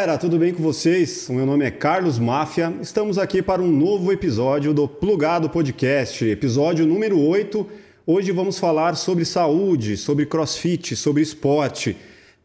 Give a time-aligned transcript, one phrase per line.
[0.00, 1.28] galera, tudo bem com vocês?
[1.28, 2.72] O meu nome é Carlos Máfia.
[2.80, 7.70] Estamos aqui para um novo episódio do Plugado Podcast, episódio número 8.
[8.06, 11.98] Hoje vamos falar sobre saúde, sobre crossfit, sobre esporte.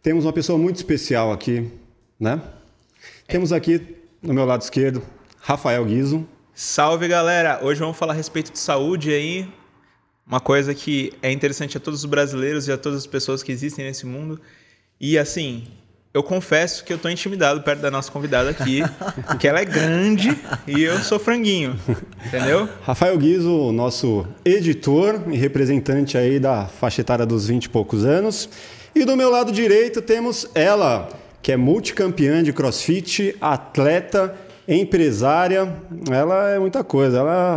[0.03, 1.71] Temos uma pessoa muito especial aqui,
[2.19, 2.41] né?
[3.25, 5.01] Temos aqui no meu lado esquerdo
[5.39, 6.27] Rafael Guizo.
[6.53, 7.61] Salve galera!
[7.63, 9.47] Hoje vamos falar a respeito de saúde aí.
[10.27, 13.53] Uma coisa que é interessante a todos os brasileiros e a todas as pessoas que
[13.53, 14.41] existem nesse mundo.
[14.99, 15.63] E assim,
[16.15, 18.81] eu confesso que eu tô intimidado perto da nossa convidada aqui,
[19.27, 20.33] porque ela é grande
[20.65, 21.77] e eu sou franguinho,
[22.25, 22.69] entendeu?
[22.83, 28.47] Rafael Guizo, nosso editor e representante aí da faixa etária dos 20 e poucos anos.
[28.95, 31.09] E do meu lado direito temos ela,
[31.41, 34.33] que é multicampeã de crossfit, atleta,
[34.65, 35.69] empresária.
[36.09, 37.55] Ela é muita coisa, ela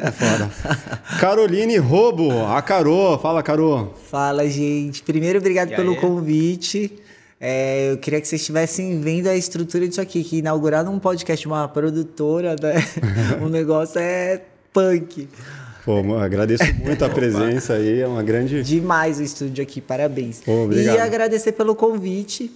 [0.00, 0.50] é foda.
[1.20, 3.18] Caroline Robo, a Carô.
[3.18, 3.90] Fala, Carô.
[4.10, 5.02] Fala, gente.
[5.02, 5.96] Primeiro, obrigado E pelo aí?
[5.98, 6.90] convite.
[7.44, 11.44] É, eu queria que vocês estivessem vendo a estrutura disso aqui, que inaugurar um podcast
[11.44, 12.74] uma produtora, né?
[13.44, 14.40] o negócio é
[14.72, 15.28] punk.
[15.84, 18.62] Pô, mano, agradeço muito a presença aí, é uma grande.
[18.62, 20.40] Demais o estúdio aqui, parabéns.
[20.40, 20.94] Pô, obrigado.
[20.94, 22.48] E agradecer pelo convite,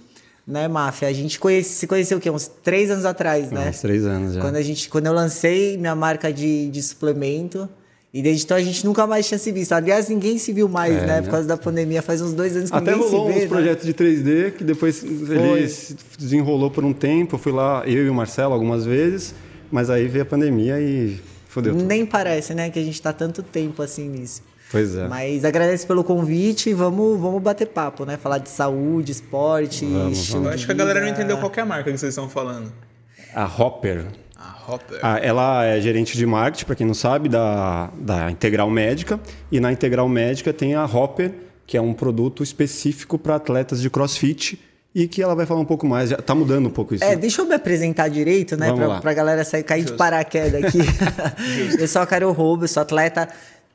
[0.47, 1.09] né, Máfia?
[1.09, 2.29] A gente conhece, se conheceu o quê?
[2.29, 3.69] Uns três anos atrás, né?
[3.69, 4.39] Uns três anos já.
[4.39, 7.67] Quando, a gente, quando eu lancei minha marca de, de suplemento.
[8.13, 9.73] E desde então a gente nunca mais tinha se visto.
[9.73, 11.07] Aliás, ninguém se viu mais, É, né?
[11.07, 11.21] né?
[11.21, 12.01] Por causa da pandemia.
[12.01, 13.37] Faz uns dois anos que Até ninguém rolou se vê.
[13.39, 13.49] uns né?
[13.49, 17.35] projetos de 3D que depois ele se desenrolou por um tempo.
[17.35, 19.35] Eu fui lá, eu e o Marcelo, algumas vezes,
[19.71, 21.19] mas aí veio a pandemia e
[21.49, 21.85] fodeu tudo.
[21.85, 22.69] Nem parece, né?
[22.69, 24.41] Que a gente tá tanto tempo assim nisso.
[24.71, 25.07] Pois é.
[25.07, 28.17] Mas agradeço pelo convite e vamos, vamos bater papo, né?
[28.17, 31.49] Falar de saúde, esporte, Vamos, estilo Eu de acho que a galera não entendeu qual
[31.51, 32.71] que é a marca que vocês estão falando.
[33.33, 34.05] A Hopper.
[34.37, 34.99] A Hopper.
[35.01, 39.19] Ah, ela é gerente de marketing, para quem não sabe, da, da Integral Médica.
[39.51, 41.31] E na Integral Médica tem a Hopper,
[41.65, 44.59] que é um produto específico para atletas de crossfit.
[44.95, 46.09] E que ela vai falar um pouco mais.
[46.09, 47.03] Já tá mudando um pouco isso.
[47.03, 48.67] É, deixa eu me apresentar direito, né?
[48.67, 49.01] Vamos Pra, lá.
[49.01, 50.79] pra galera sair cair de paraquedas aqui.
[51.79, 53.27] eu sou a Carol Roubo, eu sou atleta.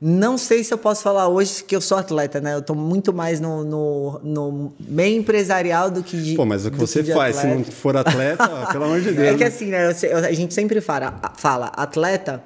[0.05, 2.53] Não sei se eu posso falar hoje que eu sou atleta, né?
[2.53, 6.35] Eu tô muito mais no, no, no meio empresarial do que de.
[6.35, 7.57] Pô, mas o que você de faz, se atleta.
[7.57, 9.29] não for atleta, pelo amor de Deus.
[9.29, 9.45] É que né?
[9.45, 9.93] assim, né?
[10.03, 12.43] eu a gente sempre fala, fala atleta,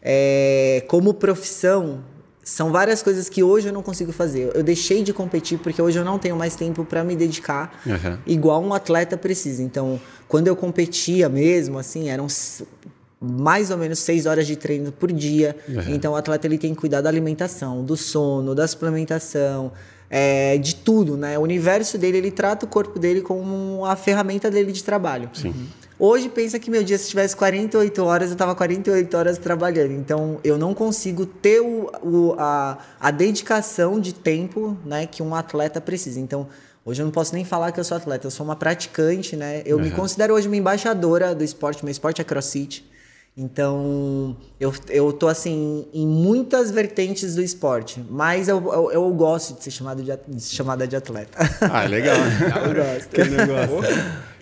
[0.00, 1.98] é, como profissão,
[2.44, 4.52] são várias coisas que hoje eu não consigo fazer.
[4.54, 8.18] Eu deixei de competir porque hoje eu não tenho mais tempo para me dedicar Uhum.
[8.24, 9.64] igual um atleta precisa.
[9.64, 12.28] Então, quando eu competia mesmo, assim, eram
[13.20, 15.54] mais ou menos seis horas de treino por dia.
[15.88, 19.72] Então, o atleta ele tem que cuidar da alimentação, do sono, da suplementação,
[20.08, 21.38] é, de tudo, né?
[21.38, 25.28] O universo dele, ele trata o corpo dele como a ferramenta dele de trabalho.
[25.34, 25.54] Sim.
[25.98, 29.92] Hoje, pensa que meu dia, se tivesse 48 horas, eu tava 48 horas trabalhando.
[29.92, 35.34] Então, eu não consigo ter o, o- a, a dedicação de tempo né, que um
[35.34, 36.18] atleta precisa.
[36.18, 36.48] Então,
[36.86, 39.60] hoje eu não posso nem falar que eu sou atleta, eu sou uma praticante, né?
[39.66, 42.89] Eu me considero hoje uma embaixadora do esporte, meu esporte é crossfit.
[43.40, 49.56] Então, eu, eu tô assim em muitas vertentes do esporte, mas eu, eu, eu gosto
[49.56, 51.38] de ser chamado de, de chamada de atleta.
[51.62, 52.16] Ah, é legal.
[52.66, 53.08] Eu gosto.
[53.08, 53.80] que negócio.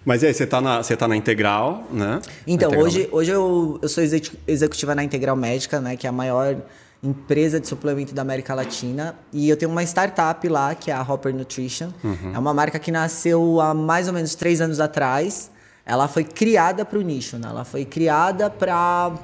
[0.05, 2.21] Mas e aí, você tá na, você tá na Integral, né?
[2.47, 6.11] Então, Integral hoje, hoje eu, eu sou exec- executiva na Integral Médica, né, que é
[6.11, 6.57] a maior
[7.03, 9.15] empresa de suplemento da América Latina.
[9.33, 11.91] E eu tenho uma startup lá, que é a Hopper Nutrition.
[12.35, 15.51] É uma marca que nasceu há mais ou menos três anos atrás.
[15.89, 17.49] Ela foi criada para o nicho, né?
[17.49, 19.15] Ela foi criada para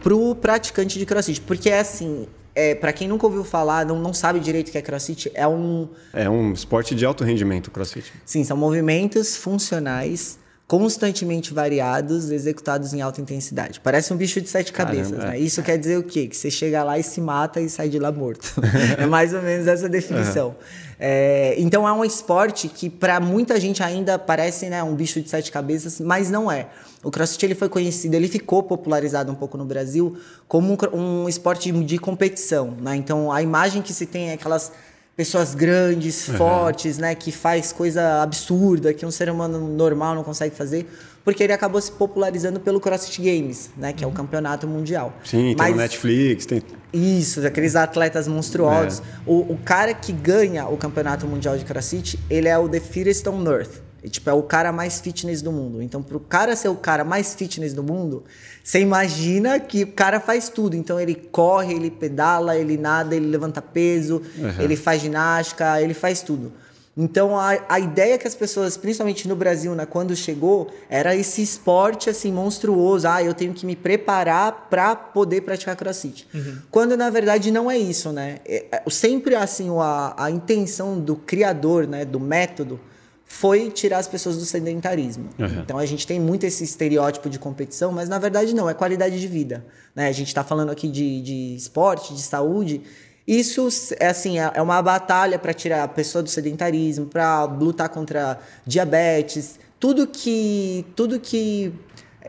[0.00, 1.40] pro praticante de crossfit.
[1.42, 4.78] Porque é assim, é, para quem nunca ouviu falar, não, não sabe direito o que
[4.78, 5.88] é crossfit, é um...
[6.12, 8.12] É um esporte de alto rendimento, crossfit.
[8.24, 13.78] Sim, são movimentos funcionais constantemente variados, executados em alta intensidade.
[13.78, 15.28] Parece um bicho de sete Caramba, cabeças, é.
[15.28, 15.38] né?
[15.38, 16.26] Isso quer dizer o quê?
[16.26, 18.52] Que você chega lá e se mata e sai de lá morto.
[18.98, 20.56] é mais ou menos essa definição.
[20.98, 25.28] É, então é um esporte que para muita gente ainda parece né, um bicho de
[25.28, 26.68] sete cabeças, mas não é.
[27.04, 30.16] O CrossFit ele foi conhecido, ele ficou popularizado um pouco no Brasil
[30.48, 32.96] como um, um esporte de, de competição, né?
[32.96, 34.72] Então a imagem que se tem é aquelas
[35.16, 40.54] pessoas grandes, fortes, né, que faz coisa absurda que um ser humano normal não consegue
[40.54, 40.86] fazer,
[41.24, 45.14] porque ele acabou se popularizando pelo CrossFit Games, né, que é o campeonato mundial.
[45.24, 46.62] Sim, tem Mas- no Netflix, tem.
[46.92, 49.00] isso, aqueles atletas monstruosos.
[49.00, 49.02] É.
[49.24, 53.26] O, o cara que ganha o campeonato mundial de crossfit, ele é o The Fittest
[53.26, 53.85] on Earth.
[54.06, 55.82] E, tipo, é o cara mais fitness do mundo.
[55.82, 58.22] Então, pro cara ser o cara mais fitness do mundo,
[58.62, 60.76] você imagina que o cara faz tudo.
[60.76, 64.22] Então, ele corre, ele pedala, ele nada, ele levanta peso,
[64.62, 66.52] ele faz ginástica, ele faz tudo.
[66.96, 71.42] Então, a, a ideia que as pessoas, principalmente no Brasil, né, quando chegou, era esse
[71.42, 73.08] esporte assim monstruoso.
[73.08, 76.28] Ah, eu tenho que me preparar para poder praticar crossfit.
[76.70, 78.38] Quando na verdade não é isso, né?
[78.46, 82.78] É- é- sempre assim a, a intenção do criador, né, do método,
[83.26, 85.28] foi tirar as pessoas do sedentarismo.
[85.38, 85.60] Uhum.
[85.60, 89.20] Então a gente tem muito esse estereótipo de competição, mas na verdade não, é qualidade
[89.20, 89.64] de vida.
[89.94, 90.08] Né?
[90.08, 92.82] A gente está falando aqui de, de esporte, de saúde.
[93.26, 93.68] Isso
[93.98, 98.38] é assim, é é uma batalha para tirar a pessoa do sedentarismo, para lutar contra
[98.64, 101.72] diabetes, tudo que tudo que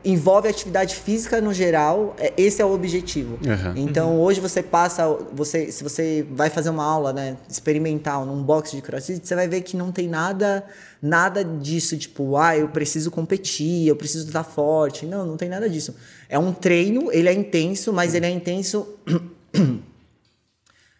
[0.10, 3.38] envolve atividade física no geral, é- esse é o objetivo.
[3.46, 3.74] Uhum.
[3.76, 8.72] Então hoje você passa, você, se você vai fazer uma aula, né, experimental num box
[8.72, 10.64] de crossfit, você vai ver que não tem nada,
[11.02, 15.06] nada disso, tipo, ah, eu preciso competir, eu preciso estar forte.
[15.06, 15.96] Não, não tem nada disso.
[16.30, 18.88] É um treino, ele é intenso, mas ele é intenso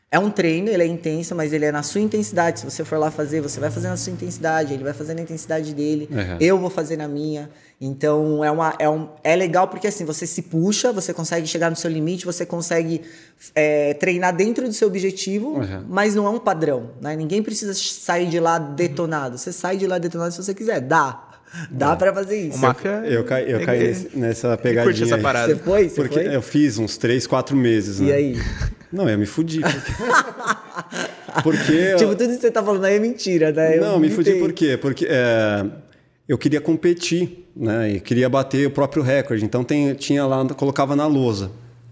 [0.10, 2.62] é um treino, ele é intenso, mas ele é na sua intensidade.
[2.62, 5.22] Se você for lá fazer, você vai fazer na sua intensidade, ele vai fazer na
[5.22, 6.38] intensidade dele, Uhum.
[6.40, 7.50] eu vou fazer na minha.
[7.80, 11.70] Então é, uma, é, um, é legal porque assim, você se puxa, você consegue chegar
[11.70, 13.02] no seu limite, você consegue
[13.54, 15.86] é, treinar dentro do seu objetivo, Uhum.
[15.88, 16.90] mas não é um padrão.
[17.00, 17.16] Né?
[17.16, 19.38] Ninguém precisa sair de lá detonado.
[19.38, 20.82] Você sai de lá detonado se você quiser.
[20.82, 21.24] Dá.
[21.72, 22.58] Dá pra fazer isso.
[22.58, 23.04] O Mafia.
[23.06, 24.84] Eu caí, eu caí nessa pegadinha.
[24.84, 25.56] curte essa parada.
[25.56, 25.88] Você foi?
[25.90, 26.36] Você Porque foi?
[26.36, 28.08] eu fiz uns 3, 4 meses, né?
[28.08, 28.42] E aí?
[28.92, 29.62] Não, eu me fudi.
[29.62, 29.82] Porque,
[31.44, 33.78] porque eu- Tipo, tudo isso que você tá falando aí é mentira, né?
[33.78, 34.40] Eu Não, me fudi gritei.
[34.42, 34.78] por quê?
[34.78, 35.66] Porque é,
[36.28, 37.92] eu queria competir, né?
[37.94, 39.44] E queria bater o próprio recorde.
[39.44, 41.52] Então tem, tinha lá, colocava na lousa.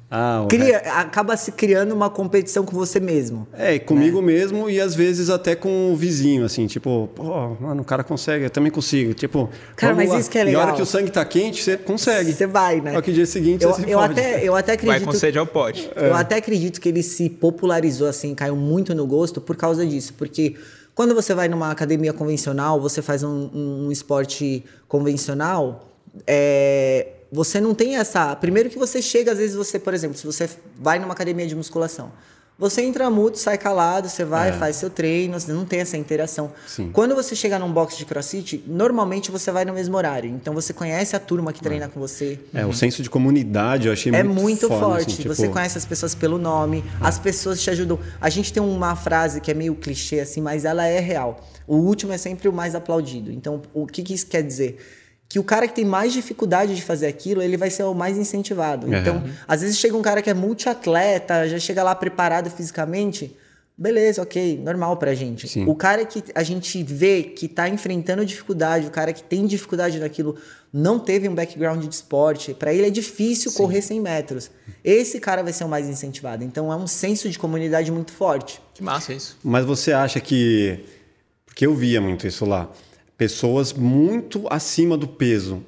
[0.09, 3.47] Ah, Cria, acaba se criando uma competição com você mesmo.
[3.51, 7.81] É, e comigo mesmo e às vezes até com o vizinho, assim, tipo, pô, mano,
[7.81, 9.13] o cara consegue, eu também consigo.
[9.15, 10.19] Tipo, Cara, mas lá.
[10.19, 10.61] isso que é E a legal.
[10.67, 12.31] hora que o sangue tá quente, você consegue.
[12.31, 12.93] Você vai, né?
[12.93, 15.05] Só que dia seguinte eu, você se eu até, eu até Vai acredito.
[15.05, 15.89] com sede ao pote.
[15.95, 20.13] Eu até acredito que ele se popularizou assim, caiu muito no gosto por causa disso.
[20.13, 20.55] Porque
[20.95, 25.89] quando você vai numa academia convencional, você faz um, um esporte convencional,
[26.25, 28.33] é, você não tem essa.
[28.37, 30.49] Primeiro que você chega, às vezes você, por exemplo, se você
[30.79, 32.13] vai numa academia de musculação.
[32.57, 36.53] Você entra mudo, sai calado, você vai, faz seu treino, você não tem essa interação.
[36.65, 36.89] Sim.
[36.93, 40.29] Quando você chega num box de crossfit, normalmente você vai no mesmo horário.
[40.29, 42.39] Então você conhece a turma que treina com você.
[42.53, 45.07] É, o senso de comunidade eu achei É muito muito foda, forte.
[45.07, 47.99] assim, tipo, Você conhece as pessoas pelo nome, as pessoas te ajudam.
[48.21, 51.45] A gente tem uma frase que é meio clichê, assim, mas ela é real.
[51.67, 53.31] O último é sempre o mais aplaudido.
[53.31, 54.77] Então, o que, que isso quer dizer?
[55.27, 58.17] Que o cara que tem mais dificuldade de fazer aquilo, ele vai ser o mais
[58.17, 58.87] incentivado.
[58.87, 58.95] Uhum.
[58.95, 63.35] Então, às vezes chega um cara que é multiatleta, já chega lá preparado fisicamente.
[63.77, 65.49] Beleza, ok, normal pra gente.
[65.49, 65.65] Sim.
[65.67, 69.99] O cara que a gente vê que tá enfrentando dificuldade, o cara que tem dificuldade
[69.99, 70.37] naquilo,
[70.71, 74.51] não teve um background de esporte, pra ele é difícil correr 100 metros.
[74.81, 76.43] Esse cara vai ser o mais incentivado.
[76.43, 78.61] Então é um senso de comunidade muito forte.
[78.73, 79.37] Que massa isso.
[79.43, 80.79] Mas você acha que.
[81.45, 82.69] Porque eu via muito isso lá.
[83.17, 85.63] Pessoas muito acima do peso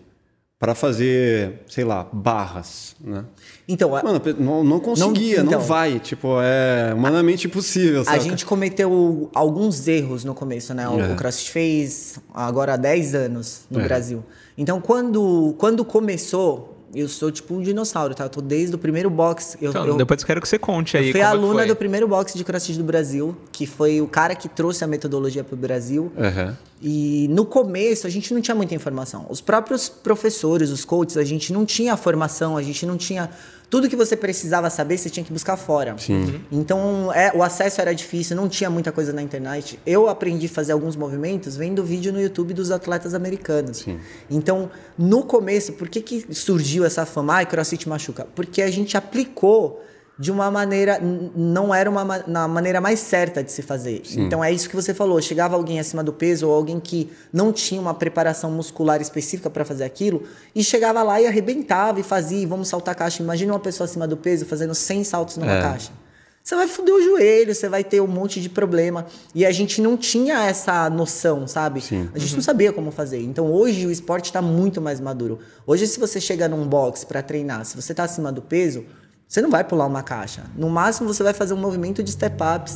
[0.60, 3.24] para fazer, sei lá, barras, né?
[3.68, 5.62] Então, a, Mano, não, não conseguia, não, então.
[5.62, 6.00] vai.
[6.00, 10.90] Tipo, é humanamente impossível, a gente cometeu alguns erros no começo, né?
[10.90, 11.14] O, É.
[11.14, 13.84] o CrossFit fez agora há 10 anos no É.
[13.84, 14.24] Brasil.
[14.58, 18.26] Então, quando, quando começou, eu sou tipo um dinossauro, tá?
[18.26, 19.58] Eu tô desde o primeiro box.
[19.62, 21.08] Eu, Então, eu, depois eu quero que você conte aí.
[21.08, 21.68] Eu fui aluna foi.
[21.68, 25.44] do primeiro box de crossfit do Brasil, que foi o cara que trouxe a metodologia
[25.44, 26.12] para o Brasil.
[26.18, 26.58] Aham.
[26.82, 29.26] E no começo a gente não tinha muita informação.
[29.30, 33.30] Os próprios professores, os coaches, a gente não tinha a formação, a gente não tinha.
[33.70, 35.98] Tudo que você precisava saber, você tinha que buscar fora.
[35.98, 36.42] Sim.
[36.52, 39.80] Então é, o acesso era difícil, não tinha muita coisa na internet.
[39.86, 43.80] Eu aprendi a fazer alguns movimentos vendo vídeo no YouTube dos atletas americanos.
[43.80, 44.00] Sim.
[44.30, 47.36] Então, no começo, por que, que surgiu essa fama?
[47.36, 48.28] Ai, crossfit machuca.
[48.34, 49.84] Porque a gente aplicou
[50.20, 51.00] de uma maneira.
[51.36, 54.02] Não era uma ma- na maneira mais certa de se fazer.
[54.16, 55.22] Então é isso que você falou.
[55.22, 59.64] Chegava alguém acima do peso ou alguém que não tinha uma preparação muscular específica para
[59.66, 60.24] fazer aquilo
[60.56, 63.22] e chegava lá e arrebentava e fazia, e vamos saltar a caixa.
[63.22, 65.62] Imagina uma pessoa acima do peso fazendo 100 saltos numa É.
[65.62, 65.92] caixa.
[66.44, 69.06] Você vai foder o joelho, você vai ter um monte de problema.
[69.36, 71.82] E a gente não tinha essa noção, sabe?
[71.82, 72.10] Sim.
[72.16, 73.22] A gente não sabia como fazer.
[73.22, 75.40] Então hoje o esporte está muito mais maduro.
[75.66, 78.86] Hoje, se você chega num box para treinar, se você tá acima do peso,
[79.28, 80.44] você não vai pular uma caixa.
[80.56, 82.72] No máximo, você vai fazer um movimento de step up,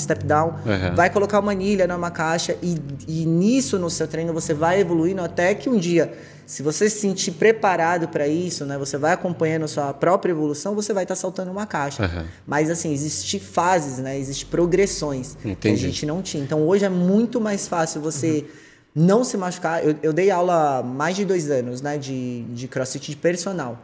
[0.00, 0.94] step down, Uhum.
[0.94, 2.76] vai colocar uma anilha numa caixa e,
[3.08, 6.12] e nisso no seu treino você vai evoluindo até que um dia,
[6.46, 10.72] se você se sentir preparado para isso, né, você vai acompanhando a sua própria evolução,
[10.74, 12.04] você vai estar saltando uma caixa.
[12.04, 12.24] Uhum.
[12.46, 14.16] Mas assim, existem fases, né?
[14.18, 15.80] Existem progressões que a Entendi.
[15.80, 16.42] gente não tinha.
[16.44, 18.46] Então hoje é muito mais fácil você
[18.94, 19.84] não se machucar.
[19.84, 21.98] Eu, eu dei aula há mais de dois anos, né?
[21.98, 23.78] De, de crossfit de personal.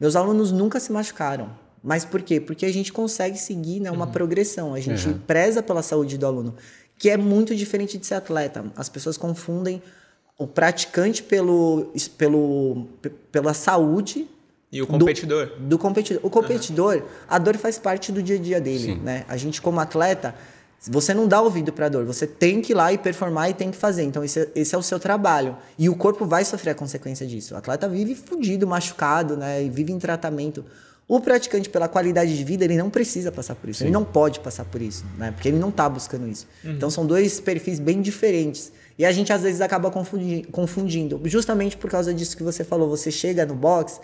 [0.00, 1.50] Meus alunos nunca se machucaram.
[1.82, 2.40] Mas por quê?
[2.40, 4.74] Porque a gente consegue seguir né, uma progressão.
[4.74, 5.18] A gente Uhum.
[5.26, 6.54] preza pela saúde do aluno,
[6.98, 8.64] que é muito diferente de ser atleta.
[8.76, 9.80] As pessoas confundem
[10.36, 12.86] o praticante pelo, pelo,
[13.32, 14.28] pela saúde
[14.72, 15.52] E o do- competidor?
[15.58, 16.20] Do, competidor.
[16.24, 19.24] O competidor, a dor faz parte do dia a dia dele, né?
[19.28, 20.34] A gente como atleta
[20.86, 23.70] Você não dá ouvido para dor, você tem que ir lá e performar e tem
[23.70, 24.04] que fazer.
[24.04, 25.56] Então, esse, é, esse é o seu trabalho.
[25.76, 27.54] E o corpo vai sofrer a consequência disso.
[27.54, 29.64] O atleta vive fudido, machucado, né?
[29.64, 30.64] E vive em tratamento.
[31.08, 33.78] O praticante, pela qualidade de vida, ele não precisa passar por isso.
[33.78, 33.86] Sim.
[33.86, 35.32] Ele não pode passar por isso, né?
[35.32, 36.46] Porque ele não está buscando isso.
[36.62, 36.72] Uhum.
[36.72, 38.70] Então, são dois perfis bem diferentes.
[38.98, 41.20] E a gente, às vezes, acaba confundindo.
[41.24, 42.88] Justamente por causa disso que você falou.
[42.90, 44.00] Você chega no box,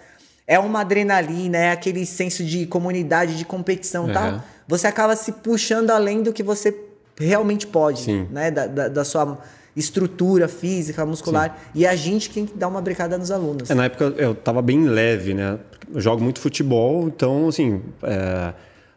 [0.47, 4.13] é uma adrenalina, é aquele senso de comunidade, de competição e uhum.
[4.13, 6.75] tal você acaba se puxando além do que você
[7.19, 8.27] realmente pode, Sim.
[8.31, 8.51] né?
[8.51, 9.39] Da, da, da, sua
[9.77, 11.51] estrutura física, muscular.
[11.51, 11.71] Sim.
[11.81, 13.71] E a gente tem que dar uma brecada nos alunos.
[13.71, 15.59] É, na época eu estava bem leve, né?
[15.93, 18.55] Eu jogo muito futebol, então, assim, é,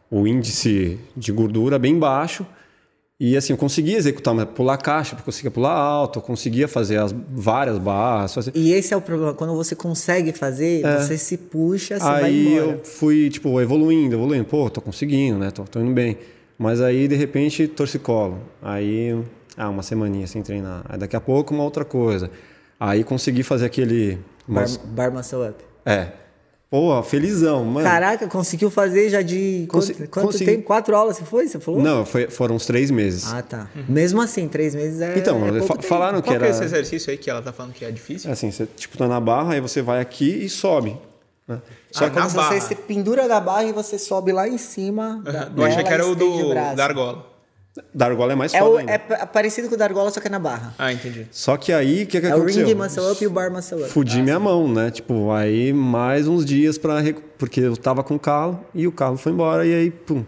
[0.10, 2.46] o índice de gordura bem baixo.
[3.20, 7.12] E assim, eu conseguia executar, pular caixa, eu conseguia pular alto, eu conseguia fazer as
[7.12, 8.36] várias barras.
[8.36, 8.52] Fazer...
[8.54, 11.00] E esse é o problema, quando você consegue fazer, é.
[11.00, 12.64] você se puxa, você aí vai embora.
[12.64, 14.46] Aí eu fui, tipo, evoluindo, evoluindo.
[14.46, 15.50] Pô, tô conseguindo, né?
[15.50, 16.16] Tô, tô indo bem.
[16.60, 18.40] Mas aí, de repente, torcicolo.
[18.62, 19.20] Aí,
[19.58, 20.86] ah, uma semaninha sem treinar.
[20.88, 22.30] Aí daqui a pouco, uma outra coisa.
[22.80, 24.20] Aí consegui fazer aquele...
[24.48, 25.64] Bar, bar muscle up.
[25.84, 26.12] É.
[26.70, 27.88] Pô, felizão, mano.
[27.88, 29.66] Caraca, conseguiu fazer já de.
[29.70, 30.52] Consi quanto, quanto consegui...
[30.52, 30.64] tempo?
[30.64, 31.48] Quatro aulas você foi?
[31.48, 31.82] Você falou?
[31.82, 33.32] Não, foi, foram uns três meses.
[33.32, 33.70] Ah, tá.
[33.74, 33.86] Uhum.
[33.88, 35.18] Mesmo assim, três meses é.
[35.18, 36.46] Então, é fa falaram que Qual era.
[36.46, 38.30] Qual é esse exercício aí que ela tá falando que é difícil?
[38.30, 40.98] É assim, você tipo tá na barra, aí você vai aqui e sobe.
[41.48, 41.62] Né?
[41.90, 45.16] Só ah, que você, você pendura da barra e você sobe lá em cima.
[45.16, 45.24] Uhum.
[45.24, 47.37] Da, Eu achei que era o do, da argola.
[47.94, 48.92] Da argola é mais é foda o, ainda.
[48.92, 50.74] É parecido com o da argola, só que é na barra.
[50.78, 51.28] Ah, entendi.
[51.32, 52.62] Só que aí, o que, que é aconteceu?
[52.62, 53.90] É o ring muscle up e o bar muscle up.
[53.90, 54.44] Fudi ah, minha sim.
[54.44, 54.92] mão, né?
[54.92, 57.02] Tipo, aí mais uns dias para
[57.38, 60.24] Porque eu tava com o carro e o carro foi embora e aí, pum.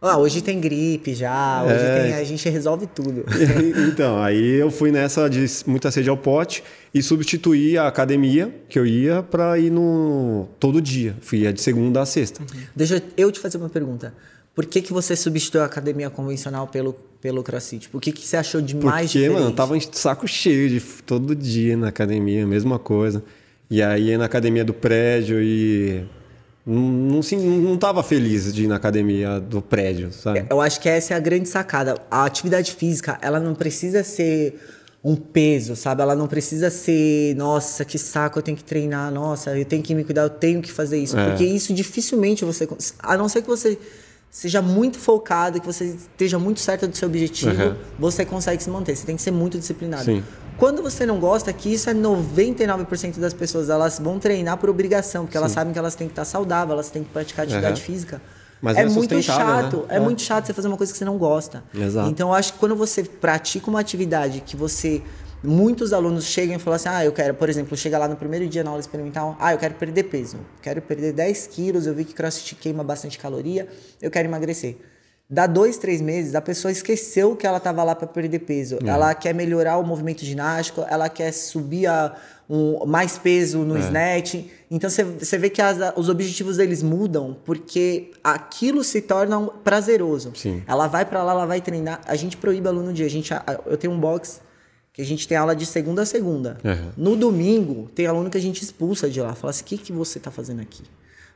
[0.00, 2.02] Ah, hoje tem gripe já, hoje é...
[2.02, 3.24] tem, a gente resolve tudo.
[3.90, 6.62] então, aí eu fui nessa de muita sede ao pote
[6.94, 11.16] e substituí a academia que eu ia para ir no todo dia.
[11.20, 12.40] Fui de segunda a sexta.
[12.40, 12.60] Uhum.
[12.76, 14.14] Deixa eu te fazer uma pergunta.
[14.54, 17.88] Por que, que você substituiu a academia convencional pelo, pelo CrossFit?
[17.88, 19.38] Por que, que você achou de mais Porque, diferente?
[19.38, 23.22] mano, eu tava em saco cheio de todo dia na academia, mesma coisa.
[23.70, 26.04] E aí na academia do prédio e
[26.66, 27.20] não, não,
[27.60, 30.44] não tava feliz de ir na academia do prédio, sabe?
[30.50, 31.96] Eu acho que essa é a grande sacada.
[32.10, 34.60] A atividade física, ela não precisa ser
[35.02, 36.02] um peso, sabe?
[36.02, 39.94] Ela não precisa ser, nossa, que saco, eu tenho que treinar, nossa, eu tenho que
[39.94, 41.16] me cuidar, eu tenho que fazer isso.
[41.16, 41.30] É.
[41.30, 42.68] Porque isso dificilmente você.
[42.98, 43.78] A não ser que você
[44.30, 47.76] seja muito focado, que você esteja muito certo do seu objetivo, uhum.
[47.98, 48.96] você consegue se manter.
[48.96, 50.04] Você tem que ser muito disciplinado.
[50.04, 50.22] Sim.
[50.56, 55.24] Quando você não gosta, que isso é 99% das pessoas, elas vão treinar por obrigação,
[55.24, 55.42] porque Sim.
[55.42, 57.86] elas sabem que elas têm que estar saudáveis, elas têm que praticar atividade uhum.
[57.86, 58.20] física.
[58.60, 59.84] Mas é, é muito chato, né?
[59.88, 61.62] é, é, muito chato você fazer uma coisa que você não gosta.
[61.72, 62.10] Exato.
[62.10, 65.00] Então eu acho que quando você pratica uma atividade que você
[65.42, 68.46] muitos alunos chegam e falam assim: ah, eu quero, por exemplo, chega lá no primeiro
[68.46, 72.04] dia na aula experimental, ah, eu quero perder peso, quero perder 10 quilos, eu vi
[72.04, 73.68] que crossfit queima bastante caloria,
[74.00, 74.76] eu quero emagrecer.
[75.30, 78.78] Dá dois, três meses, a pessoa esqueceu que ela estava lá para perder peso.
[78.82, 78.88] É.
[78.88, 82.16] Ela quer melhorar o movimento ginástico, ela quer subir a,
[82.48, 83.80] um, mais peso no é.
[83.80, 84.46] snatch.
[84.70, 90.32] Então você vê que as, os objetivos deles mudam porque aquilo se torna prazeroso.
[90.34, 90.62] Sim.
[90.66, 92.00] Ela vai para lá, ela vai treinar.
[92.06, 93.04] A gente proíbe aluno de.
[93.04, 93.30] A gente,
[93.66, 94.40] eu tenho um box
[94.98, 96.58] que a gente tem aula de segunda a segunda.
[96.64, 96.90] Uhum.
[96.96, 99.32] No domingo, tem aluno que a gente expulsa de lá.
[99.32, 100.82] Fala assim: o que, que você está fazendo aqui?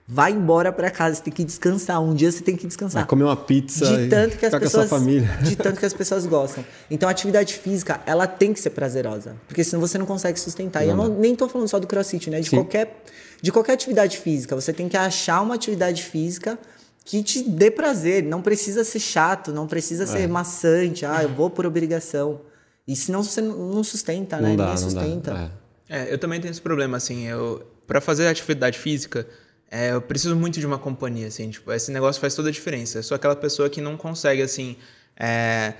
[0.04, 2.02] Vai embora para casa, você tem que descansar.
[2.02, 3.02] Um dia você tem que descansar.
[3.02, 5.28] Vai comer uma pizza de tanto que as pessoas, sua família.
[5.45, 6.64] De tanto que as pessoas gostam.
[6.90, 9.37] Então a atividade física, ela tem que ser prazerosa.
[9.47, 10.81] Porque senão você não consegue sustentar.
[10.81, 12.40] Não, e eu não, nem tô falando só do crossfit, né?
[12.40, 13.04] De qualquer,
[13.40, 14.57] de qualquer atividade física.
[14.57, 16.59] Você tem que achar uma atividade física
[17.04, 18.25] que te dê prazer.
[18.25, 20.07] Não precisa ser chato, não precisa é.
[20.07, 21.07] ser maçante.
[21.07, 22.40] Ah, eu vou por obrigação.
[22.87, 24.51] E senão você não sustenta, né?
[24.51, 25.35] Não dá, Ninguém sustenta.
[25.35, 25.51] Não dá.
[25.89, 26.09] É.
[26.11, 26.12] é.
[26.12, 27.27] eu também tenho esse problema, assim.
[27.27, 29.27] Eu, para fazer atividade física,
[29.71, 31.51] é, eu preciso muito de uma companhia, assim.
[31.51, 32.99] Tipo, esse negócio faz toda a diferença.
[32.99, 34.77] Eu sou aquela pessoa que não consegue, assim.
[35.17, 35.75] É,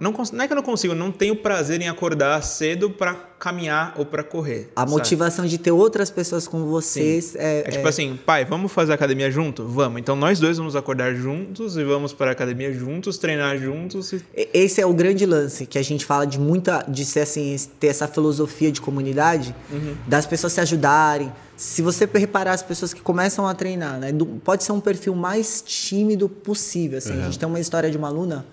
[0.00, 3.94] não, não, é que eu não consigo, não tenho prazer em acordar cedo para caminhar
[3.96, 4.68] ou para correr.
[4.74, 4.90] A sabe?
[4.90, 7.88] motivação de ter outras pessoas com vocês é, é, tipo é...
[7.88, 9.66] assim, pai, vamos fazer academia junto?
[9.66, 10.00] Vamos.
[10.00, 14.12] Então nós dois vamos acordar juntos e vamos para a academia juntos, treinar juntos.
[14.12, 14.22] E...
[14.52, 17.86] Esse é o grande lance que a gente fala de muita, de ser assim, ter
[17.86, 19.96] essa filosofia de comunidade, uhum.
[20.06, 21.32] das pessoas se ajudarem.
[21.56, 24.10] Se você reparar as pessoas que começam a treinar, né,
[24.44, 26.98] pode ser um perfil mais tímido possível.
[26.98, 27.12] Assim.
[27.12, 27.20] Uhum.
[27.20, 28.44] A gente tem uma história de uma aluna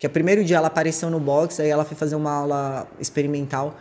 [0.00, 3.76] que o primeiro dia ela apareceu no box, aí ela foi fazer uma aula experimental,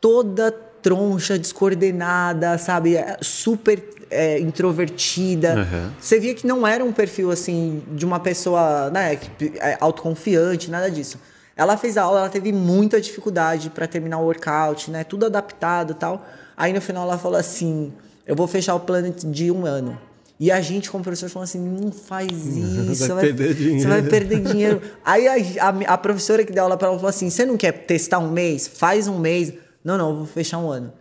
[0.00, 2.96] toda troncha, descoordenada, sabe?
[2.96, 5.56] É, super é, introvertida.
[5.56, 5.90] Uhum.
[6.00, 9.18] Você via que não era um perfil assim de uma pessoa, né,
[9.60, 11.20] é, autoconfiante, nada disso.
[11.54, 15.04] Ela fez a aula, ela teve muita dificuldade para terminar o workout, né?
[15.04, 16.26] Tudo adaptado, tal.
[16.56, 17.92] Aí no final ela falou assim:
[18.26, 19.98] "Eu vou fechar o plano de um ano".
[20.44, 23.80] E a gente, como professor, falou assim: não faz isso, vai perder dinheiro.
[23.80, 24.82] você vai perder dinheiro.
[25.04, 27.70] Aí a, a, a professora que deu aula para ela falou assim: você não quer
[27.86, 28.66] testar um mês?
[28.66, 29.52] Faz um mês.
[29.84, 30.92] Não, não, vou fechar um ano.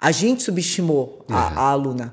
[0.00, 2.12] A gente subestimou a, a aluna.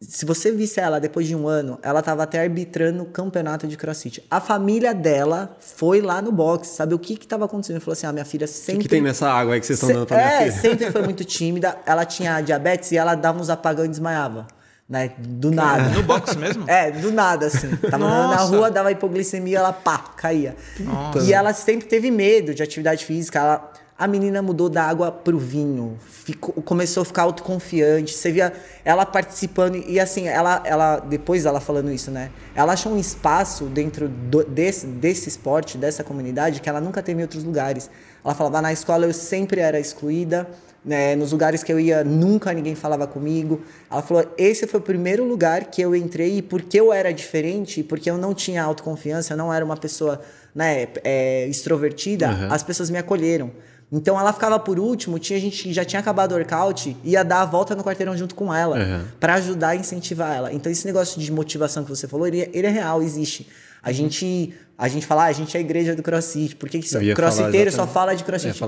[0.00, 3.76] Se você visse ela depois de um ano, ela estava até arbitrando o campeonato de
[3.76, 4.22] crossfit.
[4.30, 7.80] A família dela foi lá no box, sabe o que estava acontecendo?
[7.80, 8.82] Falou assim: ah, minha filha O sempre.
[8.82, 10.60] que tem nessa água aí que vocês estão dando pra minha É, filha?
[10.60, 11.78] sempre foi muito tímida.
[11.86, 14.48] Ela tinha diabetes e ela dava uns apagão e desmaiava.
[14.88, 15.12] Né?
[15.18, 15.88] Do nada.
[15.90, 16.64] No box mesmo?
[16.68, 17.74] É, do nada, assim.
[17.76, 20.54] Tava andando na rua, dava hipoglicemia, ela pá, caía.
[20.78, 21.20] Nossa.
[21.20, 23.38] E ela sempre teve medo de atividade física.
[23.38, 28.12] Ela, a menina mudou da água pro vinho, ficou, começou a ficar autoconfiante.
[28.12, 28.52] Você via
[28.84, 32.30] ela participando e assim, ela, ela depois ela falando isso, né?
[32.54, 37.20] Ela achou um espaço dentro do- desse, desse esporte, dessa comunidade, que ela nunca teve
[37.20, 37.88] em outros lugares.
[38.22, 40.46] Ela falava, na escola eu sempre era excluída,
[40.84, 41.16] né?
[41.16, 43.62] nos lugares que eu ia, nunca ninguém falava comigo.
[43.90, 47.82] Ela falou, esse foi o primeiro lugar que eu entrei e porque eu era diferente,
[47.82, 50.20] porque eu não tinha autoconfiança, eu não era uma pessoa
[50.54, 53.50] né, é, extrovertida, as pessoas me acolheram.
[53.92, 57.42] Então ela ficava por último, tinha gente que já tinha acabado o workout, ia dar
[57.42, 59.04] a volta no quarteirão junto com ela, Uhum.
[59.20, 60.52] pra ajudar a incentivar ela.
[60.52, 63.48] Então esse negócio de motivação que você falou, ele, é- ele é real, existe.
[63.82, 66.78] A gente, a gente fala, ah, a gente é a igreja do crossfit, por que
[66.80, 68.58] que falar crossfiteiro só fala de crossfit?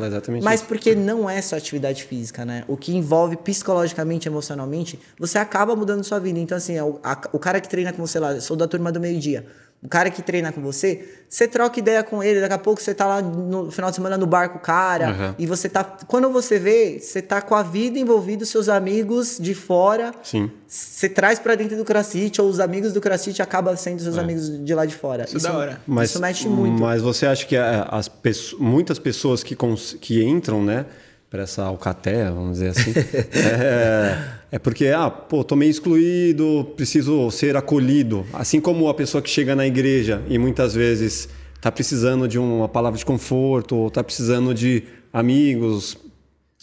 [0.45, 0.69] Mas isso.
[0.69, 2.63] porque não é só atividade física, né?
[2.69, 6.39] O que envolve psicologicamente, emocionalmente, você acaba mudando sua vida.
[6.39, 8.69] Então, assim, é o, a- o cara que treina com você lá, eu sou da
[8.69, 9.47] turma do meio-dia.
[9.87, 12.93] O cara que treina com você, você troca ideia com ele, daqui a pouco você
[12.93, 15.35] tá lá no final de semana no bar com o cara, Aham.
[15.38, 15.85] e você tá.
[15.85, 20.11] Quando você vê, você tá com a vida envolvida, seus amigos de fora.
[20.25, 20.50] Sim.
[20.66, 24.02] Você traz pra dentro do crossfit, ou os amigos do crossfit acabam sendo É.
[24.02, 25.25] seus amigos de lá de fora.
[25.25, 25.81] Isso é da hora.
[25.87, 26.83] Mas, isso mexe muito.
[26.83, 28.11] Mas você acha que é, as
[28.59, 29.57] muitas pessoas que,
[30.00, 30.85] que entram, né,
[31.30, 32.92] para essa alcatéia, vamos dizer assim,
[33.35, 34.18] é,
[34.52, 38.25] é porque, ah, pô, tô meio excluído, preciso ser acolhido.
[38.33, 41.28] Assim como a pessoa que chega na igreja e muitas vezes
[41.61, 45.99] tá precisando de uma palavra de conforto, ou tá precisando de amigos.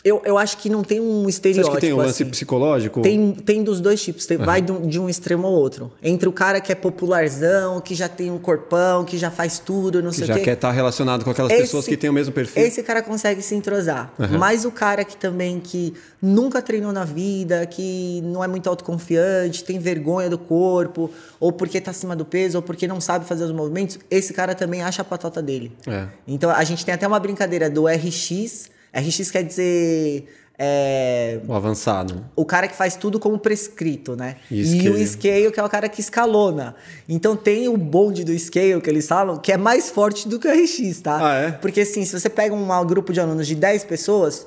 [0.03, 1.69] Eu, eu acho que não tem um Você estereótipo.
[1.69, 2.29] acha que tem um lance assim.
[2.31, 3.01] psicológico?
[3.01, 5.91] Tem, tem dos dois tipos, tem- vai de um, de um extremo ao outro.
[6.03, 10.03] Entre o cara que é popularzão, que já tem um corpão, que já faz tudo,
[10.03, 10.43] não que sei já o quê.
[10.43, 12.61] quer estar relacionado com aquelas Esse- pessoas que têm o mesmo perfil.
[12.65, 14.13] Esse cara consegue se entrosar.
[14.37, 19.63] Mas o cara que também que nunca treinou na vida, que não é muito autoconfiante,
[19.63, 23.45] tem vergonha do corpo, ou porque tá acima do peso, ou porque não sabe fazer
[23.45, 25.71] os movimentos, esse cara também acha a patota dele.
[25.87, 26.07] É.
[26.27, 28.72] Então a gente tem até uma brincadeira do RX.
[28.93, 30.27] RX quer dizer.
[30.57, 32.23] é, O avançado.
[32.35, 34.35] o cara que faz tudo como prescrito, né?
[34.51, 36.75] E E, o scale, que é o cara que escalona.
[37.09, 40.47] Então tem o bonde do scale, que eles falam, que é mais forte do que
[40.47, 41.19] o RX, tá?
[41.21, 41.51] Ah, é?
[41.51, 44.45] Porque assim, se você pega um grupo de alunos de 10 pessoas,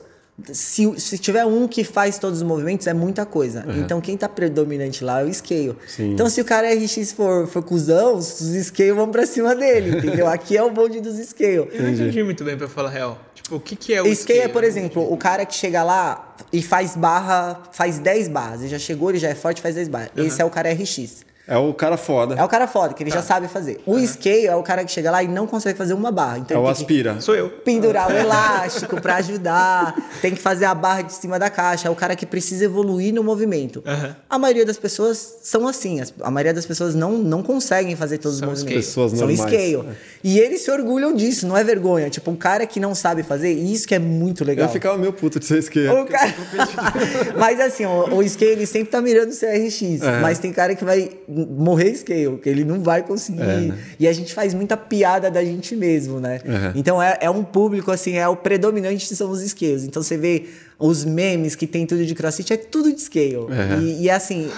[0.52, 3.64] se, se tiver um que faz todos os movimentos, é muita coisa.
[3.78, 5.74] Então quem tá predominante lá é o scale.
[5.88, 6.12] Sim.
[6.12, 8.26] Então se o cara RX for, for cuzão, os
[8.64, 10.26] scale vão pra cima dele, entendeu?
[10.30, 11.68] Aqui é o bonde dos scale.
[11.72, 13.18] Eu não entendi muito bem pra falar a real.
[13.50, 14.68] O que, que é o Scale é, por né?
[14.68, 18.60] exemplo, o cara que chega lá e faz barra, faz 10 barras.
[18.60, 20.10] Ele já chegou, ele já é forte, faz 10 barras.
[20.16, 21.24] Esse é o cara RX.
[21.48, 22.34] É o cara foda.
[22.34, 23.18] É o cara foda, que ele Tá.
[23.18, 23.80] já sabe fazer.
[23.86, 26.38] O scale é o cara que chega lá e não consegue fazer uma barra.
[26.38, 27.20] Então É o aspira.
[27.20, 27.48] Sou eu.
[27.50, 31.90] pendurar o elástico pra ajudar, tem que fazer a barra de cima da caixa, é
[31.90, 33.82] o cara que precisa evoluir no movimento.
[33.86, 34.16] Aham.
[34.28, 38.18] A maioria das pessoas são assim, as- a maioria das pessoas não, não conseguem fazer
[38.18, 38.86] todos São os movimentos.
[38.90, 39.06] scale.
[39.06, 39.50] Pessoas são normais.
[39.80, 39.96] scale.
[40.24, 42.10] E eles se orgulham disso, não é vergonha.
[42.10, 44.66] Tipo, um cara que não sabe fazer, e isso que é muito legal.
[44.66, 45.94] Eu ficava meio puto de ser esquerda.
[46.02, 46.34] O cara...
[47.38, 50.02] mas assim, o, o scale ele sempre tá mirando o CRX.
[50.02, 50.20] É.
[50.20, 51.10] Mas tem cara que vai
[51.44, 53.42] morrer scale, que ele não vai conseguir.
[53.42, 53.78] É, né?
[53.98, 56.40] E a gente faz muita piada da gente mesmo, né?
[56.44, 56.72] Uhum.
[56.74, 59.84] Então é, é um público, assim, é o predominante são os scales.
[59.84, 60.46] Então você vê
[60.78, 63.36] os memes que tem tudo de crossfit, é tudo de scale.
[63.36, 63.80] Uhum.
[63.82, 64.50] E, e assim.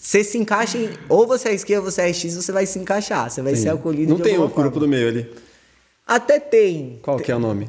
[0.00, 0.90] Você se encaixa em.
[1.08, 3.28] Ou você é scale ou você é RX, você vai se encaixar.
[3.28, 4.86] Você vai ser acolhido Não tem o alguma grupo forma.
[4.86, 5.28] do meio ali.
[6.06, 6.98] Até tem.
[7.02, 7.68] Qual que é o nome?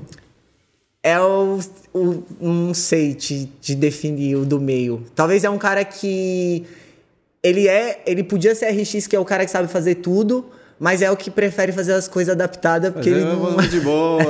[1.02, 1.60] É o,
[1.94, 2.24] o.
[2.40, 5.04] Não sei te, te definir o do meio.
[5.16, 6.66] Talvez é um cara que.
[7.44, 8.02] Ele é.
[8.06, 10.50] Ele podia ser RX, que é o cara que sabe fazer tudo,
[10.80, 13.58] mas é o que prefere fazer as coisas adaptadas, porque Mas ele não.
[13.68, 14.24] de boa.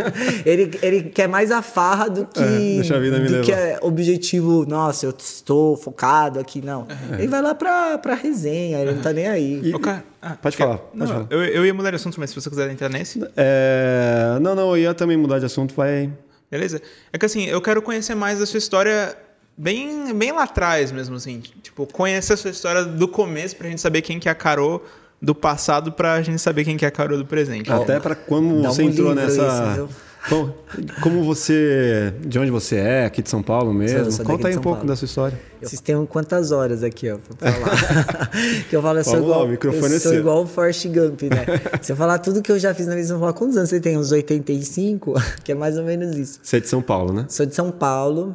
[0.44, 3.50] ele, ele quer mais a farra do que, É, deixa a vida me do que
[3.50, 3.60] levar.
[3.62, 6.86] é objetivo, nossa, eu estou focado aqui, não.
[7.18, 9.72] Ele vai lá pra, pra resenha, ele não tá nem aí.
[9.74, 11.26] Ô, cara, ah, Pode falar, pode não, falar.
[11.30, 14.70] Eu, eu ia mudar de assunto, mas se você quiser entrar nesse, É, Não, não,
[14.76, 16.10] eu ia também mudar de assunto, vai.
[16.50, 16.80] beleza?
[17.12, 19.16] É que assim, eu quero conhecer mais da sua história
[19.56, 21.40] bem, bem lá atrás mesmo, assim.
[21.62, 24.84] Tipo, conhecer a sua história do começo pra gente saber quem que é a Carol
[25.20, 27.70] do passado pra gente saber quem que é a Carol do presente.
[27.72, 29.42] Até pra quando Dá você um entrou nessa.
[29.76, 29.88] isso?
[30.28, 30.52] Bom,
[31.00, 32.12] como você.
[32.20, 33.04] De onde você é?
[33.04, 34.10] Aqui de São Paulo mesmo?
[34.10, 34.88] Sou- Conta aí um São pouco Paulo.
[34.88, 35.40] da sua história.
[35.62, 38.30] Vocês têm quantas horas aqui, ó, pra falar?
[38.68, 40.20] que eu falo, eu sou Vamos lá, igual, o microfone eu é sou seu.
[40.20, 41.46] igual o Forrest Gump, né?
[41.80, 43.78] Se eu falar tudo que eu já fiz na vida, vão falar, quantos anos você
[43.78, 43.96] tem?
[43.96, 45.14] Uns 85?
[45.44, 46.40] que é mais ou menos isso.
[46.42, 47.24] Você é de São Paulo, né?
[47.28, 48.34] Sou de São Paulo.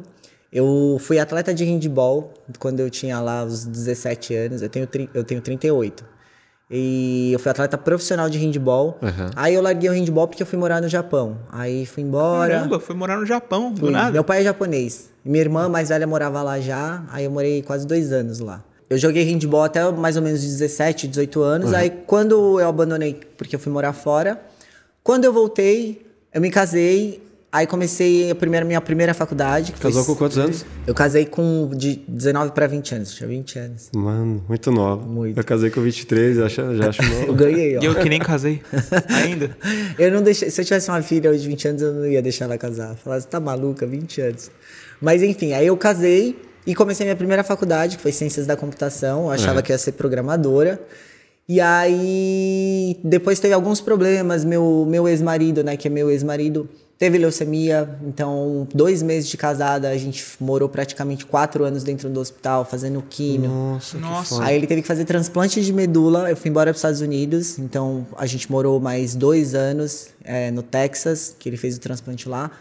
[0.52, 4.62] Eu fui atleta de handball quando eu tinha lá os 17 anos.
[4.62, 6.04] Eu tenho, eu tenho 38.
[6.70, 8.98] E eu fui atleta profissional de handball.
[9.02, 9.30] Uhum.
[9.34, 11.38] Aí eu larguei o handball porque eu fui morar no Japão.
[11.50, 12.54] Aí fui embora.
[12.54, 13.90] Caramba, foi morar no Japão, do Fui.
[13.90, 14.12] nada.
[14.12, 15.10] Meu pai é japonês.
[15.24, 17.02] Minha irmã mais velha morava lá já.
[17.10, 18.62] Aí eu morei quase dois anos lá.
[18.88, 21.72] Eu joguei handball até mais ou menos 17, 18 anos.
[21.72, 24.40] Aí quando eu abandonei, porque eu fui morar fora.
[25.02, 27.22] Quando eu voltei, eu me casei.
[27.54, 29.72] Aí comecei a primeira, minha primeira faculdade.
[29.72, 30.64] que foi- Casou com quantos anos?
[30.86, 33.14] Eu casei com de 19 para 20 anos.
[33.14, 33.90] Tinha 20 anos.
[33.94, 35.04] Mano, muito nova.
[35.04, 35.38] Muito.
[35.38, 37.34] Eu casei com 23, já acho, já acho Eu novo.
[37.34, 37.82] ganhei, ó.
[37.82, 38.62] E eu que nem casei
[39.10, 39.54] ainda.
[39.98, 40.48] Eu não deixei.
[40.50, 42.96] Se eu tivesse uma filha hoje de 20 anos, eu não ia deixar ela casar.
[43.04, 44.50] Você tá maluca, 20 anos.
[44.98, 46.34] Mas enfim, aí eu casei
[46.66, 49.24] e comecei minha primeira faculdade, que foi Ciências da Computação.
[49.24, 49.62] Eu achava É.
[49.62, 50.80] que ia ser programadora.
[51.46, 54.42] E aí, depois teve alguns problemas.
[54.44, 56.66] Meu, meu ex-marido, né, que é meu ex-marido,
[57.02, 57.98] teve leucemia.
[58.06, 63.02] Então, dois meses de casada, a gente morou praticamente quatro anos dentro do hospital, fazendo
[63.02, 63.50] químio.
[63.50, 64.44] Nossa, Nossa.
[64.44, 66.30] Aí ele teve que fazer transplante de medula.
[66.30, 67.58] Eu fui embora para os Estados Unidos.
[67.58, 72.28] Então a gente morou mais dois anos é, no Texas, que ele fez o transplante
[72.28, 72.52] lá.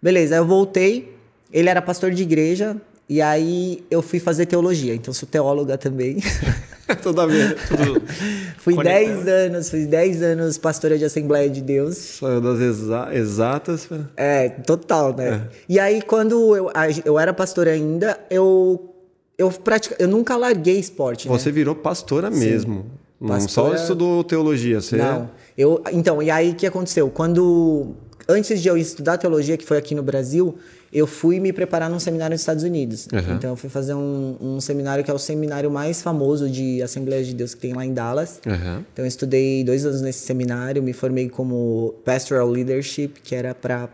[0.00, 1.14] Beleza, aí eu voltei.
[1.52, 2.78] Ele era pastor de igreja.
[3.06, 4.94] E aí eu fui fazer teologia.
[4.94, 6.22] Então sou teóloga também.
[7.02, 7.54] Toda vez.
[7.68, 8.02] Tudo.
[8.58, 9.24] fui Conectado.
[9.24, 11.96] 10 anos, fui 10 anos pastora de Assembleia de Deus.
[11.96, 13.88] Saiu das exa- exatas.
[14.16, 15.48] É, total, né?
[15.68, 16.70] E aí, quando eu,
[17.04, 18.94] eu era pastor ainda, eu,
[19.38, 21.28] eu, pratica, eu nunca larguei esporte.
[21.28, 21.36] né?
[21.38, 22.86] Você virou pastora mesmo.
[23.20, 24.96] Não só Pastora- estudou teologia, você.
[24.96, 25.30] Não.
[25.56, 27.10] Eu, então, e aí o que aconteceu?
[27.10, 27.94] Quando.
[28.28, 30.56] Antes de eu estudar teologia, que foi aqui no Brasil,
[30.92, 33.06] eu fui me preparar num seminário nos Estados Unidos.
[33.12, 33.34] Uhum.
[33.36, 37.22] Então, eu fui fazer um, um seminário que é o seminário mais famoso de Assembleia
[37.22, 38.40] de Deus que tem lá em Dallas.
[38.46, 38.84] Aham.
[38.92, 43.88] Então, eu estudei dois anos nesse seminário, me formei como Pastoral Leadership, que era para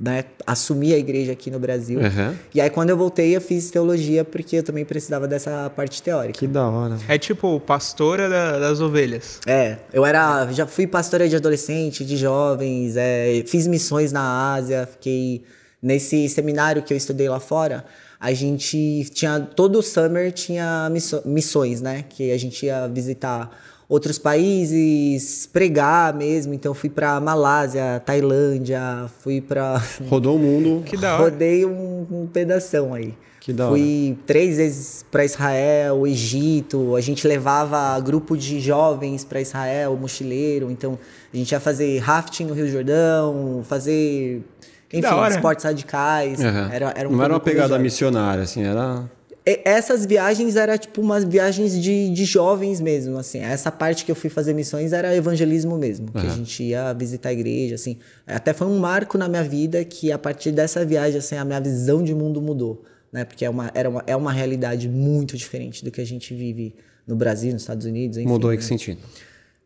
[0.00, 1.98] né, assumir a igreja aqui no Brasil.
[2.00, 2.34] Aham.
[2.54, 6.38] E aí, quando eu voltei, eu fiz teologia, porque eu também precisava dessa parte teórica.
[6.38, 6.98] Que da hora.
[7.08, 9.40] É tipo pastora da- das ovelhas.
[9.46, 14.86] É, eu era, já fui pastora de adolescente, de jovens, é, fiz missões na Ásia,
[14.86, 15.42] fiquei
[15.82, 17.84] nesse seminário que eu estudei lá fora.
[18.20, 20.88] A gente tinha todo o summer tinha
[21.24, 22.04] missões, né?
[22.08, 23.50] Que a gente ia visitar
[23.88, 26.54] outros países, pregar mesmo.
[26.54, 30.82] Então eu fui pra Malásia, Tailândia, fui pra Rodou o mundo.
[30.84, 31.24] Que da hora.
[31.24, 33.14] Rodei um, um pedação aí.
[33.40, 36.94] Que da Fui três vezes para Israel, Egito.
[36.94, 40.70] A gente levava grupo de jovens para Israel, mochileiro.
[40.70, 40.96] Então
[41.34, 44.44] a gente ia fazer rafting no Rio Jordão, fazer
[44.92, 46.40] enfim, esportes radicais.
[46.40, 46.70] Aham.
[46.72, 47.82] Era, era um Não era uma pegada jovem.
[47.82, 49.10] missionária, assim, era.
[49.44, 53.40] E- Essas viagens eram tipo umas viagens de, de jovens mesmo, assim.
[53.40, 57.30] Essa parte que eu fui fazer missões era evangelismo mesmo, que a gente ia visitar
[57.30, 57.98] a igreja, assim.
[58.26, 61.60] Até foi um marco na minha vida que a partir dessa viagem, assim, a minha
[61.60, 63.24] visão de mundo mudou, né?
[63.24, 66.74] Porque é uma, era uma, é uma realidade muito diferente do que a gente vive
[67.04, 68.28] no Brasil, nos Estados Unidos, enfim.
[68.28, 68.58] Mudou em né?
[68.60, 69.00] que sentido?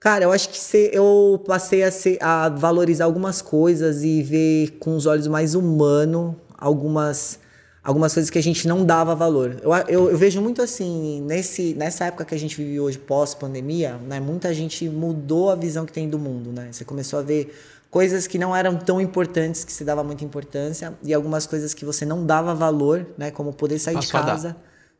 [0.07, 4.77] Cara, eu acho que se- eu passei a, ser- a valorizar algumas coisas e ver
[4.79, 7.41] com os olhos mais humanos algumas,
[7.83, 9.57] algumas coisas que a gente não dava valor.
[9.61, 13.97] Eu, eu, eu vejo muito assim, nesse, nessa época que a gente vive hoje, pós-pandemia,
[14.09, 16.53] né, muita gente mudou a visão que tem do mundo.
[16.53, 16.69] Né?
[16.71, 17.53] Você começou a ver
[17.91, 21.85] coisas que não eram tão importantes, que se dava muita importância, e algumas coisas que
[21.85, 24.57] você não dava valor, né, como poder sair Passou de casa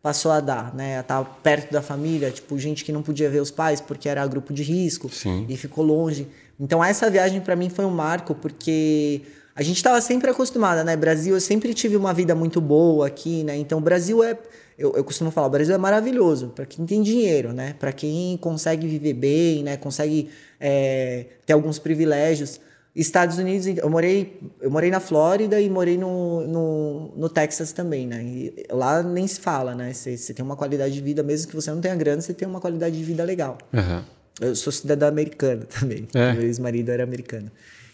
[0.07, 0.99] passou a dar, né?
[0.99, 4.25] A estar perto da família, tipo, gente que não podia ver os pais porque era
[4.25, 5.45] grupo de risco Sim.
[5.49, 6.29] e ficou longe.
[6.61, 10.95] Então essa viagem para mim foi um marco porque a gente estava sempre acostumada, né?
[10.95, 13.57] Brasil, eu sempre tive uma vida muito boa aqui, né?
[13.57, 14.39] Então o Brasil é
[14.79, 17.75] eu, eu costumo falar, o Brasil é maravilhoso para quem tem dinheiro, né?
[17.77, 19.77] Para quem consegue viver bem, né?
[19.77, 22.61] Consegue é, ter alguns privilégios.
[22.97, 28.07] Estados Unidos, eu morei, eu morei na Flórida e morei no, no, no Texas também,
[28.07, 28.23] né?
[28.25, 29.93] E lá nem se fala, né?
[29.93, 32.59] Você, tem uma qualidade de vida, mesmo que você não tenha grana, você tem uma
[32.59, 33.59] qualidade de vida legal.
[33.75, 34.03] Aham.
[34.41, 36.09] Eu sou cidadã americana também.
[36.15, 36.33] É?
[36.33, 37.51] Meu ex-marido era americano.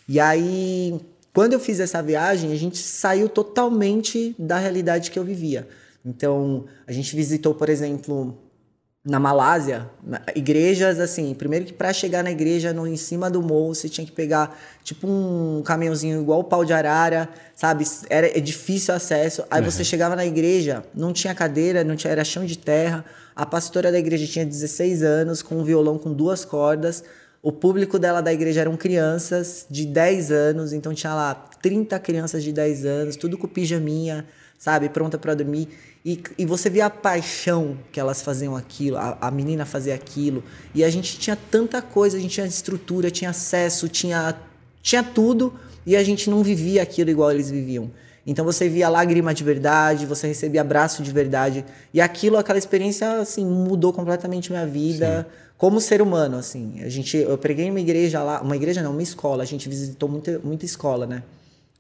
[0.09, 1.01] E aí,
[1.35, 5.67] quando eu fiz essa viagem, a gente saiu totalmente da realidade que eu vivia.
[6.05, 8.39] Então, a gente visitou, por exemplo,
[9.05, 9.91] na Malásia,
[10.35, 14.07] igrejas assim, primeiro que para chegar na igreja no em cima do morro, você tinha
[14.07, 17.85] que pegar tipo um caminhãozinho igual o pau de arara, sabe?
[18.09, 19.43] Era é difícil acesso.
[19.51, 23.05] Aí você chegava na igreja, não tinha cadeira, não tinha era chão de terra.
[23.35, 27.03] A pastora da igreja tinha 16 anos, com um violão com duas cordas.
[27.43, 32.45] O público dela da igreja eram crianças de 10 anos, então tinha lá 30 crianças
[32.45, 34.25] de 10 anos, tudo com pijaminha,
[34.57, 35.69] sabe, pronta para dormir.
[36.05, 40.43] E, e você via a paixão que elas faziam aquilo, a, a menina fazia aquilo.
[40.75, 44.35] E a gente tinha tanta coisa, a gente tinha estrutura, tinha acesso, tinha,
[44.83, 45.55] tinha tudo,
[45.87, 47.91] e a gente não vivia aquilo igual eles viviam.
[48.27, 51.65] Então você via lágrima de verdade, você recebia abraço de verdade.
[51.93, 55.27] E aquilo, aquela experiência, assim, mudou completamente minha vida.
[55.29, 56.83] Sim como ser humano, assim.
[56.83, 59.45] A gente, eu preguei uma igreja lá, uma igreja não, uma escola.
[59.45, 61.23] A gente visitou muita, muita escola, né?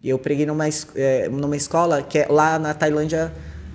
[0.01, 3.33] E eu preguei numa, é, numa escola que é lá na Tailândia,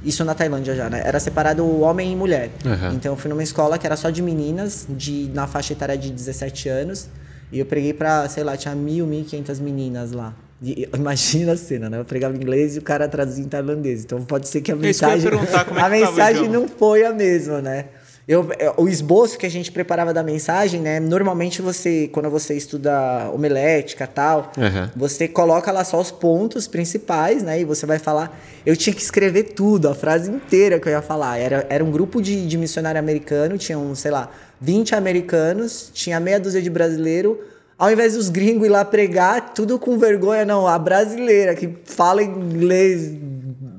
[0.08, 1.02] isso na Tailândia já, né?
[1.04, 2.50] Era separado homem e mulher.
[2.66, 2.94] Uhum.
[2.94, 6.12] Então eu fui numa escola que era só de meninas, de, na faixa etária de
[6.12, 7.10] 17 anos.
[7.52, 10.34] E eu preguei pra, sei lá, tinha mil, mil e quinhentas meninas lá.
[10.62, 12.00] E, imagina a cena, né?
[12.00, 14.04] Eu pregava inglês e o cara traduzia em tailandês.
[14.04, 15.32] Então pode ser que a mensagem.
[15.32, 17.86] Eu como é a mensagem não foi a mesma, né?
[18.28, 21.00] Eu, é, o esboço que a gente preparava da mensagem, né?
[21.00, 24.90] Normalmente você, quando você estuda homilética e tal, uhum.
[24.98, 27.62] você coloca lá só os pontos principais, né?
[27.62, 28.38] E você vai falar.
[28.66, 31.38] Eu tinha que escrever tudo, a frase inteira que eu ia falar.
[31.38, 36.38] Era, era um grupo de, de missionário americano, tinham, sei lá, 20 americanos, tinha meia
[36.38, 37.40] dúzia de brasileiro.
[37.80, 42.22] Ao invés dos gringos ir lá pregar, tudo com vergonha, não, a brasileira que fala
[42.22, 43.12] inglês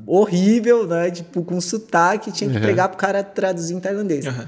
[0.08, 1.10] horrível, né?
[1.10, 2.62] Tipo, com sotaque, tinha que uhum.
[2.62, 4.26] pregar pro cara traduzir em tailandês.
[4.26, 4.46] Uhum.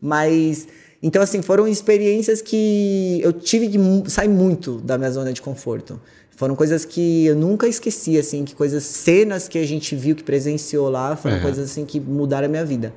[0.00, 0.68] Mas.
[1.02, 3.78] Então, assim, foram experiências que eu tive que
[4.10, 6.00] sair muito da minha zona de conforto.
[6.36, 10.22] Foram coisas que eu nunca esqueci, assim, que coisas, cenas que a gente viu, que
[10.22, 11.42] presenciou lá, foram uhum.
[11.42, 12.92] coisas, assim, que mudaram a minha vida.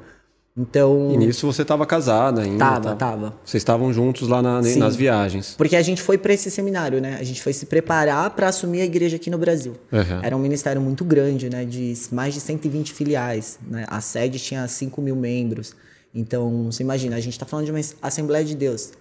[0.55, 1.11] Então.
[1.13, 2.57] E nisso você estava casada ainda?
[2.57, 2.95] Tava, tá?
[2.95, 3.33] tava.
[3.43, 5.55] Vocês estavam juntos lá na, nas viagens?
[5.57, 7.17] Porque a gente foi para esse seminário, né?
[7.19, 9.77] A gente foi se preparar para assumir a igreja aqui no Brasil.
[9.91, 10.19] Uhum.
[10.21, 11.63] Era um ministério muito grande, né?
[11.63, 13.59] De mais de 120 filiais.
[13.65, 13.85] Né?
[13.87, 15.73] A sede tinha 5 mil membros.
[16.13, 18.91] Então, você imagina, a gente está falando de uma Assembleia de Deus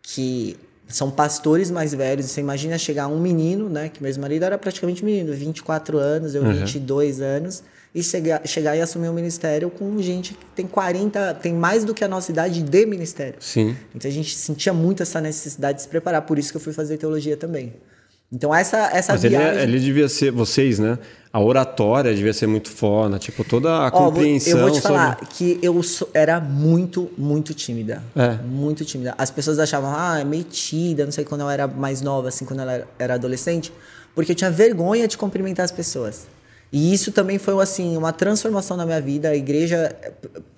[0.00, 2.26] que são pastores mais velhos.
[2.26, 3.88] Você imagina chegar um menino, né?
[3.88, 6.52] Que meu marido era praticamente menino, 24 anos, eu uhum.
[6.52, 11.52] 22 anos e chegar, chegar e assumir um ministério com gente que tem 40, tem
[11.52, 13.34] mais do que a nossa idade de ministério.
[13.40, 13.76] Sim.
[13.94, 16.72] Então a gente sentia muito essa necessidade de se preparar, por isso que eu fui
[16.72, 17.74] fazer teologia também.
[18.32, 19.62] Então essa essa Mas viagem...
[19.62, 20.98] ele, ele devia ser vocês, né?
[21.32, 24.52] A oratória devia ser muito foda, tipo toda a compreensão.
[24.52, 25.26] eu vou te falar sobre...
[25.26, 28.34] que eu sou, era muito muito tímida, é.
[28.44, 29.16] muito tímida.
[29.18, 32.60] As pessoas achavam ah é metida, não sei quando eu era mais nova, assim quando
[32.60, 33.72] ela era adolescente,
[34.14, 36.28] porque eu tinha vergonha de cumprimentar as pessoas.
[36.72, 39.30] E isso também foi assim uma transformação na minha vida.
[39.30, 39.94] A igreja,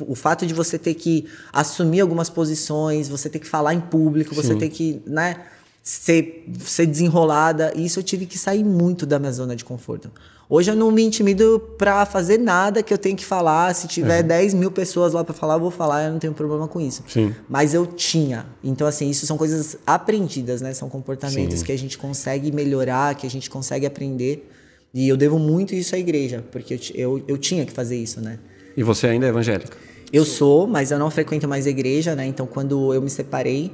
[0.07, 4.35] o fato de você ter que assumir algumas posições, você ter que falar em público,
[4.35, 4.59] você Sim.
[4.59, 5.37] ter que, né,
[5.83, 7.73] ser, ser desenrolada.
[7.75, 10.11] Isso eu tive que sair muito da minha zona de conforto.
[10.51, 13.75] Hoje eu não me intimido para fazer nada que eu tenho que falar.
[13.75, 14.29] Se tiver uhum.
[14.29, 17.03] 10 mil pessoas lá para falar, eu vou falar, eu não tenho problema com isso.
[17.09, 17.35] Sim.
[17.49, 18.45] Mas eu tinha.
[18.63, 20.75] Então, assim, isso são coisas aprendidas, né?
[20.75, 21.65] São comportamentos Sim.
[21.65, 24.47] que a gente consegue melhorar, que a gente consegue aprender.
[24.95, 28.21] E eu devo muito isso à igreja, porque eu, eu, eu tinha que fazer isso,
[28.21, 28.39] né?
[28.77, 29.77] E você ainda é evangélica?
[30.13, 32.27] Eu sou, mas eu não frequento mais a igreja, né?
[32.27, 33.73] Então, quando eu me separei,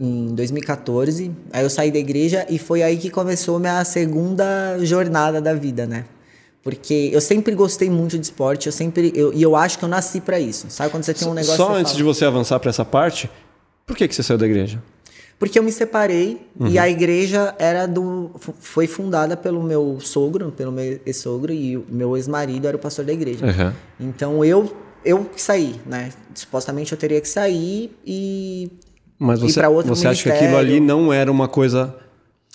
[0.00, 5.42] em 2014, aí eu saí da igreja e foi aí que começou minha segunda jornada
[5.42, 6.06] da vida, né?
[6.62, 9.88] Porque eu sempre gostei muito de esporte, eu sempre eu, e eu acho que eu
[9.88, 10.66] nasci para isso.
[10.70, 13.30] Sabe quando você tem um negócio Só antes fala, de você avançar para essa parte,
[13.86, 14.82] por que que você saiu da igreja?
[15.40, 16.66] Porque eu me separei uhum.
[16.66, 21.84] e a igreja era do foi fundada pelo meu sogro, pelo meu ex-sogro e o
[21.88, 23.46] meu ex-marido era o pastor da igreja.
[23.46, 23.72] Uhum.
[24.08, 24.70] Então eu
[25.02, 26.10] eu que saí, né?
[26.34, 28.70] Supostamente eu teria que sair e
[29.18, 31.96] Mas você, ir outro você acha que aquilo ali não era uma coisa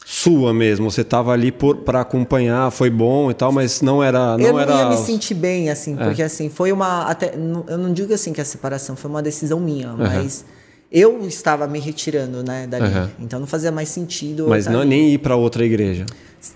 [0.05, 4.45] sua mesmo, você estava ali para acompanhar, foi bom e tal, mas não era não
[4.45, 6.03] Eu não era ia me sentir bem assim, é.
[6.03, 9.59] porque assim, foi uma até eu não digo assim que a separação foi uma decisão
[9.59, 9.97] minha, uhum.
[9.97, 10.45] mas
[10.95, 12.85] eu estava me retirando, né, dali.
[12.85, 13.09] Uhum.
[13.19, 14.47] Então não fazia mais sentido.
[14.47, 16.05] Mas não nem ir para outra igreja.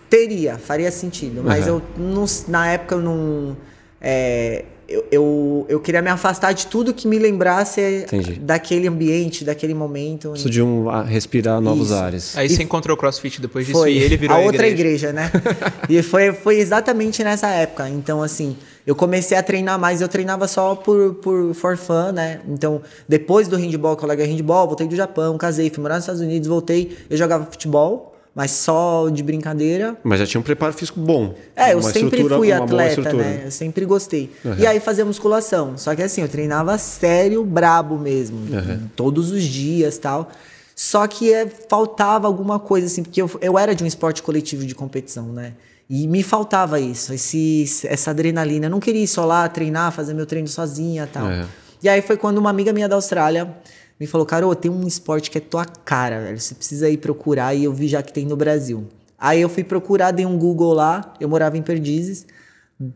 [0.10, 1.42] Teria, faria sentido.
[1.44, 1.82] Mas uhum.
[1.98, 3.58] eu não, na época eu não.
[4.00, 8.40] É, eu, eu, eu, queria me afastar de tudo que me lembrasse Entendi.
[8.40, 10.34] daquele ambiente, daquele momento.
[10.34, 11.96] Isso de um, respirar novos Isso.
[11.96, 12.38] ares.
[12.38, 14.68] Aí e você encontrou o CrossFit depois disso foi e ele virou a, a outra
[14.68, 15.30] igreja, né?
[15.88, 17.88] e foi, foi exatamente nessa época.
[17.90, 18.56] Então, assim,
[18.90, 20.02] eu comecei a treinar mais.
[20.02, 22.40] Eu treinava só por, por for fun, né?
[22.48, 26.48] Então, depois do handball, colega handball, voltei do Japão, casei, fui morar nos Estados Unidos,
[26.48, 26.98] voltei.
[27.08, 29.98] Eu jogava futebol mas só de brincadeira.
[30.02, 31.36] Mas já tinha um preparo físico bom.
[31.56, 33.42] É, eu sempre fui atleta, né?
[33.46, 34.32] Eu sempre gostei.
[34.46, 34.56] Uhum.
[34.58, 35.78] E aí fazia musculação.
[35.78, 38.38] Só que assim, eu treinava sério, brabo mesmo.
[38.38, 38.88] Uhum.
[38.96, 40.32] Todos os dias tal.
[40.74, 44.66] Só que é, faltava alguma coisa, assim, porque eu, eu era de um esporte coletivo
[44.66, 45.54] de competição, né?
[45.90, 48.68] E me faltava isso, esse, essa adrenalina.
[48.68, 51.26] Eu não queria ir só lá treinar, fazer meu treino sozinha tal.
[51.26, 51.46] Uhum.
[51.82, 53.56] E aí foi quando uma amiga minha da Austrália
[54.00, 56.40] Me falou, Carol, tem um esporte que é tua cara, velho.
[56.40, 58.88] Você precisa ir procurar e eu vi já que tem no Brasil.
[59.18, 62.26] Aí eu fui procurar, dei um Google lá, eu morava em Perdizes,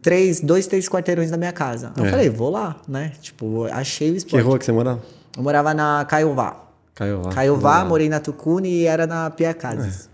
[0.01, 1.91] três, dois, três quarteirões da minha casa.
[1.97, 2.09] Aí Eu É.
[2.11, 3.11] falei, vou lá, né?
[3.21, 4.43] Tipo, achei o Que esporte.
[4.45, 5.01] rua que você morava?
[5.35, 6.63] Eu morava na Caiová.
[6.95, 7.31] Caiu lá.
[7.31, 10.07] Caiová, morei na Tucune e era na Pia Casas.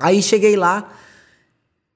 [0.00, 0.88] Aí cheguei lá,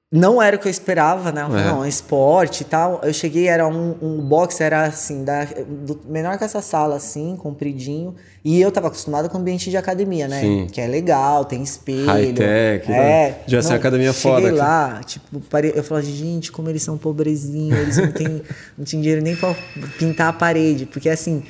[0.09, 1.41] não era o que eu esperava, né?
[1.43, 1.67] Eu falei, É.
[1.67, 3.01] Não, é esporte e tal.
[3.03, 7.35] Eu cheguei, era um, um box, era assim, da, do- menor que essa sala, assim,
[7.37, 8.15] compridinho.
[8.43, 10.39] E eu tava acostumado com o ambiente de academia, né?
[10.39, 10.67] Sim.
[10.71, 12.05] Que é legal, tem espelho.
[12.05, 13.29] High-tech, É.
[13.31, 13.35] né?
[13.47, 14.57] Já essa academia foda Cheguei aqui.
[14.59, 18.41] lá, tipo, parei, eu falei, gente, como eles são pobrezinhos, eles não têm,
[18.77, 19.53] não têm dinheiro nem pra
[19.99, 20.85] pintar a parede.
[20.85, 21.43] Porque assim,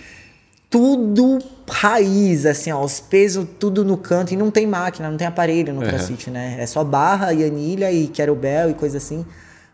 [0.69, 5.27] tudo raiz, assim, ó, os pesos tudo no canto e não tem máquina, não tem
[5.27, 5.88] aparelho no Uhum.
[5.88, 6.58] CrossFit, né?
[6.60, 9.25] É só barra e anilha e kettlebell e coisa assim.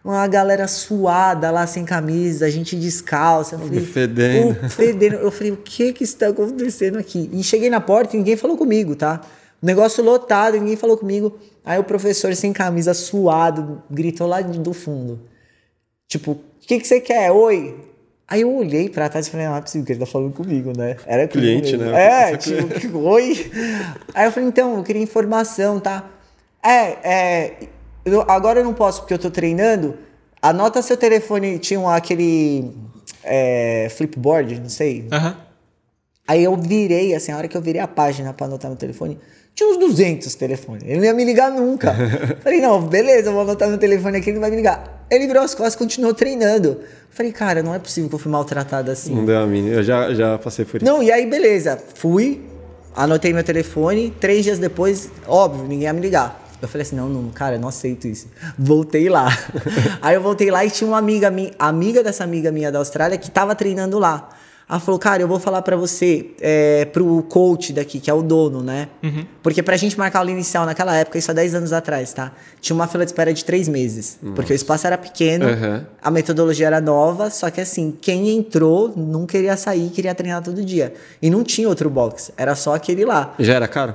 [0.03, 3.56] Uma galera suada lá sem camisa, a gente descalça.
[3.56, 4.65] Eu falei, Fedendo.
[4.65, 5.15] "O- fedendo.
[5.15, 7.29] Eu falei, o que que está acontecendo aqui?
[7.32, 9.21] E cheguei na porta e ninguém falou comigo, tá?
[9.62, 11.38] O negócio lotado, ninguém falou comigo.
[11.63, 15.21] Aí o professor sem camisa, suado, gritou lá do fundo.
[16.08, 17.32] Tipo, o que, que você quer?
[17.32, 17.73] Oi?
[18.34, 20.74] Aí eu olhei pra trás e falei, não é possível que ele tá falando comigo,
[20.76, 20.98] né?
[21.06, 21.91] Era Cliente, mesmo.
[21.91, 22.32] né?
[22.32, 23.52] É, tipo, oi?
[24.12, 26.10] Aí eu falei, então, eu queria informação, tá?
[26.63, 27.54] É, é,
[28.04, 29.96] eu- agora eu não posso porque eu tô treinando.
[30.41, 32.72] Anota seu telefone, tinha um- aquele
[33.24, 35.08] é, flipboard, não sei.
[35.12, 35.38] Aham.
[36.28, 39.19] Aí eu virei, assim, a hora que eu virei a página pra anotar meu telefone,
[39.56, 40.84] tinha uns 200 telefones.
[40.84, 41.96] Ele não ia me ligar nunca.
[42.42, 45.06] Falei, não, beleza, vou anotar meu telefone aqui, ele não vai me ligar.
[45.10, 46.80] Ele virou as costas e continuou treinando.
[47.12, 49.13] Falei, cara, não é possível que eu fui maltratado assim.
[49.13, 49.76] Não deu a mínima.
[49.76, 50.86] Eu já, já passei por isso.
[50.86, 51.80] Não, e aí, beleza.
[51.94, 52.42] Fui,
[52.96, 54.12] anotei meu telefone.
[54.20, 56.42] Três dias depois, óbvio, ninguém ia me ligar.
[56.60, 58.28] Eu falei assim, não, não, cara, eu não aceito isso.
[58.58, 59.28] Voltei lá.
[60.02, 63.18] aí eu voltei lá e tinha uma amiga minha, amiga dessa amiga minha da Austrália
[63.18, 64.30] que tava treinando lá.
[64.73, 68.23] Ela falou, cara, eu vou falar pra você, é, pro coach daqui, que é o
[68.23, 68.88] dono, né?
[69.43, 72.31] Porque pra gente marcar aula inicial naquela época, isso há 10 anos atrás, tá?
[72.59, 74.17] Tinha uma fila de espera de 3 meses.
[74.33, 75.86] Porque o espaço era pequeno, Aham.
[76.01, 80.65] a metodologia era nova, só que assim, quem entrou não queria sair, queria treinar todo
[80.65, 80.95] dia.
[81.21, 83.36] E não tinha outro box, era só aquele lá.
[83.38, 83.93] Já era caro?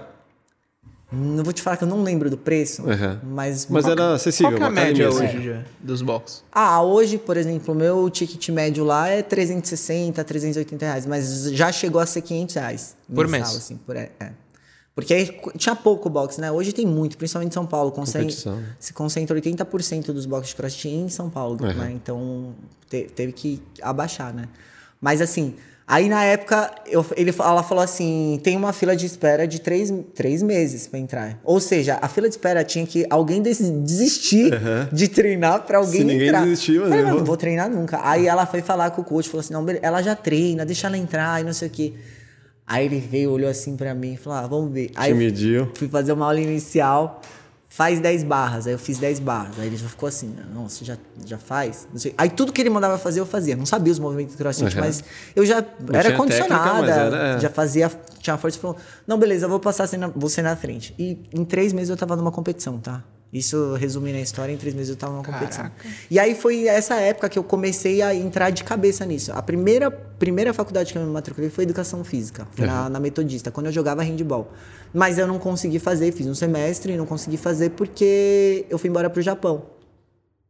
[1.11, 3.19] Não vou te falar que eu não lembro do preço, Aham.
[3.25, 3.67] mas.
[3.71, 4.59] Mas era acessível.
[4.59, 5.47] Qual que é a média academia, hoje assim.
[5.49, 6.45] já, dos box?
[6.53, 11.73] Ah, hoje, por exemplo, o meu ticket médio lá é 360, 380 reais, mas já
[11.73, 12.97] chegou a ser 500 reais.
[13.15, 13.63] Por mensal, mês?
[13.65, 14.11] Assim, por, é.
[14.21, 14.33] é.
[14.95, 16.51] Porque tinha pouco box, né?
[16.53, 17.91] Hoje tem muito, principalmente em São Paulo.
[17.91, 18.67] Concentra, Competição, né?
[18.79, 21.73] se concentra 80% dos boxes de crossfit em São Paulo, Uhum.
[21.73, 21.93] né?
[21.95, 22.53] Então
[22.91, 24.47] te- teve que abaixar, né?
[25.01, 25.55] Mas assim,
[25.89, 29.93] aí na época eu, ele, ela falou assim: tem uma fila de espera de três,
[30.15, 31.41] três meses pra entrar.
[31.43, 34.53] Ou seja, a fila de espera tinha que alguém des- desistir
[34.93, 36.45] de treinar pra alguém Se ninguém entrar.
[36.45, 37.99] desistir, mas Falei, eu "Mas vou- não vou treinar nunca.
[38.03, 40.99] Aí ela foi falar com o coach, falou assim: não, ela já treina, deixa ela
[40.99, 41.95] entrar e não sei o quê.
[42.67, 44.91] Aí ele veio, olhou assim pra mim e falou: ah, vamos ver.
[44.95, 45.71] Aí Te mediu.
[45.75, 47.23] fui fazer uma aula inicial,
[47.69, 48.67] faz 10 barras.
[48.67, 49.59] Aí eu fiz 10 barras.
[49.59, 51.87] Aí ele já ficou assim: não, você já, já faz?
[52.17, 53.55] Aí tudo que ele mandava fazer, eu fazia.
[53.57, 54.81] Não sabia os movimentos do crossfit, Uhum.
[54.81, 55.05] mas
[55.37, 56.87] eu já Não era condicionada.
[56.87, 57.39] técnica, era- é.
[57.41, 58.59] Já fazia, tinha força.
[58.59, 58.77] Falou:
[59.07, 60.95] não, beleza, eu vou passar você na, você na frente.
[60.99, 63.03] E em três meses eu tava numa competição, tá?
[63.31, 65.71] Isso resumindo a história, em três meses eu tava numa competição.
[66.11, 69.33] E aí foi essa época que eu comecei a entrar de cabeça nisso.
[69.33, 73.51] A primeira, primeira faculdade que eu me matriculei foi educação física, foi na, na Metodista,
[73.51, 74.51] quando eu jogava handball.
[74.95, 78.89] Mas eu não consegui fazer, fiz um semestre e não consegui fazer porque eu fui
[78.89, 79.67] embora pro Japão.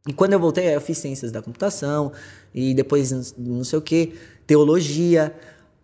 [0.07, 2.13] E quando eu voltei, aí eu fiz ciências da computação
[2.55, 3.23] e depois não-
[3.57, 4.15] não sei o que,
[4.47, 5.35] teologia.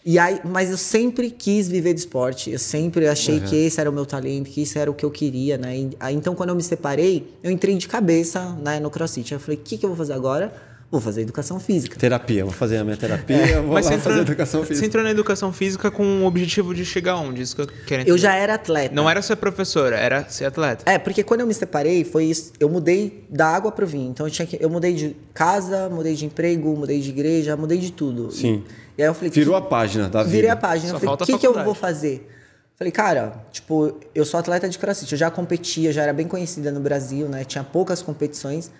[0.07, 2.51] E aí, mas eu sempre quis viver de esporte.
[2.51, 5.11] Eu sempre achei que esse era o meu talento, que isso era o que eu
[5.11, 5.79] queria, né?
[5.79, 9.33] E, aí, então, quando eu me separei, eu entrei de cabeça né, no CrossFit.
[9.33, 10.53] Eu falei, o que, que eu vou fazer agora?
[10.95, 11.99] Vou fazer educação física.
[11.99, 12.45] Terapia.
[12.45, 14.87] Vou fazer a minha terapia, vou Mas lá você entrou, fazer educação você física.
[14.87, 17.43] entrou na educação física com o objetivo de chegar onde?
[17.43, 18.11] Isso que eu quero entender.
[18.11, 18.95] Eu já era atleta.
[18.95, 20.89] Não era ser professora, era ser atleta.
[20.89, 22.53] É, porque quando eu me separei, foi isso.
[22.61, 24.11] Eu mudei da água pro vinho.
[24.11, 24.57] Então eu tinha que.
[24.61, 28.31] Eu mudei de casa, mudei de emprego, mudei de igreja, mudei de tudo.
[28.31, 28.63] Sim.
[28.97, 29.31] E, e aí eu falei.
[29.31, 30.31] Virou que- a página da vida.
[30.33, 30.91] Virei a página.
[30.91, 32.31] Só eu falei, o que, que eu vou fazer?
[32.77, 36.73] Falei, cara, tipo, eu sou atleta de crossfit, eu já competia, já era bem conhecida
[36.73, 37.45] no Brasil, né?
[37.45, 38.71] Tinha poucas competições.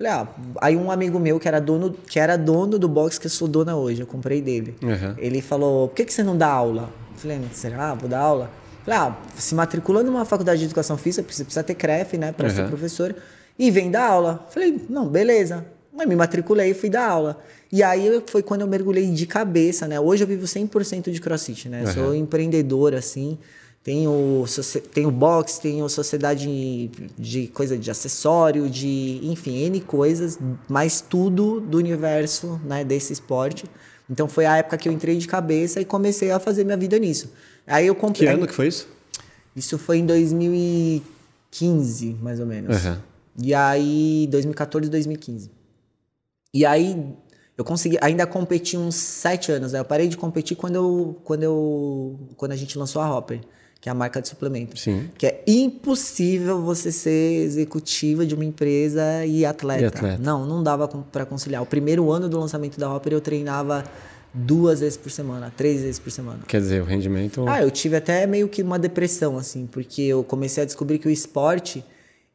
[0.00, 0.28] Falei, ah,
[0.62, 3.46] aí um amigo meu que era dono, que era dono do box que eu sou
[3.46, 4.74] dona hoje, eu comprei dele.
[4.82, 5.14] Uhum.
[5.18, 6.88] Ele falou, por que, que você não dá aula?
[7.12, 7.92] Eu falei, será?
[7.92, 8.44] Vou dar aula?
[8.78, 12.34] Eu Falei, ah, se matricula numa faculdade de educação física, você precisa ter CREF, né,
[12.48, 12.68] ser Uhum.
[12.68, 13.14] professor,
[13.58, 14.42] e vem dar aula.
[14.46, 15.66] Eu Falei, não, beleza.
[15.92, 17.38] Mas me matriculei e fui dar aula.
[17.70, 20.00] E aí foi quando eu mergulhei de cabeça, né?
[20.00, 21.82] Hoje eu vivo 100% de crossfit, né?
[21.82, 21.92] Uhum.
[21.92, 23.36] Sou empreendedor, assim.
[23.82, 31.00] Tenho, socie- tenho box, tenho sociedade de coisa de acessório, de, enfim, N coisas, mas
[31.00, 33.64] tudo do universo, né, desse esporte.
[34.08, 36.98] Então foi a época que eu entrei de cabeça e comecei a fazer minha vida
[36.98, 37.32] nisso.
[37.66, 38.28] Aí eu comprei.
[38.28, 38.86] Que ano que foi isso?
[39.56, 42.84] Isso foi em 2015, mais ou menos.
[42.84, 42.96] Uhum.
[43.42, 45.50] E aí, 2014, 2015.
[46.52, 47.06] E aí,
[47.56, 49.72] eu consegui, ainda competi uns sete anos.
[49.72, 49.78] Né?
[49.80, 53.40] Eu parei de competir quando, eu, quando, eu, quando a gente lançou a Hopper,
[53.80, 54.78] que é a marca de suplemento.
[54.78, 55.08] Sim.
[55.16, 59.82] Que é impossível você ser executiva de uma empresa e atleta.
[59.82, 60.22] E atleta.
[60.22, 61.62] Não, não dava para conciliar.
[61.62, 63.84] O primeiro ano do lançamento da Hopper, eu treinava
[64.34, 66.40] duas vezes por semana, três vezes por semana.
[66.46, 67.44] Quer dizer, o rendimento.
[67.48, 71.08] Ah, eu tive até meio que uma depressão, assim, porque eu comecei a descobrir que
[71.08, 71.82] o esporte,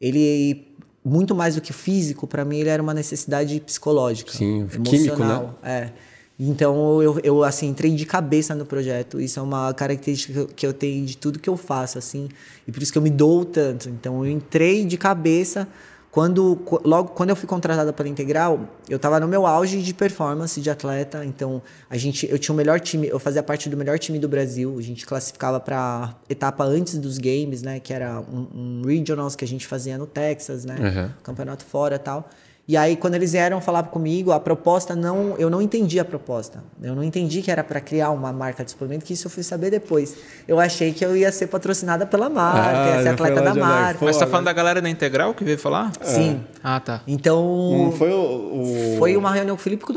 [0.01, 4.83] ele muito mais do que físico, para mim ele era uma necessidade psicológica, Sim, emocional,
[4.83, 5.53] químico, né?
[5.63, 5.91] É.
[6.39, 9.19] Então eu, eu assim entrei de cabeça no projeto.
[9.19, 12.29] Isso é uma característica que eu, tenho de tudo que eu faço, assim,
[12.67, 13.89] e por isso que eu me dou tanto.
[13.89, 15.67] Então eu entrei de cabeça
[16.15, 20.61] quando logo quando eu fui contratada pela Integral, eu estava no meu auge de performance
[20.61, 23.99] de atleta, então a gente eu tinha o melhor time, eu fazia parte do melhor
[23.99, 28.47] time do Brasil, a gente classificava para etapa antes dos games, né, que era um,
[28.55, 31.11] um, regionals que a gente fazia no Texas, né, uhum.
[31.21, 32.29] campeonato fora, tal.
[32.67, 35.35] E aí, quando eles vieram falar comigo, a proposta não.
[35.37, 36.63] Eu não entendi a proposta.
[36.81, 39.43] Eu não entendi que era para criar uma marca de suplemento, que isso eu fui
[39.43, 40.17] saber depois.
[40.47, 44.03] Eu achei que eu ia ser patrocinada pela marca, Ah, ia ser atleta da marca.
[44.03, 45.91] Mas tá falando da galera da Integral que veio falar?
[46.01, 46.43] Sim.
[46.63, 47.01] Ah, tá.
[47.05, 47.83] Então.
[47.83, 48.15] Não foi o.
[48.15, 48.95] o...
[48.97, 49.93] Foi uma reunião com o Felipe com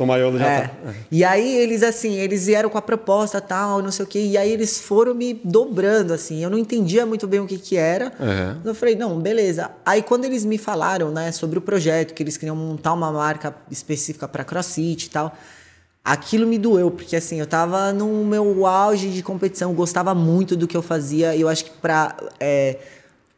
[0.00, 0.60] Tomaiolo já É.
[0.68, 0.70] tá.
[1.10, 4.38] E aí eles assim, eles vieram com a proposta tal, não sei o quê, e
[4.38, 6.42] aí eles foram me dobrando assim.
[6.42, 8.06] Eu não entendia muito bem o que que era.
[8.18, 8.60] Uhum.
[8.64, 9.70] Eu falei, não, beleza.
[9.84, 13.54] Aí quando eles me falaram, né, sobre o projeto, que eles queriam montar uma marca
[13.70, 15.36] específica para CrossFit e tal,
[16.02, 20.66] aquilo me doeu, porque assim, eu tava no meu auge de competição, gostava muito do
[20.66, 22.16] que eu fazia, e eu acho que para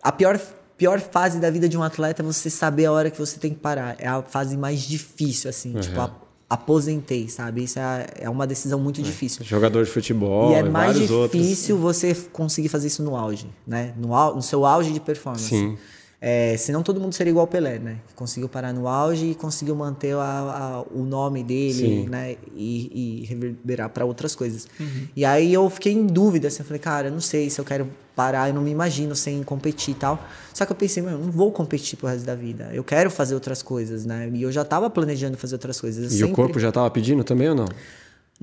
[0.01, 0.39] a pior
[0.79, 3.53] pior fase da vida de um atleta é você saber a hora que você tem
[3.55, 3.95] que parar.
[4.01, 6.11] É a fase mais difícil assim, tipo, a-
[6.53, 7.65] aposentei, sabe?
[7.65, 9.45] Isso é, é uma decisão muito difícil.
[9.45, 11.41] Jogador de futebol E é e mais vários outros.
[11.43, 13.93] difícil você conseguir fazer isso no auge, né?
[13.97, 15.49] No, au- no seu auge de performance.
[15.49, 15.77] Sim.
[16.25, 17.97] É, senão todo mundo seria igual ao Pelé, né?
[18.07, 22.09] Que Conseguiu parar no auge e conseguiu manter a- a- o nome dele, Sim.
[22.09, 22.37] né?
[22.55, 24.69] E, e reverberar para outras coisas.
[25.17, 27.65] E aí eu fiquei em dúvida, assim, eu falei, cara, eu não sei se eu
[27.65, 30.23] quero parar, eu não me imagino sem competir e tal.
[30.55, 32.71] Só que eu pensei, eu não vou competir pro resto da vida.
[32.73, 34.31] Eu quero fazer outras coisas, né?
[34.33, 36.05] E eu já tava planejando fazer outras coisas.
[36.05, 37.67] Eu E o sempre- corpo já tava pedindo também ou não?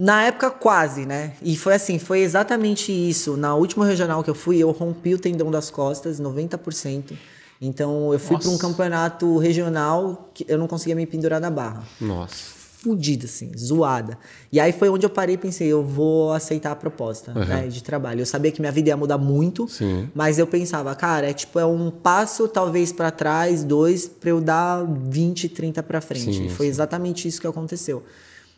[0.01, 1.34] na época, quase, né?
[1.41, 3.36] E foi assim, foi exatamente isso.
[3.36, 7.17] Na última regional que eu fui, eu rompi o tendão das costas, 90%.
[7.61, 11.84] Então, eu fui para um campeonato regional que eu não conseguia me pendurar na barra.
[11.99, 12.59] Nossa.
[12.82, 14.18] Fudida, assim, zoada.
[14.52, 17.44] E aí foi onde eu parei e pensei, eu vou aceitar a proposta Uhum.
[17.46, 18.22] né, de trabalho.
[18.22, 20.10] Eu sabia que minha vida ia mudar muito, Sim.
[20.16, 24.40] mas eu pensava, cara, é tipo, é um passo talvez para trás, dois, para eu
[24.40, 26.34] dar 20, 30 para frente.
[26.34, 28.02] Sim, e foi exatamente isso que aconteceu.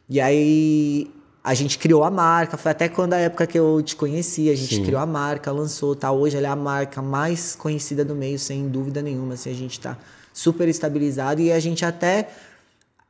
[0.08, 1.10] E aí
[1.44, 4.56] a gente criou a marca, foi até quando a época que eu te conheci, a
[4.56, 4.84] gente Sim.
[4.84, 6.12] criou a marca, lançou, tá?
[6.12, 9.80] Hoje ela é a marca mais conhecida do meio, sem dúvida nenhuma, assim, a gente
[9.80, 9.98] tá
[10.32, 12.30] super estabilizado e a gente até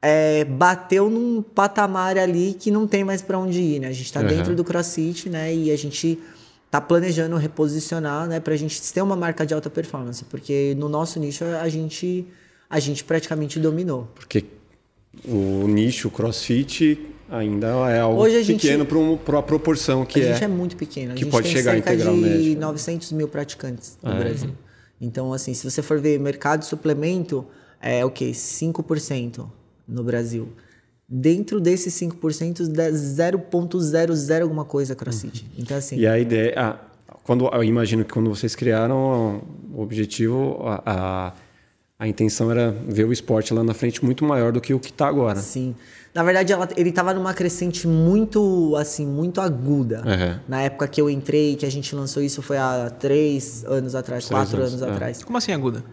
[0.01, 3.87] é, bateu num patamar ali que não tem mais para onde ir, né?
[3.87, 4.27] A gente tá Uhum.
[4.27, 5.53] dentro do CrossFit, né?
[5.53, 6.17] E a gente
[6.71, 11.19] tá planejando reposicionar, né, pra gente ter uma marca de alta performance, porque no nosso
[11.19, 12.25] nicho a gente
[12.69, 14.07] a gente praticamente dominou.
[14.15, 14.45] Porque
[15.27, 16.97] o nicho crossfit
[17.29, 18.85] ainda é algo a gente- pequeno
[19.17, 20.31] para a proporção que a é.
[20.33, 21.11] gente é muito pequeno.
[21.11, 22.65] A que gente pode tem chegar a cerca de médico, né?
[22.65, 24.19] 900 mil praticantes no Ah, é?
[24.19, 24.49] Brasil.
[25.01, 27.45] Então, assim, se você for ver mercado de suplemento,
[27.81, 28.33] é o quê?
[28.33, 29.51] 5%
[29.91, 30.47] no Brasil.
[31.07, 35.45] Dentro desses 5%, dá 0,00 alguma coisa crossfit.
[35.57, 36.53] Então, assim, E a ideia.
[36.55, 36.75] ah,
[37.23, 39.41] quando, eu imagino que quando vocês criaram
[39.73, 41.33] o objetivo, a, a,
[41.99, 44.89] a intenção era ver o esporte lá na frente muito maior do que o que
[44.89, 45.39] está agora.
[45.39, 45.75] Sim.
[46.13, 49.99] Na verdade, ela- ele estava numa crescente muito, assim, muito aguda.
[50.05, 50.39] Uhum.
[50.47, 54.25] Na época que eu entrei, que a gente lançou isso, foi há três anos atrás,
[54.25, 54.95] Três quatro anos, anos, é.
[54.95, 55.23] atrás.
[55.23, 55.83] Como assim aguda?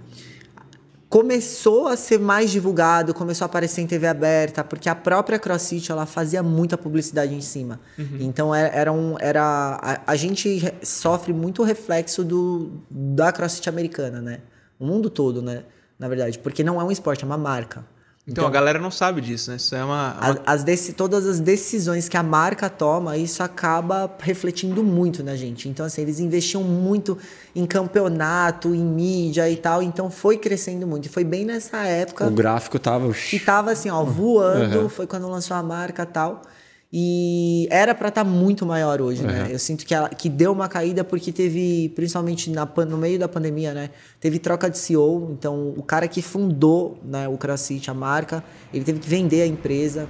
[1.09, 5.91] Começou a ser mais divulgado, começou a aparecer em TV aberta, porque a própria CrossFit,
[5.91, 7.81] ela fazia muita publicidade em cima.
[8.21, 9.17] Então, era, era um...
[9.19, 14.41] Era, a, a gente re- sofre muito reflexo do, da CrossFit americana, né?
[14.79, 15.65] O mundo todo, né?
[15.99, 17.87] Na verdade, porque não é um esporte, é uma marca.
[18.31, 19.57] Então, a galera não sabe disso, né?
[19.57, 20.13] Isso é uma.
[20.15, 25.25] uma- As, as deci- todas as decisões que a marca toma, isso acaba refletindo muito
[25.25, 25.69] na gente.
[25.69, 27.17] Então, assim, eles investiam muito
[27.57, 29.83] em campeonato, em mídia e tal.
[29.83, 31.07] Então, foi crescendo muito.
[31.07, 33.11] E foi bem nessa época O gráfico tava.
[33.13, 34.81] que tava, assim, ó, voando.
[34.83, 34.89] Uhum.
[34.89, 36.43] Foi quando lançou a marca e tal.
[36.91, 39.49] E era para estar muito maior hoje, né?
[39.51, 43.29] Eu sinto que, ela, que deu uma caída porque teve, principalmente na, no meio da
[43.29, 43.91] pandemia, né?
[44.19, 45.31] Teve troca de CEO.
[45.33, 49.47] Então, o cara que fundou né, o CrossFit, a marca, ele teve que vender a
[49.47, 50.09] empresa.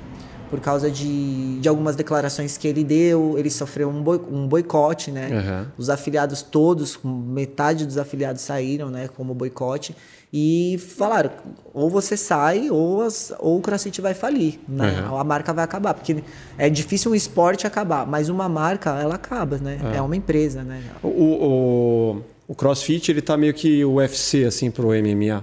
[0.49, 3.37] por causa de, de algumas declarações que ele deu.
[3.37, 5.29] Ele sofreu um, boi, um boicote, né?
[5.31, 5.66] Uhum.
[5.76, 9.09] Os afiliados todos, metade dos afiliados saíram, né?
[9.09, 9.97] Como boicote.
[10.33, 11.31] E falaram,
[11.72, 14.61] ou você sai, ou, as, ou o CrossFit vai falir.
[14.68, 15.07] Né?
[15.09, 15.16] Uhum.
[15.18, 15.95] A marca vai acabar.
[15.95, 16.22] Porque
[16.59, 19.79] é difícil um esporte acabar, mas uma marca, ela acaba, né?
[19.95, 20.83] É, uma empresa, né?
[21.03, 25.43] O, o, o CrossFit, ele tá meio que o UFC, assim, pro MMA.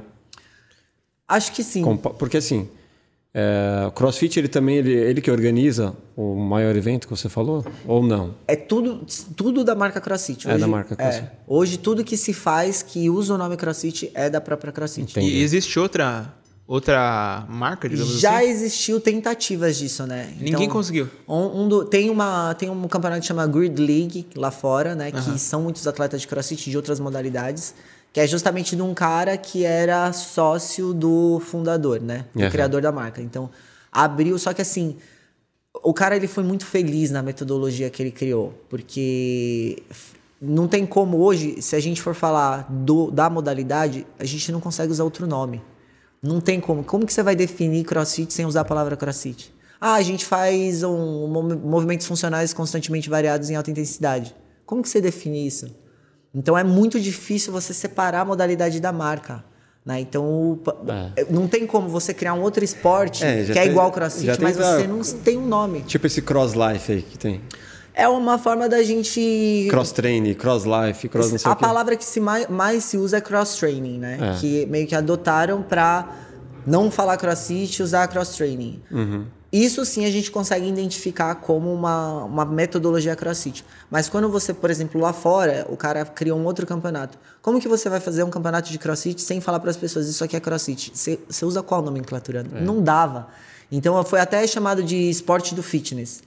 [1.27, 1.81] Acho que sim.
[1.81, 2.69] Compa- Porque assim,
[3.37, 7.65] é, o CrossFit ele também ele, ele que organiza o maior evento que você falou
[7.85, 8.33] ou não?
[8.47, 9.05] É tudo,
[9.35, 10.49] tudo da marca CrossFit.
[10.49, 11.25] É da marca CrossFit.
[11.25, 11.31] é.
[11.45, 15.11] hoje tudo que se faz que usa o nome CrossFit é da própria CrossFit.
[15.11, 15.35] Entendi.
[15.35, 16.33] E existe outra,
[16.67, 18.47] outra marca, digamos Já assim?
[18.49, 20.33] existiu tentativas disso, né?
[20.39, 21.07] Ninguém conseguiu.
[21.27, 25.11] Um, um do- tem, uma, tem um campeonato que chama Grid League lá fora, né?
[25.11, 27.75] Que são muitos atletas de crossfit de outras modalidades.
[28.11, 32.25] Que é justamente de um cara que era sócio do fundador, né?
[32.33, 32.49] Do Aham.
[32.49, 33.21] criador da marca.
[33.21, 33.49] Então,
[33.91, 34.39] abriu.
[34.39, 34.95] Só que assim,
[35.83, 38.53] o cara ele foi muito feliz na metodologia que ele criou.
[38.69, 39.83] Porque
[40.41, 44.61] não tem como hoje, se a gente for falar do, da modalidade, a gente não
[44.61, 45.61] consegue usar outro nome.
[46.25, 46.83] Não tem como.
[46.83, 49.53] Como que você vai definir crossfit sem usar a palavra crossfit?
[49.79, 54.35] Ah, a gente faz um, mov- movimentos funcionais constantemente variados em alta intensidade.
[54.65, 55.67] Como que você define isso?
[56.33, 59.43] Então é muito difícil você separar a modalidade da marca.
[59.85, 59.99] Né?
[59.99, 60.75] Então o pa-
[61.29, 64.41] não tem como você criar um outro esporte É, que é tem- igual ao crossfit,
[64.41, 65.81] mas você não tem um nome.
[65.81, 67.41] Tipo esse cross life aí que tem.
[67.95, 70.65] É uma forma da gente Cross training, cross
[71.31, 74.17] não sei a palavra que se mais, mais se usa é cross training, né?
[74.21, 74.39] É.
[74.39, 76.09] Que meio que adotaram pra
[76.67, 78.81] não falar crossfit e usar cross training.
[78.91, 79.25] Uhum.
[79.49, 83.63] Isso sim a gente consegue identificar como uma, uma metodologia crossfit.
[83.89, 87.17] Mas quando você, por exemplo, lá fora, o cara criou um outro campeonato.
[87.41, 90.21] Como que você vai fazer um campeonato de crossfit sem falar para as pessoas isso
[90.21, 90.91] aqui é crossfit?
[90.93, 92.45] Você, você usa qual nomenclatura?
[92.53, 92.59] É.
[92.59, 93.29] Não dava.
[93.71, 96.21] Então foi até chamado de esporte do fitness.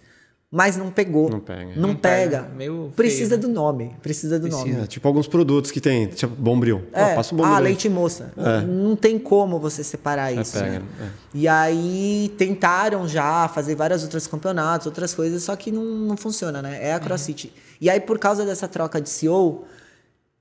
[0.51, 1.29] Mas não pegou.
[1.29, 1.73] Não pega.
[1.77, 2.39] Não, Não pega.
[2.45, 2.55] pega.
[2.55, 3.47] Meio Precisa feio, né?
[3.47, 3.95] do nome.
[4.03, 4.77] Precisa do nome.
[4.83, 6.85] É, tipo alguns produtos que tem, tipo bombril.
[6.91, 7.55] É, Ó, passa um bombril.
[7.55, 8.33] ah, leite moça.
[8.67, 10.55] Não tem como você separar isso.
[10.59, 10.83] pega, né?
[11.03, 11.07] é.
[11.35, 16.63] E aí tentaram já fazer vários outros campeonatos, outras coisas, só que não, não funciona,
[16.63, 16.79] né?
[16.83, 17.53] É a CrossFit.
[17.79, 19.67] E aí, por causa dessa troca de CEO,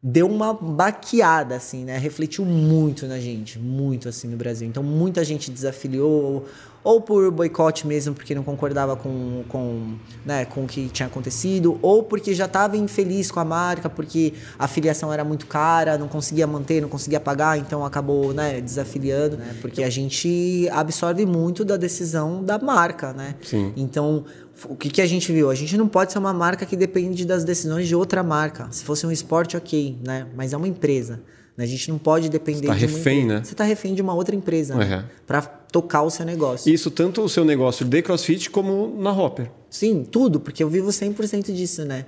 [0.01, 1.97] deu uma baqueada, assim, né?
[1.97, 4.67] Refletiu muito na gente, muito assim no Brasil.
[4.67, 6.45] Então, muita gente desafiliou,
[6.87, 11.77] ou por boicote mesmo, porque não concordava com, com, né, com o que tinha acontecido,
[11.81, 16.07] ou porque já estava infeliz com a marca, porque a filiação era muito cara, não
[16.07, 19.55] conseguia manter, não conseguia pagar, então acabou, né, desafiliando, né?
[19.59, 23.35] Porque a gente absorve muito da decisão da marca, né?
[23.41, 23.73] Sim.
[23.75, 24.23] Então,
[24.69, 25.49] o que, que a gente viu?
[25.49, 28.67] A gente não pode ser uma marca que depende das decisões de outra marca.
[28.71, 30.25] Se fosse um esporte, ok, né?
[30.37, 31.19] Mas é uma empresa.
[31.57, 31.63] né?
[31.65, 33.39] A gente não pode depender tá de uma refém, empresa.
[33.39, 33.43] né?
[33.45, 34.79] Você está refém de uma outra empresa, Uhum.
[34.79, 35.05] né?
[35.25, 35.41] Para
[35.71, 36.73] tocar o seu negócio.
[36.73, 39.51] Isso tanto o seu negócio de crossfit como na Hopper.
[39.69, 42.05] Sim, tudo, porque eu vivo 100% disso, né?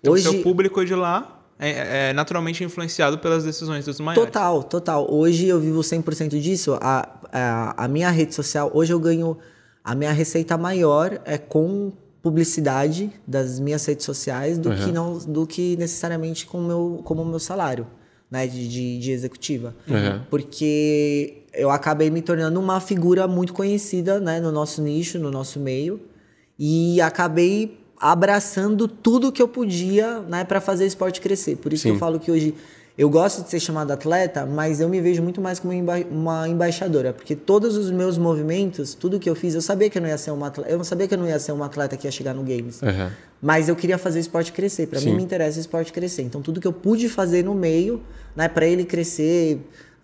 [0.00, 4.24] Então, Hoje, seu público de lá é, é naturalmente influenciado pelas decisões dos maiores.
[4.24, 5.06] Total, total.
[5.12, 6.76] Hoje eu vivo 100% disso.
[6.80, 9.38] A, a, a minha rede social, hoje eu ganho.
[9.84, 11.92] A minha receita maior é com
[12.22, 17.22] publicidade das minhas redes sociais do, que, não, do que necessariamente com o meu, como
[17.22, 17.84] o meu salário
[18.32, 19.74] né, de, de, de executiva.
[19.86, 20.22] Uhum.
[20.30, 25.58] Porque eu acabei me tornando uma figura muito conhecida né, no nosso nicho, no nosso
[25.60, 26.00] meio.
[26.58, 31.56] E acabei abraçando tudo que eu podia né, para fazer o esporte crescer.
[31.56, 31.94] Por isso que Sim.
[31.94, 32.54] eu falo que hoje
[32.98, 36.46] eu gosto de ser chamado atleta, mas eu me vejo muito mais como emba- uma
[36.46, 40.08] embaixadora, porque todos os meus movimentos, tudo que eu fiz, eu sabia que eu não
[40.10, 42.06] ia ser uma atleta, eu não sabia que eu não ia ser uma atleta que
[42.06, 42.82] ia chegar no games.
[42.82, 43.08] Uhum.
[43.40, 44.88] Mas eu queria fazer o esporte crescer.
[44.88, 46.22] Para mim me interessa o esporte crescer.
[46.22, 48.02] Então tudo que eu pude fazer no meio,
[48.36, 49.58] né, para ele crescer,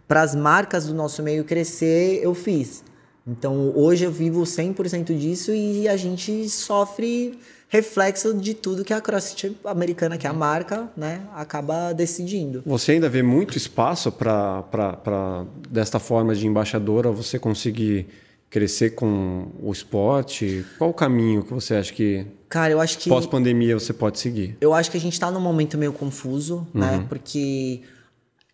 [0.09, 2.83] para as marcas do nosso meio crescer, eu fiz.
[3.27, 7.39] Então hoje eu vivo 100% disso e a gente sofre
[7.69, 12.63] reflexo de tudo que a CrossFit americana, que é a marca, né, acaba decidindo.
[12.65, 18.07] Você ainda vê muito espaço para, desta forma de embaixadora, você conseguir
[18.49, 20.65] crescer com o esporte?
[20.79, 24.57] Qual o caminho que você acha que Cara, eu acho que pós-pandemia você pode seguir?
[24.59, 27.05] eu acho que a gente está num momento meio confuso, né?
[27.11, 27.83] Porque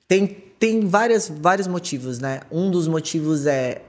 [0.09, 2.41] tem, tem várias, vários motivos, né?
[2.51, 3.83] Um dos motivos é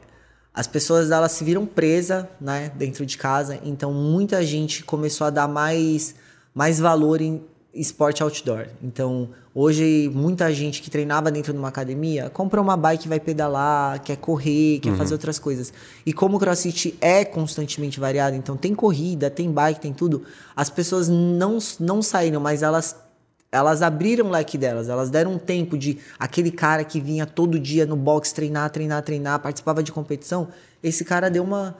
[0.53, 5.29] as pessoas elas se viram presas, né, dentro de casa, então muita gente começou a
[5.29, 6.15] dar mais,
[6.53, 7.41] mais valor em
[7.73, 8.67] esporte outdoor.
[8.83, 14.01] Então, hoje muita gente que treinava dentro de uma academia comprou uma bike, vai pedalar,
[14.01, 15.71] quer correr, quer fazer outras coisas.
[16.05, 20.23] E como o CrossFit é constantemente variado, então tem corrida, tem bike, tem tudo,
[20.53, 23.04] as pessoas não não saíram, mas elas
[23.51, 27.59] elas abriram o leque delas, elas deram um tempo de aquele cara que vinha todo
[27.59, 30.49] dia no box treinar, treinar, treinar, participava de competição,
[30.83, 31.75] esse cara deu uma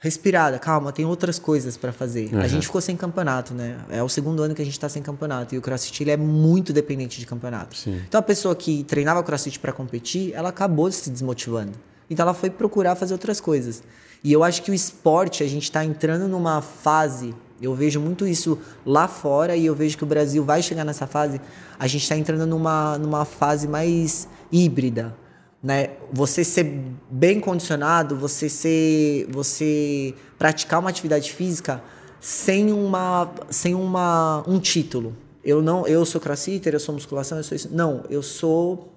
[0.00, 2.32] respirada, calma, tem outras coisas para fazer.
[2.32, 2.40] Uhum.
[2.40, 3.78] A gente ficou sem campeonato, né?
[3.90, 6.16] É o segundo ano que a gente tá sem campeonato e o CrossFit ele é
[6.16, 7.76] muito dependente de campeonato.
[7.76, 8.00] Sim.
[8.06, 11.72] Então a pessoa que treinava CrossFit para competir, ela acabou se desmotivando.
[12.08, 13.82] Então ela foi procurar fazer outras coisas.
[14.22, 18.26] E eu acho que o esporte, a gente está entrando numa fase, eu vejo muito
[18.26, 21.40] isso lá fora e eu vejo que o Brasil vai chegar nessa fase.
[21.78, 25.14] A gente está entrando numa, numa fase mais híbrida
[25.62, 25.90] né?
[26.12, 26.64] Você ser
[27.10, 31.82] bem condicionado, você ser, você praticar uma atividade física
[32.20, 35.16] sem uma, sem uma, um título.
[35.44, 37.68] Eu não, eu sou crossfitter, eu sou musculação, eu sou isso.
[37.72, 38.92] Não, eu sou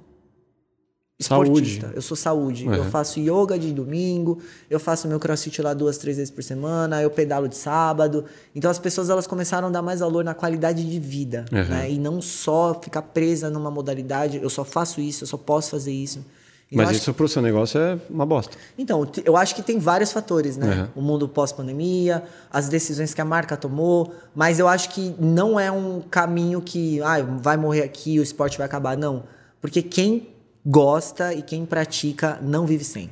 [1.21, 1.81] esportista.
[1.81, 1.95] Saúde.
[1.95, 2.65] Eu sou saúde.
[2.65, 7.01] Eu faço yoga de domingo, eu faço meu crossfit lá duas, três vezes por semana,
[7.01, 8.25] eu pedalo de sábado.
[8.55, 11.63] Então as pessoas elas começaram a dar mais valor na qualidade de vida, uhum.
[11.65, 11.91] né?
[11.91, 15.91] E não só ficar presa numa modalidade, eu só faço isso, eu só posso fazer
[15.91, 16.25] isso.
[16.73, 18.57] Mas isso para o seu negócio é uma bosta.
[18.77, 20.89] Então, eu acho que tem vários fatores, né?
[20.95, 21.01] Uhum.
[21.01, 25.69] O mundo pós-pandemia, as decisões que a marca tomou, mas eu acho que não é
[25.69, 28.95] um caminho que ah, vai morrer aqui, o esporte vai acabar.
[28.95, 29.23] Não.
[29.59, 30.29] Porque quem
[30.65, 33.09] gosta e quem pratica não vive sem.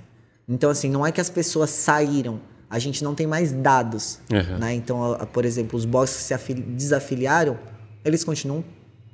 [0.47, 2.39] Então, assim, não é que as pessoas saíram,
[2.69, 4.19] a gente não tem mais dados.
[4.31, 4.57] Uhum.
[4.57, 4.73] Né?
[4.75, 7.57] Então, por exemplo, os boxes que se desafiliaram,
[8.03, 8.63] eles continuam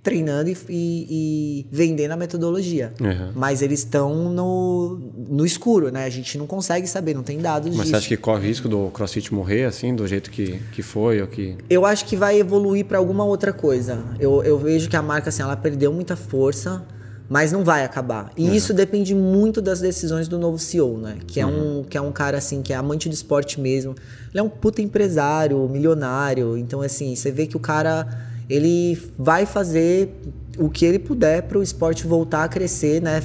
[0.05, 2.93] treinando e, e, e vendendo a metodologia.
[3.01, 3.31] Uhum.
[3.35, 6.05] Mas eles estão no, no escuro, né?
[6.05, 7.89] A gente não consegue saber, não tem dados Mas disso.
[7.89, 11.21] você acha que corre risco do CrossFit morrer, assim, do jeito que, que foi?
[11.21, 11.57] Ou que...
[11.67, 14.05] Eu acho que vai evoluir para alguma outra coisa.
[14.19, 16.85] Eu, eu vejo que a marca, assim, ela perdeu muita força,
[17.29, 18.31] mas não vai acabar.
[18.37, 18.53] E uhum.
[18.53, 21.17] isso depende muito das decisões do novo CEO, né?
[21.25, 21.79] Que é, uhum.
[21.79, 23.95] um, que é um cara, assim, que é amante do esporte mesmo.
[24.31, 26.57] Ele é um puta empresário, milionário.
[26.57, 28.07] Então, assim, você vê que o cara
[28.49, 30.13] ele vai fazer
[30.57, 33.21] o que ele puder para o esporte voltar a crescer, né?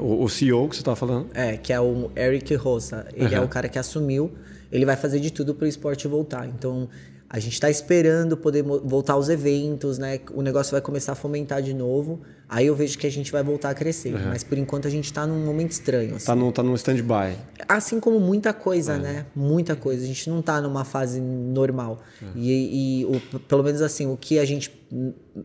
[0.00, 1.28] O, o CEO que você está falando?
[1.34, 3.06] É, que é o Eric Rosa.
[3.14, 3.42] Ele uhum.
[3.42, 4.30] é o cara que assumiu.
[4.70, 6.46] Ele vai fazer de tudo para o esporte voltar.
[6.46, 6.88] Então,
[7.28, 10.20] a gente está esperando poder voltar aos eventos, né?
[10.32, 12.20] O negócio vai começar a fomentar de novo.
[12.52, 14.12] Aí eu vejo que a gente vai voltar a crescer.
[14.12, 14.28] Uhum.
[14.30, 16.16] Mas por enquanto a gente está num momento estranho.
[16.16, 16.26] Assim.
[16.26, 17.38] Tá, no, tá num stand-by.
[17.68, 19.24] Assim como muita coisa, né?
[19.36, 20.02] Muita coisa.
[20.02, 22.02] A gente não está numa fase normal.
[22.34, 24.72] E, e o, pelo menos assim, o que a gente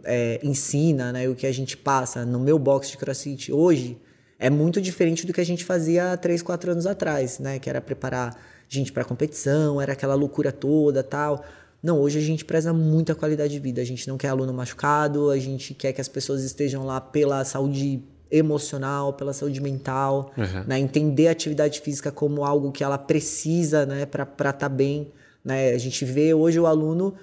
[0.03, 1.29] é, ensina, né?
[1.29, 3.99] O que a gente passa no meu box de crossfit hoje
[4.39, 7.59] é muito diferente do que a gente fazia três, quatro anos atrás, né?
[7.59, 8.35] Que era preparar
[8.67, 11.45] gente para competição, era aquela loucura toda tal.
[11.85, 13.79] Não, hoje a gente preza muita qualidade de vida.
[13.79, 17.45] A gente não quer aluno machucado, a gente quer que as pessoas estejam lá pela
[17.45, 20.63] saúde emocional, pela saúde mental, uhum.
[20.65, 20.79] né?
[20.79, 25.11] Entender a atividade física como algo que ela precisa, né, para estar tá bem,
[25.43, 25.73] né?
[25.73, 27.13] A gente vê hoje o aluno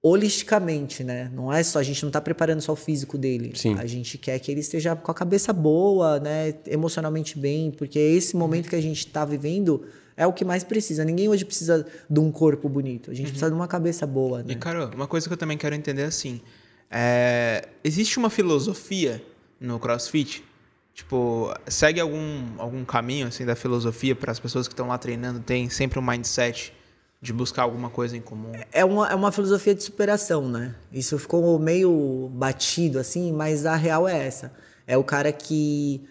[0.00, 1.28] holisticamente, né?
[1.34, 3.50] Não é só a gente não está preparando só o físico dele.
[3.56, 3.74] Sim.
[3.76, 8.12] A gente quer que ele esteja com a cabeça boa, né, emocionalmente bem, porque é
[8.12, 9.82] esse momento que a gente está vivendo
[10.20, 11.02] é o que mais precisa.
[11.02, 13.10] Ninguém hoje precisa de um corpo bonito.
[13.10, 13.30] A gente uhum.
[13.30, 14.52] precisa de uma cabeça boa, né?
[14.52, 16.42] E, cara, uma coisa que eu também quero entender é assim:
[16.90, 17.66] é...
[17.82, 19.24] existe uma filosofia
[19.58, 20.44] no CrossFit?
[20.92, 25.40] Tipo, segue algum, algum caminho assim da filosofia para as pessoas que estão lá treinando?
[25.40, 26.74] Tem sempre um mindset
[27.22, 28.52] de buscar alguma coisa em comum?
[28.70, 30.74] É uma, é uma filosofia de superação, né?
[30.92, 34.52] Isso ficou meio batido assim, mas a real é essa.
[34.86, 36.06] É o cara que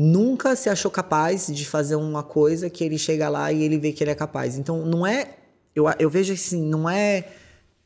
[0.00, 3.92] nunca se achou capaz de fazer uma coisa que ele chega lá e ele vê
[3.92, 4.56] que ele é capaz.
[4.56, 5.34] Então, não é.
[5.76, 7.26] Eu, eu vejo assim, não é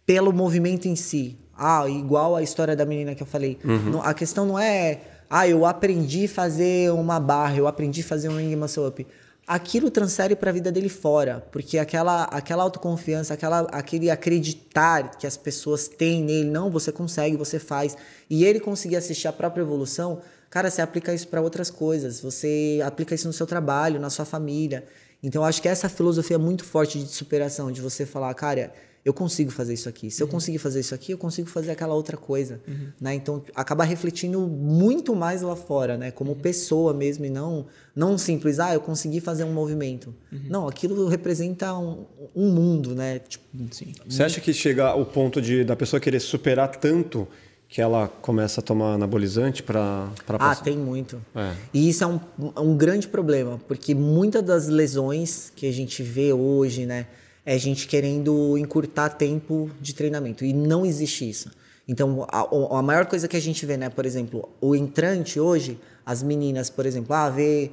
[0.07, 1.37] pelo movimento em si.
[1.57, 3.59] Ah, igual a história da menina que eu falei.
[3.65, 4.01] Uhum.
[4.01, 5.01] A questão não é.
[5.29, 9.05] Ah, eu aprendi a fazer uma barra, eu aprendi a fazer um ring muscle up.
[9.45, 15.27] Aquilo transfere para a vida dele fora, porque aquela, aquela autoconfiança, aquela, aquele acreditar que
[15.27, 17.97] as pessoas têm nele, não, você consegue, você faz,
[18.31, 20.23] e ele conseguir assistir a própria evolução,
[20.55, 24.25] Cara, você aplica isso para outras coisas, você aplica isso no seu trabalho, na sua
[24.25, 24.85] família.
[25.21, 28.73] Então, eu acho que essa filosofia é muito forte de superação, de você falar, cara,
[29.05, 30.13] eu consigo fazer isso aqui.
[30.13, 30.29] Se uhum.
[30.29, 32.87] eu conseguir fazer isso aqui, eu consigo fazer aquela outra coisa, uhum.
[33.01, 33.17] né?
[33.17, 36.13] Então, acaba refletindo muito mais lá fora, né?
[36.13, 36.39] Como uhum.
[36.39, 40.15] pessoa mesmo e não não simples, ah, eu consegui fazer um movimento.
[40.31, 40.41] Uhum.
[40.49, 43.19] Não, aquilo representa um, um mundo, né?
[43.19, 43.93] Tipo, sim.
[44.09, 47.27] Você acha que chega ao ponto de da pessoa querer superar tanto
[47.75, 50.09] que ela começa a tomar anabolizante para
[50.39, 51.21] Ah, tem muito.
[51.35, 51.55] É.
[51.75, 52.21] E isso é um,
[52.57, 57.09] um grande problema, porque muitas das lesões que a gente vê hoje, né,
[57.45, 60.45] é gente querendo encurtar tempo de treinamento.
[60.45, 61.51] E não existe isso.
[61.89, 65.77] Então, a, a maior coisa que a gente vê, né, por exemplo, o entrante hoje,
[66.07, 67.73] as meninas, por exemplo, ah, vê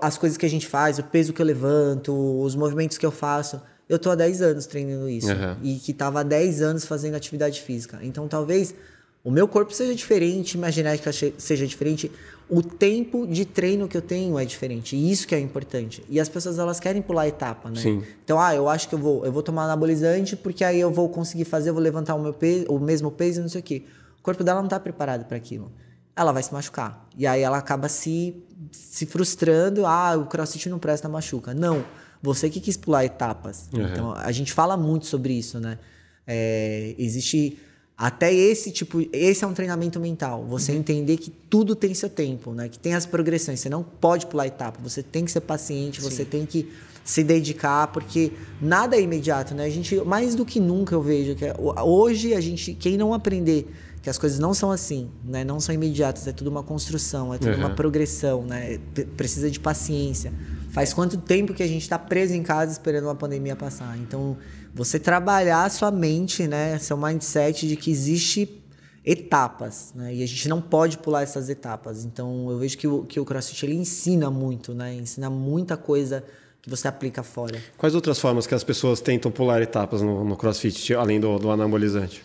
[0.00, 2.10] as coisas que a gente faz, o peso que eu levanto,
[2.42, 3.60] os movimentos que eu faço.
[3.86, 5.30] Eu tô há 10 anos treinando isso.
[5.30, 5.56] Uhum.
[5.62, 7.98] E que tava há 10 anos fazendo atividade física.
[8.00, 8.74] Então, talvez
[9.22, 12.10] o meu corpo seja diferente, minha genética seja diferente,
[12.48, 14.96] o tempo de treino que eu tenho é diferente.
[14.96, 16.02] E isso que é importante.
[16.08, 17.80] E as pessoas elas querem pular etapa, né?
[17.80, 18.02] Sim.
[18.24, 21.08] Então, ah, eu acho que eu vou, eu vou tomar anabolizante porque aí eu vou
[21.08, 23.84] conseguir fazer, eu vou levantar o meu peso, o mesmo peso, não sei o quê.
[24.18, 25.70] O corpo dela não está preparado para aquilo.
[26.16, 27.06] Ela vai se machucar.
[27.16, 28.34] E aí ela acaba se
[28.72, 31.54] se frustrando, ah, o CrossFit não presta, machuca.
[31.54, 31.84] Não.
[32.22, 33.68] Você que quis pular etapas.
[33.72, 33.82] Uhum.
[33.82, 35.78] Então, a gente fala muito sobre isso, né?
[36.26, 37.58] É, existe
[38.00, 40.46] até esse tipo, esse é um treinamento mental.
[40.48, 40.78] Você uhum.
[40.78, 42.66] entender que tudo tem seu tempo, né?
[42.66, 43.60] Que tem as progressões.
[43.60, 44.80] Você não pode pular etapa.
[44.82, 46.00] Você tem que ser paciente.
[46.00, 46.08] Sim.
[46.08, 46.66] Você tem que
[47.04, 49.66] se dedicar, porque nada é imediato, né?
[49.66, 53.12] A gente mais do que nunca eu vejo que é, hoje a gente, quem não
[53.12, 53.70] aprender
[54.00, 55.44] que as coisas não são assim, né?
[55.44, 56.26] Não são imediatas.
[56.26, 57.58] É tudo uma construção, é tudo uhum.
[57.58, 58.78] uma progressão, né?
[59.14, 60.32] Precisa de paciência.
[60.70, 63.98] Faz quanto tempo que a gente está preso em casa esperando uma pandemia passar?
[63.98, 64.38] Então
[64.74, 68.62] você trabalhar a sua mente, né, seu mindset de que existe
[69.04, 72.04] etapas, né, e a gente não pode pular essas etapas.
[72.04, 76.24] Então eu vejo que o, que o CrossFit ele ensina muito, né, ensina muita coisa
[76.62, 77.58] que você aplica fora.
[77.78, 81.50] Quais outras formas que as pessoas tentam pular etapas no, no CrossFit, além do, do
[81.50, 82.22] anabolizante?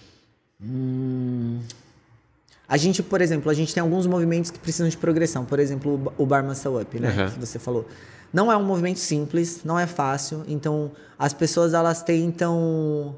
[0.62, 1.60] Hum...
[2.68, 5.46] A gente, por exemplo, a gente tem alguns movimentos que precisam de progressão.
[5.46, 7.10] Por exemplo, o Bar Muscle Up, né?
[7.10, 7.32] Uhum.
[7.32, 7.86] Que você falou.
[8.34, 10.44] Não é um movimento simples, não é fácil.
[10.48, 13.18] Então, as pessoas elas tentam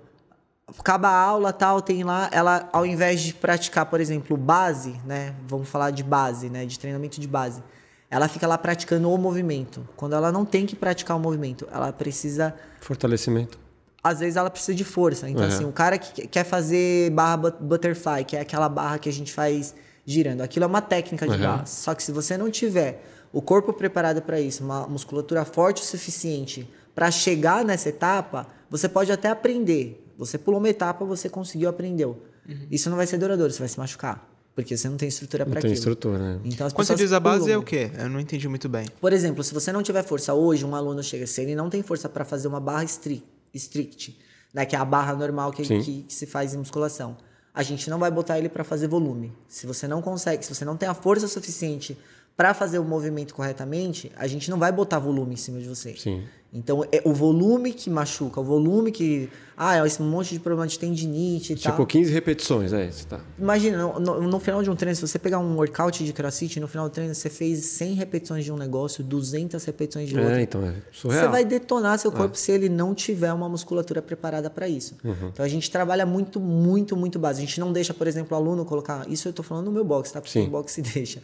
[0.79, 5.33] acaba a aula tal tem lá ela ao invés de praticar por exemplo base né
[5.47, 7.63] vamos falar de base né de treinamento de base
[8.11, 11.93] ela fica lá praticando o movimento quando ela não tem que praticar o movimento ela
[11.93, 13.57] precisa fortalecimento
[14.03, 15.47] às vezes ela precisa de força então uhum.
[15.47, 19.33] assim o cara que quer fazer barra butterfly que é aquela barra que a gente
[19.33, 19.75] faz
[20.05, 21.41] girando aquilo é uma técnica de uhum.
[21.41, 25.81] barra só que se você não tiver o corpo preparado para isso, uma musculatura forte
[25.81, 30.03] o suficiente para chegar nessa etapa, você pode até aprender.
[30.17, 32.23] Você pulou uma etapa, você conseguiu, aprendeu.
[32.47, 32.67] Uhum.
[32.71, 34.27] Isso não vai ser duradouro, você vai se machucar.
[34.55, 35.69] Porque você não tem estrutura para aquilo.
[35.71, 36.39] Não tem estrutura, né?
[36.43, 37.91] Então, Quando você diz a base, é o quê?
[37.95, 38.87] Eu não entendi muito bem.
[38.99, 41.83] Por exemplo, se você não tiver força hoje, um aluno chega, se ele não tem
[41.83, 43.23] força para fazer uma barra strict,
[43.57, 44.17] strict
[44.53, 47.15] né, que é a barra normal que, que, que se faz em musculação,
[47.53, 49.31] a gente não vai botar ele para fazer volume.
[49.47, 51.97] Se você não consegue, se você não tem a força suficiente
[52.35, 55.95] para fazer o movimento corretamente, a gente não vai botar volume em cima de você.
[55.95, 56.23] Sim.
[56.53, 59.29] Então, é o volume que machuca, o volume que.
[59.55, 61.73] Ah, é esse monte de problema de tendinite e tipo, tal.
[61.73, 63.19] Tipo, 15 repetições, é isso, tá?
[63.37, 66.59] Imagina, no, no, no, final de um treino, se você pegar um workout de crossfit,
[66.59, 70.21] no final do treino você fez 100 repetições de um negócio, 200 repetições de é,
[70.21, 70.35] outro.
[70.35, 71.23] É, então é surreal.
[71.23, 72.37] Você vai detonar seu corpo é.
[72.37, 74.95] se ele não tiver uma musculatura preparada para isso.
[75.03, 75.29] Uhum.
[75.33, 77.41] Então, a gente trabalha muito, muito, muito base.
[77.41, 79.09] A gente não deixa, por exemplo, o aluno colocar.
[79.09, 80.21] Isso eu tô falando no meu box, tá?
[80.21, 81.21] Porque o box deixa.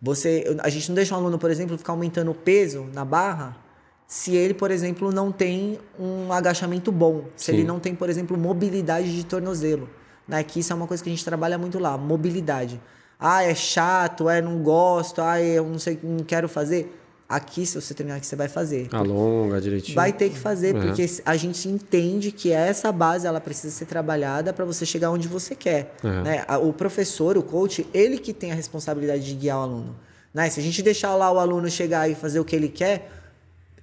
[0.00, 3.65] Você, a gente não deixa um aluno, por exemplo, ficar aumentando o peso na barra
[4.06, 7.52] se ele, por exemplo, não tem um agachamento bom, se Sim.
[7.54, 9.88] ele não tem, por exemplo, mobilidade de tornozelo.
[10.28, 10.42] Né?
[10.44, 12.80] Que isso é uma coisa que a gente trabalha muito lá, mobilidade.
[13.18, 17.02] Ah, é chato, é não gosto, ah, eu não sei, não quero fazer.
[17.28, 18.88] Aqui, se você terminar aqui, você vai fazer.
[18.92, 19.96] Alonga direitinho.
[19.96, 20.82] Vai ter que fazer, uhum.
[20.82, 25.26] porque a gente entende que essa base ela precisa ser trabalhada para você chegar onde
[25.26, 25.96] você quer.
[26.04, 26.22] Uhum.
[26.22, 26.44] Né?
[26.62, 29.96] O professor, o coach, ele que tem a responsabilidade de guiar o aluno.
[30.32, 30.48] Né?
[30.50, 33.10] Se a gente deixar lá o aluno chegar e fazer o que ele quer,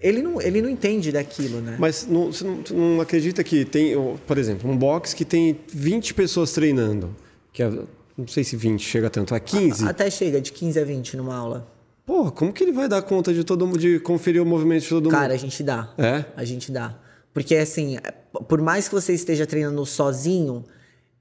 [0.03, 1.77] ele não, ele não entende daquilo, né?
[1.79, 3.95] Mas não, você não, não acredita que tem,
[4.27, 7.15] por exemplo, um box que tem 20 pessoas treinando,
[7.53, 7.71] que é,
[8.17, 9.87] não sei se 20 chega tanto, a 15?
[9.87, 11.67] Até chega, de 15 a 20 numa aula.
[12.05, 14.89] Porra, como que ele vai dar conta de todo mundo, de conferir o movimento de
[14.89, 15.13] todo mundo?
[15.13, 15.93] Cara, a gente dá.
[15.97, 16.25] É?
[16.35, 16.99] A gente dá.
[17.33, 17.97] Porque, assim,
[18.49, 20.65] por mais que você esteja treinando sozinho,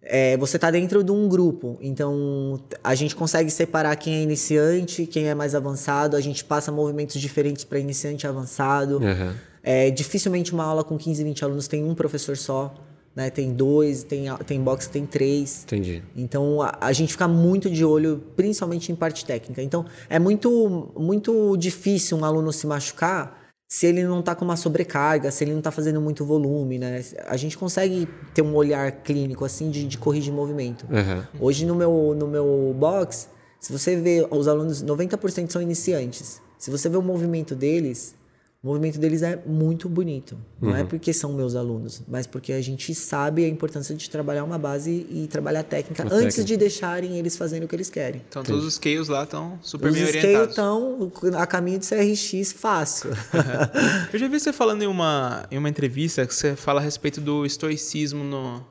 [0.03, 1.79] é, você está dentro de um grupo.
[1.81, 6.17] Então, a gente consegue separar quem é iniciante, quem é mais avançado.
[6.17, 8.99] A gente passa movimentos diferentes para iniciante e avançado.
[8.99, 9.33] Uhum.
[9.63, 12.75] É, dificilmente uma aula com 15, 20 alunos tem um professor só
[13.15, 13.31] né?
[13.31, 15.65] Tem dois, tem, tem box tem três.
[15.65, 16.03] Entendi.
[16.17, 19.63] Então a, a, gente fica muito de olho, principalmente em parte técnica.
[19.63, 23.42] Então é muito, muito difícil um aluno se machucar
[23.73, 27.03] se ele não está com uma sobrecarga, se ele não está fazendo muito volume, né?
[27.27, 30.85] A gente consegue ter um olhar clínico assim de, de corrigir movimento.
[30.91, 31.41] Uhum.
[31.41, 36.43] Hoje no meu, no meu box, se você vê os alunos, 90% são iniciantes.
[36.59, 38.15] Se você vê o movimento deles,
[38.63, 40.39] o movimento deles é muito bonito.
[40.61, 40.79] Não é uhum.
[40.79, 44.57] é porque são meus alunos, mas porque a gente sabe a importância de trabalhar uma
[44.57, 46.45] base e trabalhar a técnica uma antes técnica.
[46.45, 48.23] de deixarem eles fazerem o que eles querem.
[48.29, 50.43] Então, todos os scales lá estão super os bem orientados.
[50.43, 53.11] Os estão a caminho de CRX fácil.
[54.13, 57.21] Eu já vi você falando em uma, em uma entrevista que você fala a respeito
[57.21, 58.65] do estoicismo no,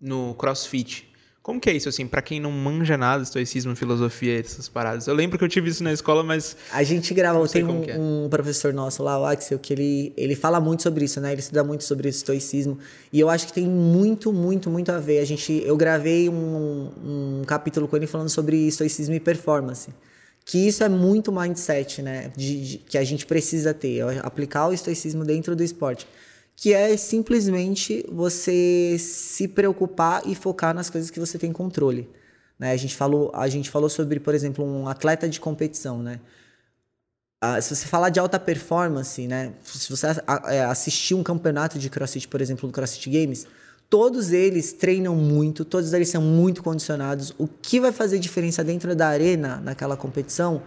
[0.00, 1.10] no crossfit.
[1.46, 5.06] Como que é isso, assim, para quem não manja nada, estoicismo, filosofia, essas paradas?
[5.06, 6.56] Eu lembro que eu tive isso na escola, mas.
[6.72, 7.96] A gente grava, tem um, é.
[7.96, 11.30] um, professor nosso lá, o Axel, que ele, ele fala muito sobre isso, né?
[11.30, 12.80] Ele estuda muito sobre estoicismo.
[13.12, 15.20] E eu acho que tem muito, muito, muito a ver.
[15.20, 19.90] A gente, eu gravei um, um capítulo com ele falando sobre estoicismo e performance.
[20.44, 22.32] Que isso é muito mindset, né?
[22.36, 26.08] De, de, que a gente precisa ter, aplicar o estoicismo dentro do esporte
[26.56, 32.08] que é simplesmente você se preocupar e focar nas coisas que você tem controle.
[32.58, 32.72] Né?
[32.72, 36.02] A, gente falou, a gente falou sobre, por exemplo, um atleta de competição.
[36.02, 36.18] Né?
[37.42, 39.52] Ah, se você falar de alta performance, né?
[39.62, 40.06] se você
[40.46, 43.46] é, assistir um campeonato de crossfit, por exemplo, do CrossFit Games,
[43.90, 47.34] todos eles treinam muito, todos eles são muito condicionados.
[47.36, 50.62] O que vai fazer diferença dentro da arena, naquela competição,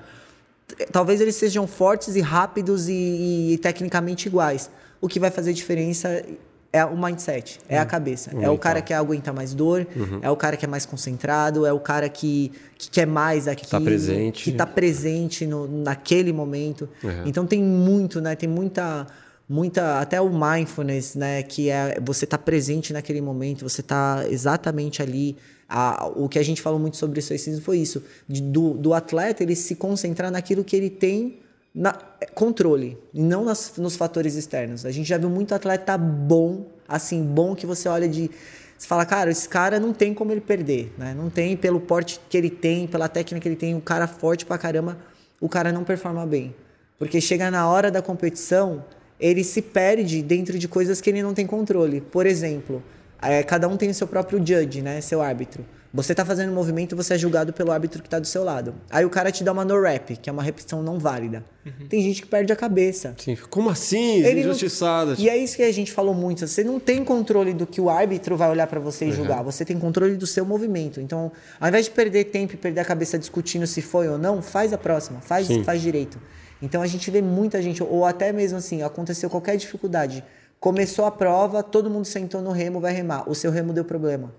[0.92, 4.70] talvez eles sejam fortes e rápidos e, e tecnicamente iguais
[5.02, 6.24] o que vai fazer diferença
[6.72, 7.88] é o mindset, é a hum.
[7.88, 8.32] cabeça.
[8.40, 10.20] é o cara que aguenta mais dor, uhum.
[10.22, 13.68] é o cara que é mais concentrado, é o cara que, que quer mais aqui.
[13.68, 14.44] Tá presente.
[14.44, 16.88] Que está presente no, naquele momento.
[17.04, 17.24] Uhum.
[17.26, 18.36] Então tem muito, né?
[18.36, 19.08] Tem muita.
[19.52, 21.42] Muita, até o mindfulness, né?
[21.42, 25.36] Que é você tá presente naquele momento, você tá exatamente ali.
[25.68, 27.34] A, o que a gente falou muito sobre isso
[27.64, 28.04] foi isso.
[28.28, 31.40] De, do, do atleta ele se concentrar naquilo que ele tem
[31.74, 31.94] na,
[32.34, 34.86] controle, e não nas, nos fatores externos.
[34.86, 38.30] A gente já viu muito atleta bom, assim, bom que você olha de.
[38.78, 41.14] Você fala, cara, esse cara não tem como ele perder, né?
[41.14, 44.46] Não tem pelo porte que ele tem, pela técnica que ele tem, um cara forte
[44.46, 44.98] pra caramba,
[45.40, 46.56] o cara não performa bem.
[46.98, 48.84] Porque chega na hora da competição,
[49.20, 52.00] ele se perde dentro de coisas que ele não tem controle.
[52.00, 52.82] Por exemplo,
[53.22, 55.02] é, cada um tem o seu próprio judge, né?
[55.02, 55.66] Seu árbitro.
[55.92, 58.76] Você tá fazendo um movimento, você é julgado pelo árbitro que tá do seu lado.
[58.92, 61.44] Aí o cara te dá uma no rap, que é uma repetição não válida.
[61.66, 61.88] Uhum.
[61.88, 63.16] Tem gente que perde a cabeça.
[63.18, 63.36] Sim.
[63.50, 64.24] Como assim?
[64.24, 65.16] Ele Injustiçada.
[65.16, 65.20] Não...
[65.20, 66.46] E é isso que a gente falou muito.
[66.46, 69.16] Você não tem controle do que o árbitro vai olhar para você e uhum.
[69.16, 69.44] julgar.
[69.44, 71.02] Você tem controle do seu movimento.
[71.02, 74.44] Então, ao invés de perder tempo e perder a cabeça discutindo se foi ou não,
[74.44, 75.22] faz a próxima.
[75.22, 76.20] Faz, faz direito.
[76.62, 80.24] Então a gente vê muita gente, ou até mesmo assim, aconteceu qualquer dificuldade.
[80.60, 83.28] Começou a prova, todo mundo sentou no remo, vai remar.
[83.28, 84.32] O seu remo deu problema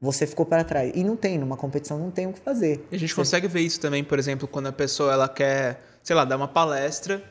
[0.00, 0.92] você ficou para trás.
[0.94, 2.86] E não tem, numa competição não tem o que fazer.
[2.90, 6.14] E a gente consegue ver isso também, por exemplo, quando a pessoa ela quer, sei
[6.14, 7.22] lá, dar uma palestra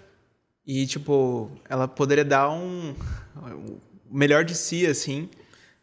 [0.65, 2.95] e, tipo, ela poderia dar um.
[3.35, 5.29] o melhor de si, assim.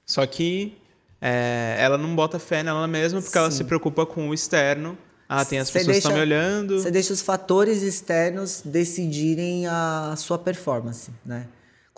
[0.04, 0.78] Só que
[1.20, 3.38] é, ela não bota fé nela mesma porque Sim.
[3.38, 4.96] ela se preocupa com o externo.
[5.28, 6.80] Ah, tem as cê pessoas deixa, que estão me olhando.
[6.80, 11.46] Você deixa os fatores externos decidirem a sua performance, né?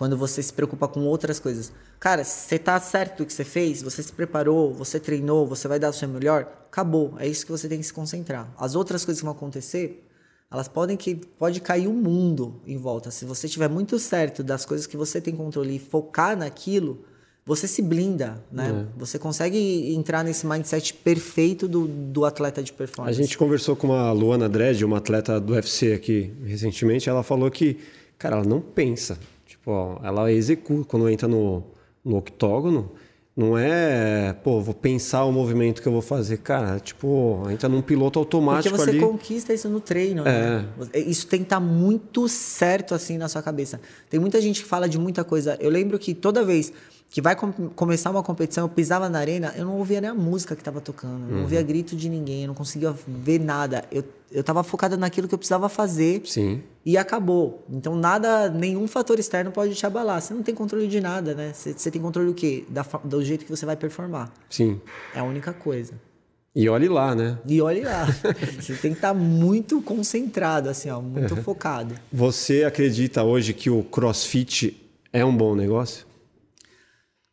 [0.02, 1.70] Quando você se preocupa com outras coisas.
[2.00, 5.78] Cara, você tá certo do que você fez, você se preparou, você treinou, você vai
[5.78, 7.14] dar o seu melhor, acabou.
[7.20, 8.52] É isso que você tem que se concentrar.
[8.58, 10.04] As outras coisas que vão acontecer,
[10.50, 13.12] elas podem que pode cair um mundo em volta.
[13.12, 17.04] Se você tiver muito certo das coisas que você tem controle e focar naquilo,
[17.46, 18.88] você se blinda, né?
[18.88, 18.98] É.
[18.98, 23.16] Você consegue entrar nesse mindset perfeito do, do atleta de performance.
[23.16, 27.48] A gente conversou com a Luana Dredd, uma atleta do UFC aqui recentemente, ela falou
[27.52, 27.78] que,
[28.22, 29.18] cara, ela não pensa.
[29.44, 31.64] Tipo, ela executa quando entra no,
[32.04, 32.92] no octógono.
[33.34, 36.36] Não é, pô, vou pensar o movimento que eu vou fazer.
[36.36, 39.00] Cara, tipo, entra num piloto automático Porque você ali.
[39.00, 40.66] conquista isso no treino, né?
[40.78, 40.98] é.
[40.98, 41.00] né?
[41.06, 43.80] Isso tem que estar tá muito certo assim na sua cabeça.
[44.10, 45.56] Tem muita gente que fala de muita coisa.
[45.60, 46.72] Eu lembro que toda vez
[47.12, 50.14] que vai com começar uma competição, eu pisava na arena, eu não ouvia nem a
[50.14, 51.42] música que estava tocando, não uhum.
[51.42, 53.84] ouvia grito de ninguém, eu não conseguia ver nada.
[53.92, 56.62] Eu, eu tava focada naquilo que eu precisava fazer Sim.
[56.86, 57.66] e acabou.
[57.68, 60.22] Então nada, nenhum fator externo pode te abalar.
[60.22, 61.52] Você não tem controle de nada, né?
[61.52, 62.64] Você, você tem controle do quê?
[62.70, 64.32] Da, do jeito que você vai performar.
[64.48, 64.80] Sim.
[65.14, 65.92] É a única coisa.
[66.56, 67.38] E olhe lá, né?
[67.46, 68.06] E olhe lá.
[68.58, 71.42] você tem que estar tá muito concentrado, assim, ó, muito uhum.
[71.42, 71.94] focado.
[72.10, 74.80] Você acredita hoje que o CrossFit
[75.12, 76.10] é um bom negócio?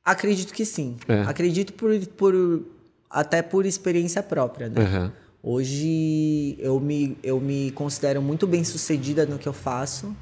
[0.10, 0.97] Acredito que sim.
[1.07, 1.22] É.
[1.22, 2.66] Acredito por, por
[3.07, 4.82] até por experiência própria, né?
[4.82, 5.12] Uhum.
[5.41, 10.16] Hoje eu me, eu me considero muito bem sucedida no que eu faço.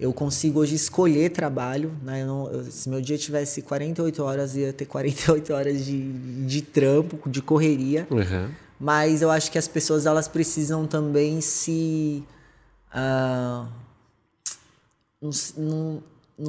[0.00, 1.92] Eu consigo hoje escolher trabalho.
[2.02, 2.22] Né?
[2.22, 6.12] Eu não, eu, se meu dia tivesse 48 horas, ia ter 48 horas de,
[6.46, 8.06] de trampo, de correria.
[8.10, 8.50] Uhum.
[8.80, 12.24] Mas eu acho que as pessoas elas precisam também se.
[12.90, 13.66] Uh,
[15.20, 16.02] não, não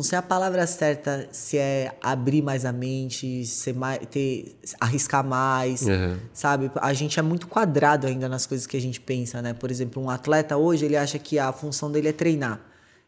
[0.04, 5.84] sei a palavra certa se é abrir mais a mente, ser mais, ter, arriscar mais,
[5.84, 6.18] uhum.
[6.34, 6.70] sabe?
[6.76, 9.54] A gente é muito quadrado ainda nas coisas que a gente pensa, né?
[9.54, 12.60] Por exemplo, um atleta hoje, ele acha que a função dele é treinar.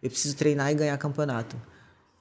[0.01, 1.57] Eu preciso treinar e ganhar campeonato.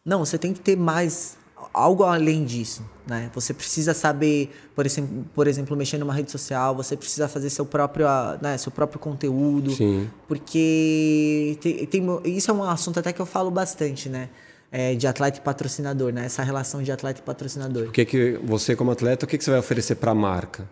[0.04, 1.36] Não, você tem que ter mais
[1.72, 3.30] algo além disso, né?
[3.34, 7.64] Você precisa saber, por exemplo, por exemplo, mexer numa rede social, você precisa fazer seu
[7.64, 8.06] próprio,
[8.40, 10.10] né, seu próprio conteúdo, Sim.
[10.26, 14.28] porque tem, tem, isso é um assunto até que eu falo bastante, né?
[14.70, 16.26] É, de atleta e patrocinador, né?
[16.26, 17.88] Essa relação de atleta e patrocinador.
[17.88, 20.68] O que que você como atleta, o que que você vai oferecer para a marca?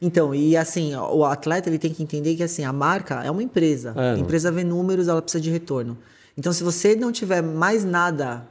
[0.00, 3.42] Então, e assim, o atleta ele tem que entender que assim, a marca é uma
[3.42, 3.94] empresa.
[3.96, 5.98] É, a empresa vê números, ela precisa de retorno.
[6.36, 8.46] Então, se você não tiver mais nada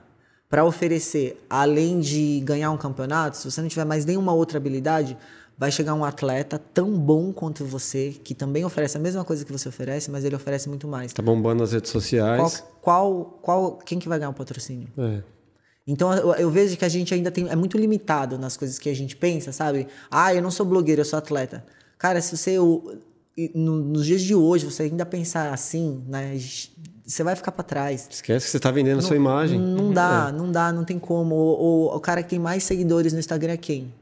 [0.49, 5.17] para oferecer além de ganhar um campeonato, se você não tiver mais nenhuma outra habilidade,
[5.57, 9.51] vai chegar um atleta tão bom quanto você, que também oferece a mesma coisa que
[9.51, 11.11] você oferece, mas ele oferece muito mais.
[11.13, 12.63] Tá bombando nas redes Qual, sociais.
[12.81, 14.87] qual, qual, quem que vai ganhar o patrocínio?
[14.97, 15.21] É.
[15.87, 18.89] Então eu, eu vejo que a gente ainda tem, é muito limitado nas coisas que
[18.89, 19.87] a gente pensa, sabe?
[20.11, 21.65] Ah, eu não sou blogueiro, eu sou atleta.
[21.97, 22.97] Cara, se você o-
[23.35, 26.37] e no- nos dias de hoje você ainda pensar assim, né?
[27.05, 28.07] Você vai ficar para trás.
[28.11, 29.59] Esquece que você tá vendendo a sua imagem.
[29.59, 31.33] Não dá, não dá, não tem como.
[31.35, 33.93] O, o- o cara que tem mais seguidores no Instagram é quem?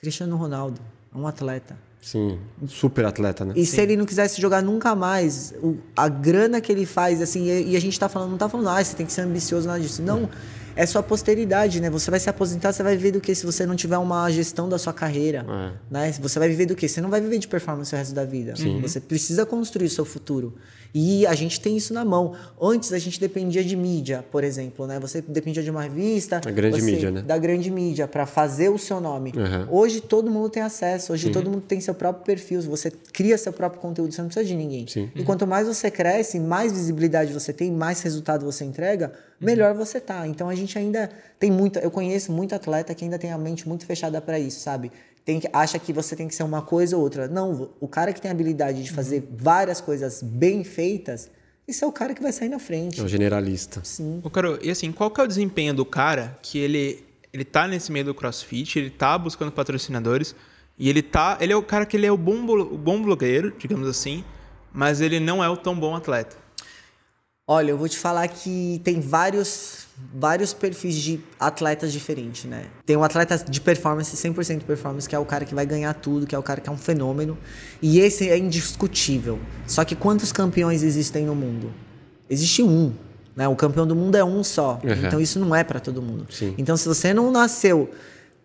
[0.00, 0.80] Cristiano Ronaldo,
[1.14, 1.76] é um atleta.
[2.00, 3.52] Sim, super atleta, né?
[3.54, 7.50] E se ele não quisesse jogar nunca mais, o- a grana que ele faz, assim,
[7.50, 9.68] e, e a gente tá falando, não tá falando, ah, você tem que ser ambicioso,
[9.68, 10.00] nada disso.
[10.00, 10.26] Não,
[10.74, 11.90] é sua posteridade, né?
[11.90, 14.66] Você vai se aposentar, você vai viver do que se você não tiver uma gestão
[14.66, 15.72] da sua carreira, É.
[15.90, 16.12] né?
[16.12, 16.88] Você vai viver do que?
[16.88, 18.54] Você não vai viver de performance o resto da vida.
[18.80, 20.54] Você precisa construir o seu futuro.
[20.94, 22.34] E a gente tem isso na mão.
[22.60, 24.98] Antes a gente dependia de mídia, por exemplo, né?
[24.98, 27.22] Você dependia de uma revista, A grande mídia, né?
[27.22, 29.32] Da grande mídia para fazer o seu nome.
[29.36, 29.78] Uhum.
[29.78, 33.52] Hoje todo mundo tem acesso, hoje todo mundo tem seu próprio perfil, você cria seu
[33.52, 34.86] próprio conteúdo, você não precisa de ninguém.
[34.86, 35.10] Sim.
[35.14, 40.00] E quanto mais você cresce, mais visibilidade você tem, mais resultado você entrega, melhor você
[40.00, 40.26] tá.
[40.26, 43.68] Então a gente ainda tem muito, eu conheço muito atleta que ainda tem a mente
[43.68, 44.92] muito fechada para isso, sabe?
[45.24, 47.28] Tem que, acha que você tem que ser uma coisa ou outra.
[47.28, 51.30] Não, o cara que tem a habilidade de fazer várias coisas bem feitas,
[51.68, 53.00] esse é o cara que vai sair na frente.
[53.00, 53.80] É o generalista.
[53.84, 54.20] Sim.
[54.24, 57.68] Ô, Caro, e assim, qual que é o desempenho do cara que ele, ele tá
[57.68, 60.34] nesse meio do crossfit, ele tá buscando patrocinadores,
[60.78, 61.36] e ele tá.
[61.40, 64.24] Ele é o cara que ele é o bom, o bom blogueiro, digamos assim,
[64.72, 66.36] mas ele não é o tão bom atleta.
[67.52, 72.66] Olha, eu vou te falar que tem vários, vários perfis de atletas diferentes, né?
[72.86, 76.28] Tem um atleta de performance, 100% performance, que é o cara que vai ganhar tudo,
[76.28, 77.36] que é o cara que é um fenômeno.
[77.82, 79.40] E esse é indiscutível.
[79.66, 81.72] Só que quantos campeões existem no mundo?
[82.30, 82.92] Existe um.
[83.34, 83.48] Né?
[83.48, 84.78] O campeão do mundo é um só.
[84.84, 85.06] Uhum.
[85.08, 86.28] Então isso não é para todo mundo.
[86.30, 86.54] Sim.
[86.56, 87.90] Então se você não nasceu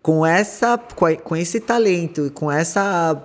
[0.01, 0.79] com essa
[1.23, 3.23] com esse talento e com essa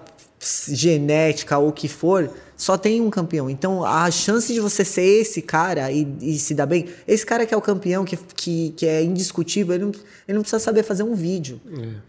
[0.68, 3.48] genética ou o que for, só tem um campeão.
[3.48, 7.44] Então a chance de você ser esse cara e, e se dar bem, esse cara
[7.46, 9.92] que é o campeão, que, que, que é indiscutível, ele não,
[10.28, 11.60] ele não precisa saber fazer um vídeo.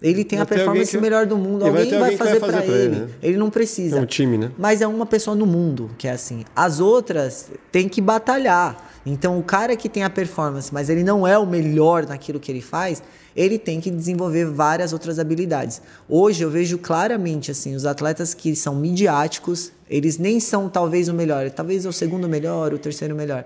[0.01, 2.39] Ele tem Vai a performance que- melhor do mundo, vai alguém vai, alguém fazer, vai
[2.39, 2.83] fazer pra pra ele.
[2.95, 3.07] ele, né?
[3.21, 3.97] Ele não precisa.
[3.97, 4.51] É um time, né?
[4.57, 6.43] Mas é uma pessoa no mundo que é assim.
[6.55, 8.89] As outras têm que batalhar.
[9.05, 12.51] Então, o cara que tem a performance, mas ele não é o melhor naquilo que
[12.51, 13.01] ele faz,
[13.35, 15.81] ele tem que desenvolver várias outras habilidades.
[16.07, 21.13] Hoje eu vejo claramente assim, os atletas que são midiáticos, eles nem são talvez o
[21.13, 23.45] melhor, talvez o segundo melhor, o terceiro melhor.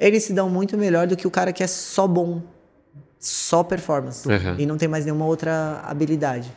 [0.00, 2.40] Eles se dão muito melhor do que o cara que é só bom,
[3.18, 4.54] só performance Uhum.
[4.58, 6.50] e não tem mais nenhuma outra habilidade.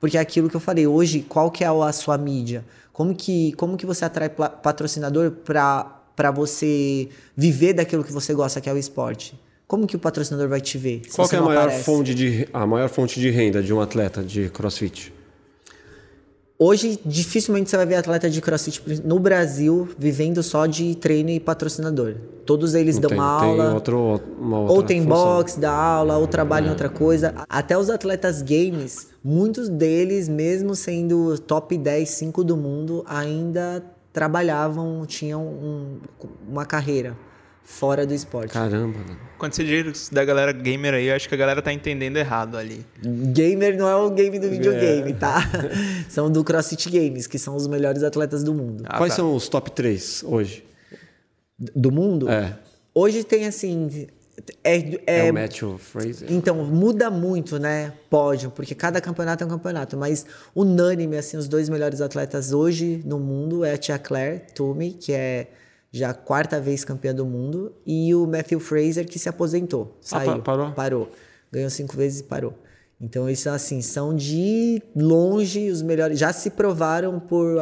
[0.00, 2.64] Porque é aquilo que eu falei, hoje, qual que é a sua mídia?
[2.92, 8.60] Como que, como que você atrai patrocinador para para você viver daquilo que você gosta,
[8.60, 9.38] que é o esporte?
[9.66, 11.02] Como que o patrocinador vai te ver?
[11.14, 11.84] Qual é a maior, aparece?
[11.84, 15.12] fonte de, a maior fonte de renda de um atleta de crossfit?
[16.58, 21.40] Hoje, dificilmente você vai ver atleta de crossfit no Brasil vivendo só de treino e
[21.40, 22.14] patrocinador.
[22.46, 23.64] Todos eles Não dão tem, aula.
[23.64, 24.20] tem outro,
[24.68, 25.16] ou tem função.
[25.16, 27.34] box, dá aula, ou trabalha em outra coisa.
[27.48, 33.82] Até os atletas games, muitos deles, mesmo sendo top 10, 5 do mundo, ainda
[34.12, 36.00] trabalhavam, tinham um-
[36.48, 37.16] uma carreira
[37.64, 38.52] fora do esporte.
[38.52, 39.18] Caramba, mano.
[39.38, 42.56] Quando você diz da galera gamer aí, eu acho que a galera tá entendendo errado
[42.56, 42.84] ali.
[43.32, 44.50] Gamer não é o game do É.
[44.50, 45.38] videogame, tá?
[46.08, 48.84] são do CrossFit Games, que são os melhores atletas do mundo.
[48.86, 49.16] Ah, Quais tá.
[49.18, 50.64] são os top 3 hoje?
[51.58, 52.28] Do mundo?
[52.28, 52.58] É.
[52.94, 54.08] Hoje tem assim.
[54.64, 56.32] É, É, é- o Matthew Fraser?
[56.32, 57.92] Então, muda muito, né?
[58.08, 59.96] Pódio, porque cada campeonato é um campeonato.
[59.96, 60.24] Mas
[60.54, 65.12] unânime, assim, os dois melhores atletas hoje no mundo é a Tia Claire Toomey, que
[65.12, 65.48] é
[65.92, 69.98] já a quarta vez campeã do mundo, e o Matthew Fraser, que se aposentou.
[70.00, 70.32] Ah, Saiu.
[70.36, 70.72] pa- parou?
[70.72, 71.10] Parou.
[71.52, 72.54] Ganhou cinco vezes e parou.
[72.98, 76.18] Então, isso, assim, são de longe os melhores.
[76.18, 77.56] Já se provaram por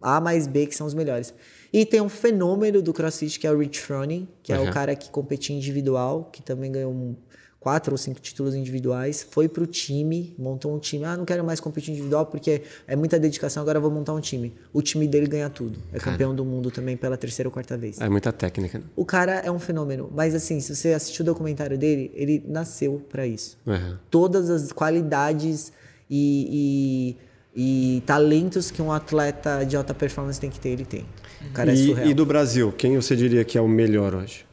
[0.00, 1.34] A mais B, que são os melhores.
[1.72, 4.68] E tem um fenômeno do CrossFit, que é o Rich Froning, que é Uhum.
[4.68, 7.16] o cara que competia individual, que também ganhou um-
[7.58, 11.04] quatro ou cinco títulos individuais, foi pro time, montou um time.
[11.04, 14.52] Ah, não quero mais competir individual porque é muita dedicação, agora vou montar um time.
[14.72, 15.78] O time dele ganha tudo.
[15.92, 18.00] É campeão do mundo também pela terceira ou quarta vez.
[18.00, 18.78] É muita técnica.
[18.80, 18.84] né?
[18.96, 23.00] O cara é um fenômeno, mas assim, se você assistiu o documentário dele, ele nasceu
[23.08, 23.96] pra isso Uhum.
[24.10, 25.72] todas as qualidades
[26.10, 27.16] e,
[27.54, 31.06] e- e talentos que um atleta de alta performance tem que ter, ele tem.
[31.54, 32.06] Cara é surreal.
[32.06, 34.44] E, e do Brasil, quem você diria que é o melhor hoje?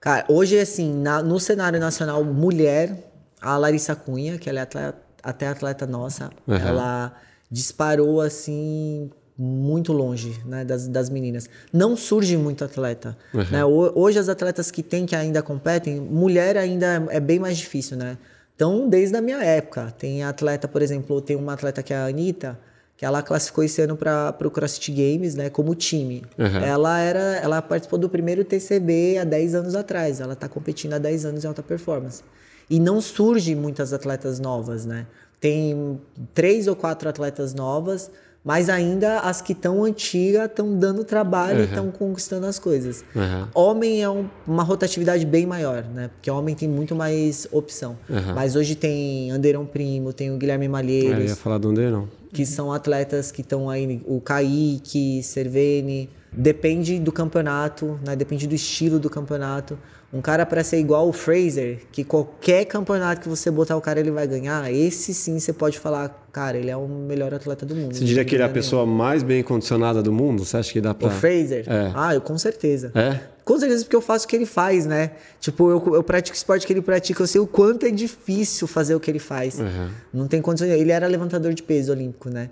[0.00, 3.10] Cara, hoje, assim, na- no cenário nacional, mulher,
[3.40, 6.54] a Larissa Cunha, que ela é atleta- até atleta nossa, Uhum.
[6.56, 7.12] ela
[7.50, 11.48] disparou assim muito longe né, das, das meninas.
[11.72, 13.16] Não surge muito atleta.
[13.32, 13.44] Uhum.
[13.50, 13.64] Né?
[13.64, 18.18] Hoje as atletas que tem que ainda competem, mulher ainda é bem mais difícil, né?
[18.56, 22.06] Então, desde a minha época, tem atleta, por exemplo, tem uma atleta que é a
[22.06, 22.58] Anitta,
[22.98, 26.24] que ela classificou esse ano para o CrossFit Games, né, como time.
[26.36, 26.58] Uhum.
[26.58, 30.20] Ela era, ela participou do primeiro TCB há 10 anos atrás.
[30.20, 32.24] Ela está competindo há 10 anos em alta performance.
[32.68, 35.06] E não surge muitas atletas novas, né?
[35.40, 36.00] Tem
[36.34, 38.10] três ou quatro atletas novas,
[38.48, 41.64] mas ainda as que estão antigas estão dando trabalho uhum.
[41.64, 43.04] estão conquistando as coisas.
[43.14, 43.46] Uhum.
[43.54, 46.08] Homem é um, uma rotatividade bem maior, né?
[46.14, 47.98] Porque homem tem muito mais opção.
[48.08, 48.34] Uhum.
[48.34, 51.18] Mas hoje tem Anderão Primo, tem o Guilherme Malheiros.
[51.18, 56.10] É, eu ia falar do Anderão que são atletas que estão aí, o Kaique, Servene,
[56.32, 58.14] depende do campeonato, né?
[58.14, 59.78] depende do estilo do campeonato.
[60.10, 64.00] Um cara para ser igual o Fraser, que qualquer campeonato que você botar o cara
[64.00, 67.76] ele vai ganhar, esse sim você pode falar, cara, ele é o melhor atleta do
[67.76, 67.94] mundo.
[67.94, 70.46] Você diria que ele é a pessoa mais bem condicionada do mundo?
[70.46, 71.08] Você acha que dá pra...
[71.08, 71.64] O Fraser?
[71.68, 71.92] É.
[71.94, 72.90] Ah, eu com certeza.
[72.94, 73.20] É?
[73.44, 75.10] Com certeza porque eu faço o que ele faz, né?
[75.40, 78.66] Tipo, eu, eu pratico o esporte que ele pratica, eu sei o quanto é difícil
[78.66, 79.58] fazer o que ele faz.
[79.58, 79.90] Uhum.
[80.12, 80.70] Não tem condições.
[80.70, 82.48] Ele era levantador de peso olímpico, né?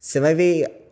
[0.00, 0.83] Você vai ver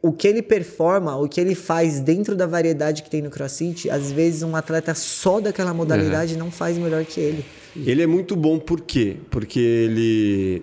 [0.00, 3.90] o que ele performa, o que ele faz dentro da variedade que tem no CrossFit,
[3.90, 6.40] às vezes um atleta só daquela modalidade uhum.
[6.40, 7.44] não faz melhor que ele.
[7.76, 9.16] Ele é muito bom por quê?
[9.30, 10.62] Porque ele,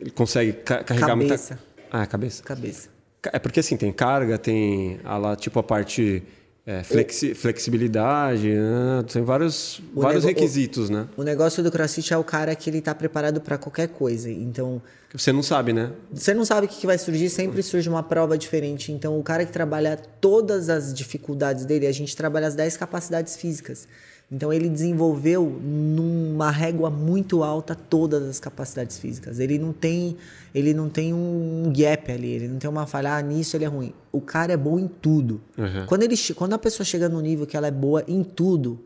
[0.00, 1.54] ele consegue ca carregar cabeça.
[1.54, 1.74] muita...
[1.90, 2.42] Ah, cabeça?
[2.42, 2.88] Cabeça.
[3.32, 6.22] É porque assim, tem carga, tem a lá, tipo a parte
[6.66, 9.04] é, flexi flexibilidade, né?
[9.12, 11.08] tem vários, vários requisitos, o, né?
[11.16, 14.30] O negócio do CrossFit é o cara que ele está preparado para qualquer coisa.
[14.30, 14.80] Então
[15.16, 15.92] você não sabe, né?
[16.12, 18.90] Você não sabe o que vai surgir, sempre surge uma prova diferente.
[18.90, 23.36] Então, o cara que trabalha todas as dificuldades dele, a gente trabalha as 10 capacidades
[23.36, 23.86] físicas.
[24.30, 29.38] Então, ele desenvolveu numa régua muito alta todas as capacidades físicas.
[29.38, 30.16] Ele não tem,
[30.54, 33.68] ele não tem um gap ali, ele não tem uma falha, ah, nisso ele é
[33.68, 33.92] ruim.
[34.10, 35.40] O cara é bom em tudo.
[35.56, 35.86] Uhum.
[35.86, 38.84] Quando, ele, quando a pessoa chega no nível que ela é boa em tudo,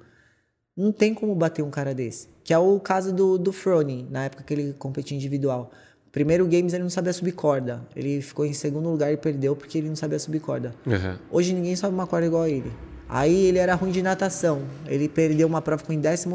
[0.77, 2.29] não tem como bater um cara desse.
[2.45, 5.71] Que é o caso do, do Froning, na época que ele competia individual.
[6.13, 7.83] Primeiro Games ele não sabia subir corda.
[7.95, 10.75] Ele ficou em segundo lugar e perdeu porque ele não sabia subir corda.
[10.87, 11.17] Uhum.
[11.31, 12.73] Hoje ninguém sobe uma corda igual a ele.
[13.09, 14.63] Aí ele era ruim de natação.
[14.87, 16.29] Ele perdeu uma prova, ficou em 11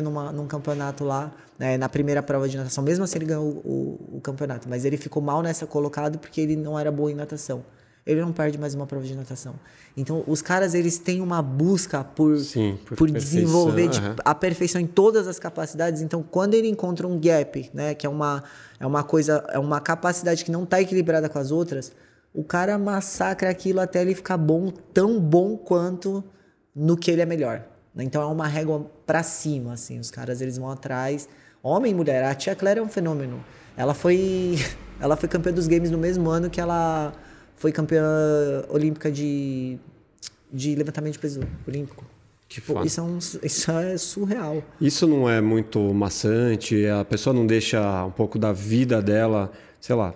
[0.00, 2.84] numa, num campeonato lá, né, na primeira prova de natação.
[2.84, 4.68] Mesmo assim ele ganhou o, o, campeonato.
[4.68, 7.64] Mas ele ficou mal nessa colocado porque ele não era bom em natação.
[8.06, 9.54] Ele não perde mais uma prova de natação.
[9.96, 14.80] Então, os caras, eles têm uma busca por, Sim, por, por desenvolver tipo, a perfeição
[14.80, 16.00] em todas as capacidades.
[16.00, 18.42] Então, quando ele encontra um gap, né, que é uma,
[18.78, 21.92] é uma coisa, é uma capacidade que não está equilibrada com as outras,
[22.32, 26.22] o cara massacra aquilo até ele ficar bom, tão bom quanto
[26.74, 27.64] no que ele é melhor.
[27.94, 28.04] Né?
[28.04, 29.98] Então, é uma régua para cima, assim.
[29.98, 31.28] Os caras, eles vão atrás.
[31.62, 32.24] Homem e mulher.
[32.24, 33.44] A tia Claire é um fenômeno.
[33.76, 34.56] Ela foi,
[35.00, 37.12] ela foi campeã dos games no mesmo ano que ela
[37.56, 38.06] foi campeã
[38.68, 39.78] olímpica de,
[40.52, 42.04] de levantamento de peso olímpico.
[42.48, 44.62] Que Pô, isso, é um, isso é surreal.
[44.80, 46.84] Isso não é muito maçante?
[46.86, 50.12] A pessoa não deixa um pouco da vida dela, sei lá,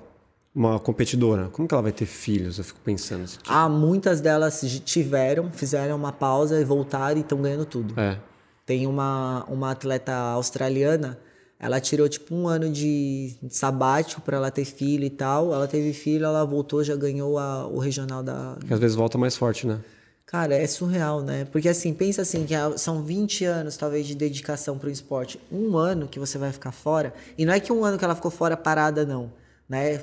[0.55, 2.59] uma competidora, como que ela vai ter filhos?
[2.59, 3.25] Eu fico pensando.
[3.25, 3.53] Assim, tipo...
[3.53, 7.99] Ah, muitas delas tiveram, fizeram uma pausa e voltaram e estão ganhando tudo.
[7.99, 8.19] É.
[8.65, 11.19] Tem uma, uma atleta australiana
[11.65, 15.55] ela tirou tipo um ano de sabático para ela ter filho e tal.
[15.55, 18.57] Ela teve filho, ela voltou, já ganhou a, o regional da.
[18.59, 19.81] Porque às vezes volta mais forte, né?
[20.27, 21.47] Cara, é surreal, né?
[21.47, 25.41] Porque assim, pensa assim, que são 20 anos talvez de dedicação para o esporte.
[25.51, 27.15] Um ano que você vai ficar fora.
[27.39, 29.33] E não é que um ano que ela ficou fora parada, não
[29.69, 30.01] né?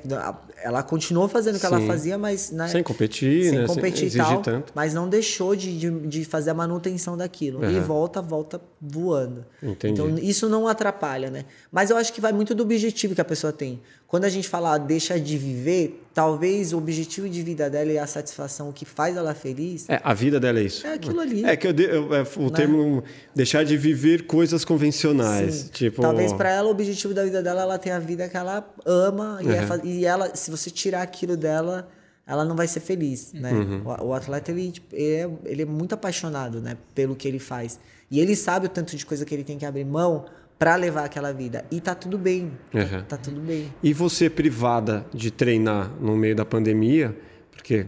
[0.64, 1.74] Ela continuou fazendo o que Sim.
[1.74, 2.68] ela fazia, mas né?
[2.68, 3.68] sem competir, sem né?
[3.68, 4.74] competir sem e tal, tanto.
[4.76, 7.70] mas não deixou de, de, de, fazer a manutenção daquilo uhum.
[7.70, 9.46] e volta, volta voando.
[9.62, 9.94] Entendi.
[9.94, 11.46] Então isso não atrapalha, né?
[11.72, 13.80] Mas eu acho que vai muito do objetivo que a pessoa tem.
[14.08, 17.98] Quando a gente fala ah, deixa de viver, talvez o objetivo de vida dela e
[17.98, 19.88] a satisfação, o que faz ela feliz.
[19.88, 20.86] É, a vida dela é isso.
[20.86, 21.46] É aquilo ali.
[21.46, 22.50] É que eu, eu é, o né?
[22.54, 23.04] termo
[23.34, 25.54] deixar de viver coisas convencionais.
[25.56, 25.70] Sim.
[25.72, 26.02] Tipo...
[26.02, 29.40] Talvez para ela o objetivo da vida dela, ela tem a vida que ela ama
[29.42, 31.90] e, é, e ela, se você tirar aquilo dela,
[32.26, 33.52] ela não vai ser feliz, né?
[33.52, 33.82] Uhum.
[33.86, 37.40] O, o, atleta ele, tipo, ele, é, ele é muito apaixonado, né, pelo que ele
[37.40, 37.80] faz.
[38.10, 40.26] E ele sabe o tanto de coisa que ele tem que abrir mão
[40.60, 41.66] para levar aquela vida.
[41.72, 42.52] E tá tudo bem.
[42.74, 43.04] Uhum.
[43.08, 43.74] Tá tudo bem.
[43.82, 47.18] E você privada de treinar no meio da pandemia,
[47.52, 47.88] porque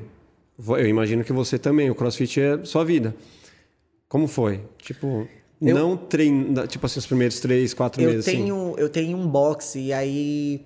[0.58, 3.16] eu imagino que você também, o CrossFit é sua vida.
[4.08, 4.62] Como foi?
[4.80, 5.28] Tipo,
[5.62, 8.26] eu, não treina, tipo assim, os primeiros três, quatro eu meses.
[8.26, 8.82] Tenho, assim.
[8.82, 10.66] Eu tenho um boxe e aí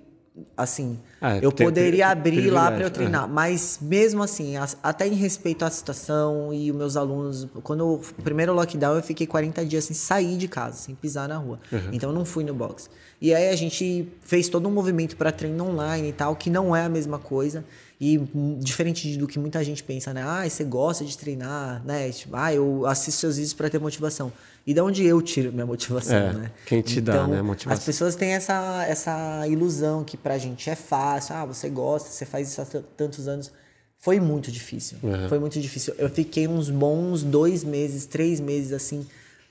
[0.55, 5.07] assim, Ah, eu poderia abrir lá para eu privilégio, treinar, mas mesmo assim, as- até
[5.07, 9.26] em respeito à situação e os meus alunos, quando eu- o primeiro lockdown eu fiquei
[9.27, 11.59] 40 dias sem sair de casa, sem pisar na rua.
[11.91, 12.89] Então eu não fui no box.
[13.19, 16.76] E aí a gente fez todo um movimento para treino online e tal, que não
[16.76, 17.65] é a mesma coisa.
[17.99, 20.24] E hum, diferente do que muita gente pensa, né?
[20.24, 22.11] Ah, você gosta de treinar, né?
[22.11, 24.32] Tipo, ah, eu assisto seus vídeos para ter motivação.
[24.68, 26.52] E da onde eu tiro minha motivação, É, né?
[26.65, 27.80] quem te dá, né, motivação.
[27.80, 31.36] As pessoas têm essa, essa ilusão que pra gente é fácil.
[31.36, 32.65] Ah, você gosta, você faz isso há
[32.95, 33.52] tantos anos.
[33.98, 34.99] Foi muito difícil.
[35.02, 35.28] Uhum.
[35.28, 35.95] Foi muito difícil.
[35.98, 39.07] Eu fiquei uns bons dois meses, três meses, assim,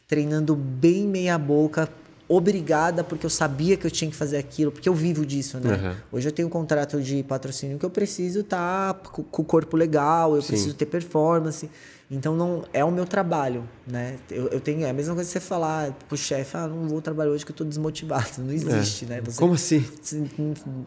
[0.06, 1.88] treinando bem meia boca,
[2.28, 5.74] obrigada, porque eu sabia que eu tinha que fazer aquilo, porque eu vivo disso, né?
[5.76, 5.94] Uhum.
[6.18, 9.76] Hoje eu tenho um contrato de patrocínio que eu preciso estar com com o corpo
[9.76, 11.68] legal, eu preciso ter performance.
[12.08, 14.16] Então não é o meu trabalho, né?
[14.30, 17.02] Eu, eu tenho é a mesma coisa que você falar pro chefe, ah, não vou
[17.02, 18.28] trabalhar hoje que eu tô desmotivado.
[18.38, 19.20] Não existe, né?
[19.24, 19.84] Você, Como assim?
[20.00, 20.22] você-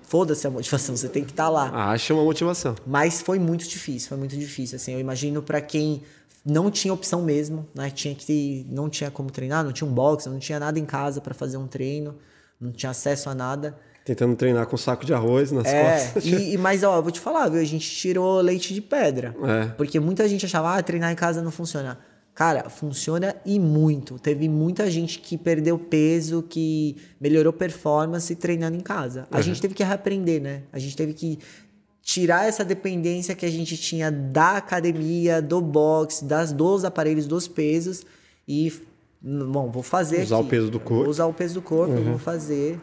[0.04, 1.70] Foda-se a motivação, você tem que estar lá.
[1.92, 2.74] Acha uma motivação.
[2.88, 4.78] Mas foi muito difícil, foi muito difícil.
[4.78, 6.04] Assim, eu imagino para quem
[6.46, 7.90] não tinha opção mesmo, né?
[7.90, 11.20] Tinha que não tinha como treinar, não tinha um box, não tinha nada em casa
[11.22, 12.16] para fazer um treino,
[12.60, 13.78] não tinha acesso a nada.
[14.06, 16.26] Tentando treinar com um saco de arroz nas É, costas.
[16.26, 17.62] e, e- mas ó, eu vou te falar, viu?
[17.62, 19.36] A gente tirou leite de pedra.
[19.44, 19.66] É.
[19.76, 22.00] Porque muita gente achava, ah, treinar em casa não funciona.
[22.34, 24.18] Cara, funciona e muito.
[24.18, 29.28] Teve muita gente que perdeu peso, que melhorou performance treinando em casa.
[29.30, 30.64] A gente teve que reaprender, né?
[30.72, 31.38] A gente teve que
[32.10, 37.48] tirar essa dependência que a gente tinha da academia, do box, das dos aparelhos, dos
[37.48, 38.04] pesos
[38.48, 38.74] e
[39.22, 40.50] bom, vou fazer Usar o aqui.
[40.50, 41.04] peso do corpo.
[41.04, 42.80] Vou usar o peso do corpo, vou fazer.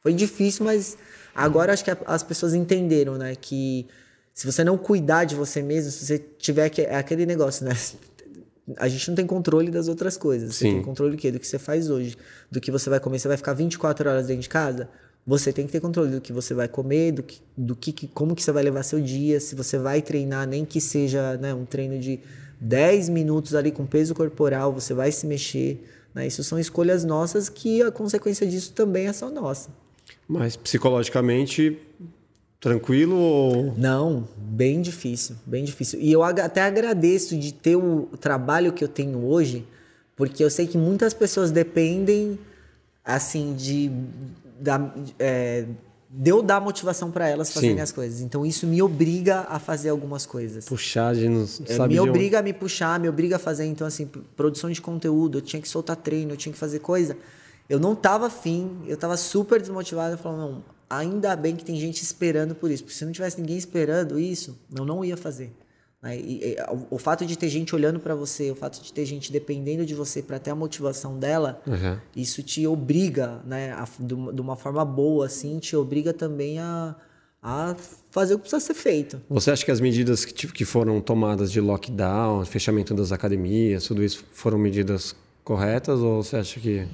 [0.00, 0.96] Foi difícil, mas
[1.34, 3.36] agora acho que as pessoas entenderam, né?
[3.38, 3.86] Que
[4.32, 6.80] se você não cuidar de você mesmo, se você tiver que.
[6.80, 7.76] É aquele negócio, né?
[8.78, 10.54] A gente não tem controle das outras coisas.
[10.54, 10.74] Você Sim.
[10.74, 11.30] tem controle do quê?
[11.30, 12.16] Do que você faz hoje.
[12.50, 13.18] Do que você vai comer.
[13.18, 14.88] Você vai ficar 24 horas dentro de casa?
[15.28, 18.34] Você tem que ter controle do que você vai comer, do que, do que como
[18.34, 21.66] que você vai levar seu dia, se você vai treinar, nem que seja né, um
[21.66, 22.18] treino de
[22.58, 25.86] 10 minutos ali com peso corporal, você vai se mexer.
[26.14, 26.26] Né?
[26.26, 29.68] Isso são escolhas nossas que a consequência disso também é só nossa.
[30.26, 31.78] Mas psicologicamente,
[32.58, 33.74] tranquilo ou.
[33.76, 36.00] Não, bem difícil, bem difícil.
[36.00, 39.62] E eu até agradeço de ter o trabalho que eu tenho hoje,
[40.16, 42.38] porque eu sei que muitas pessoas dependem,
[43.04, 43.92] assim, de,
[44.60, 45.66] da, é,
[46.10, 47.82] de eu dar motivação para elas fazerem Sim.
[47.82, 48.20] as coisas.
[48.20, 50.64] Então isso me obriga a fazer algumas coisas.
[50.64, 52.10] Puxar de não É, sabe me de onde.
[52.10, 53.66] obriga a me puxar, me obriga a fazer.
[53.66, 54.06] Então, assim,
[54.36, 57.16] produção de conteúdo, eu tinha que soltar treino, eu tinha que fazer coisa.
[57.68, 60.14] Eu não tava afim, eu tava super desmotivado.
[60.14, 62.82] Eu falava, não, ainda bem que tem gente esperando por isso.
[62.84, 65.52] Porque se não tivesse ninguém esperando isso, eu não ia fazer.
[66.02, 66.16] Né?
[66.18, 66.56] E, e,
[66.90, 69.84] o, o fato de ter gente olhando para você, o fato de ter gente dependendo
[69.84, 71.96] de você para ter a motivação dela, Uhum.
[72.14, 76.58] isso te obriga, né, a- de uma de uma forma boa, assim, te obriga também
[76.58, 76.94] a,
[77.42, 77.74] a
[78.10, 79.20] fazer o que precisa ser feito.
[79.28, 84.02] Você acha que as medidas que, que foram tomadas de lockdown, fechamento das academias, tudo
[84.04, 85.14] isso foram medidas
[85.44, 86.86] corretas ou você acha que.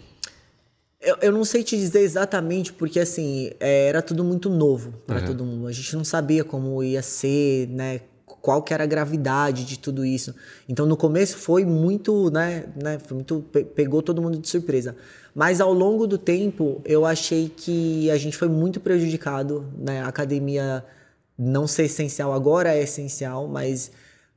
[1.01, 5.21] Eu, eu não sei te dizer exatamente, porque assim, é, era tudo muito novo para
[5.21, 5.27] Uhum.
[5.27, 5.67] todo mundo.
[5.67, 8.01] A gente não sabia como ia ser, né?
[8.45, 10.35] Qual que era a gravidade de tudo isso.
[10.69, 12.67] Então, no começo foi muito, né?
[12.77, 14.95] né foi muito, pe- pegou todo mundo de surpresa.
[15.35, 20.03] Mas ao longo do tempo, eu achei que a gente foi muito prejudicado, né?
[20.03, 20.85] A academia
[21.39, 23.91] não ser essencial agora é essencial, mas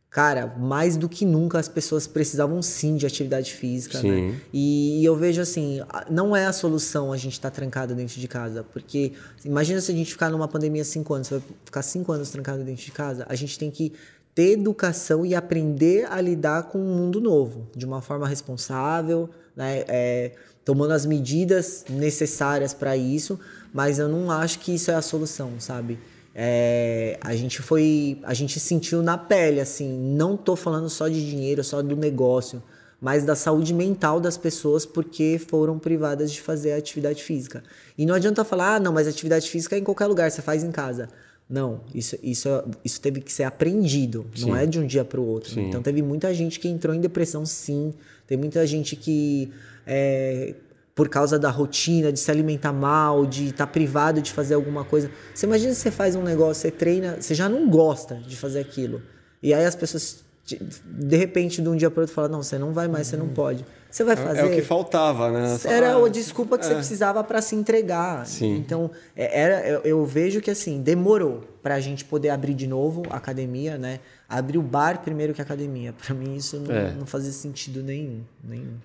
[0.10, 4.10] cara, mais do que nunca as pessoas precisavam sim de atividade física, Sim.
[4.30, 4.42] né?
[4.54, 8.64] E eu vejo assim, não é a solução a gente estar trancado dentro de casa,
[8.64, 9.14] porque
[9.44, 12.64] imagina se a gente ficar numa pandemia cinco anos, você vai ficar cinco anos trancado
[12.64, 13.94] dentro de casa, a gente tem que
[14.34, 19.84] ter educação e aprender a lidar com um mundo novo, de uma forma responsável, né?
[19.88, 20.32] É,
[20.64, 23.40] tomando as medidas necessárias para isso,
[23.74, 25.98] mas eu não acho que isso é a solução, sabe?
[26.40, 31.28] É, a gente foi, a gente sentiu na pele, assim, não tô falando só de
[31.28, 32.62] dinheiro, só do negócio,
[33.02, 37.64] mas da saúde mental das pessoas porque foram privadas de fazer atividade física.
[37.98, 40.64] E não adianta falar, ah, não, mas atividade física é em qualquer lugar, você faz
[40.64, 41.10] em casa.
[41.50, 42.50] Não, isso, isso,
[42.86, 45.56] isso teve que ser aprendido, não é de um dia para o outro.
[45.56, 45.70] Sim.
[45.70, 47.96] Então teve muita gente que entrou em depressão, sim.
[48.28, 49.52] Tem muita gente que,
[49.88, 50.54] é,
[50.98, 55.12] por causa da rotina, de se alimentar mal, de estar privado de fazer alguma coisa.
[55.32, 58.60] Você imagina se você faz um negócio, você treina, você já não gosta de fazer
[58.60, 59.04] aquilo.
[59.44, 62.74] E aí as pessoas, de repente, de um dia para outro, falam: não, você não
[62.74, 63.64] vai mais, você não pode.
[63.92, 64.40] Você vai fazer.
[64.40, 65.56] É o que faltava, né?
[65.66, 68.26] Era ah, a desculpa que você precisava para se entregar.
[68.26, 68.56] Sim.
[68.56, 73.04] Então, é- era, eu, vejo que assim, demorou para a gente poder abrir de novo
[73.12, 74.00] a academia, né?
[74.28, 75.94] Abrir o bar primeiro que a academia.
[75.94, 76.92] Para mim, isso não, É.
[76.94, 78.22] não fazia sentido nenhum.
[78.44, 78.78] nenhum.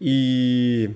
[0.00, 0.90] E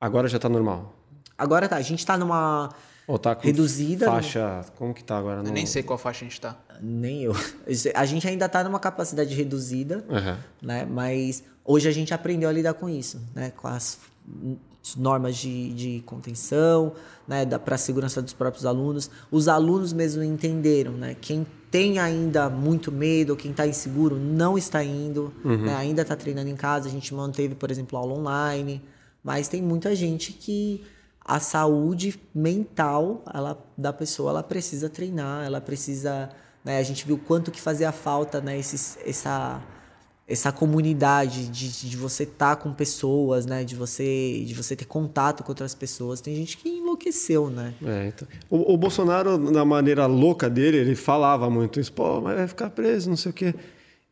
[0.00, 0.94] agora já tá normal.
[1.36, 2.70] Agora tá, a gente tá numa.
[3.06, 4.06] Ou tá com reduzida.
[4.06, 4.64] Faixa.
[4.76, 5.38] Como que tá agora?
[5.40, 5.50] Eu No...
[5.50, 6.56] nem sei qual faixa a gente tá.
[6.80, 7.32] Nem eu.
[7.94, 10.36] A gente ainda está numa capacidade reduzida, Uhum.
[10.60, 10.84] né?
[10.84, 13.50] Mas hoje a gente aprendeu a lidar com isso, né?
[13.56, 13.98] Com as
[14.96, 16.92] normas de, de contenção,
[17.26, 17.46] né?
[17.46, 19.10] Para a segurança dos próprios alunos.
[19.30, 21.16] Os alunos mesmo entenderam, né?
[21.20, 25.74] Quem tem ainda muito medo, quem está inseguro, não está indo, né?
[25.76, 26.88] ainda está treinando em casa.
[26.88, 28.82] A gente manteve, por exemplo, aula online,
[29.22, 30.84] mas tem muita gente que
[31.28, 36.30] a saúde mental ela, da pessoa ela precisa treinar, ela precisa.
[36.64, 39.62] Né, a gente viu quanto que fazia falta né, esses, essa,
[40.26, 45.44] essa comunidade de, de você estar com pessoas, né, de você de você ter contato
[45.44, 46.22] com outras pessoas.
[46.22, 47.74] Tem gente que enlouqueceu, né?
[47.84, 48.26] É, então.
[48.48, 52.70] o, o Bolsonaro, na maneira louca dele, ele falava muito isso, pô, mas vai ficar
[52.70, 53.54] preso, não sei o quê.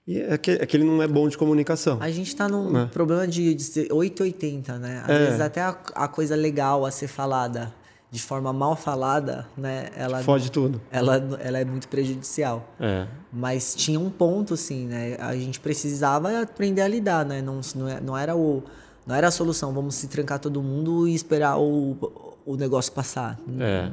[0.06, 1.98] E é que, é que ele não é bom de comunicação.
[2.00, 2.88] A gente tá num Né?
[2.92, 5.02] problema de, de ser 880, né?
[5.04, 5.18] Às É.
[5.26, 7.74] vezes até a, a coisa legal a ser falada
[8.08, 9.88] de forma mal falada, né?
[9.96, 10.80] Ela, Fode tudo.
[10.92, 12.72] ela, ela é muito prejudicial.
[12.78, 13.06] É.
[13.32, 15.16] Mas tinha um ponto, sim, né?
[15.18, 17.42] A gente precisava aprender a lidar, né?
[17.42, 18.62] Não, não, é- não era o
[19.04, 21.96] não era a solução, vamos se trancar todo mundo e esperar o,
[22.44, 23.38] o negócio passar.
[23.60, 23.88] É.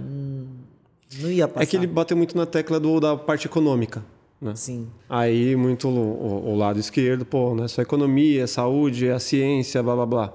[1.21, 1.63] Não ia passar.
[1.63, 4.03] É que ele bateu muito na tecla do, da parte econômica.
[4.43, 4.55] Né?
[4.55, 4.89] Sim.
[5.07, 9.81] Aí, muito o, o- lado esquerdo, pô, não é só economia, saúde, é a ciência,
[9.81, 10.33] blá blá blá.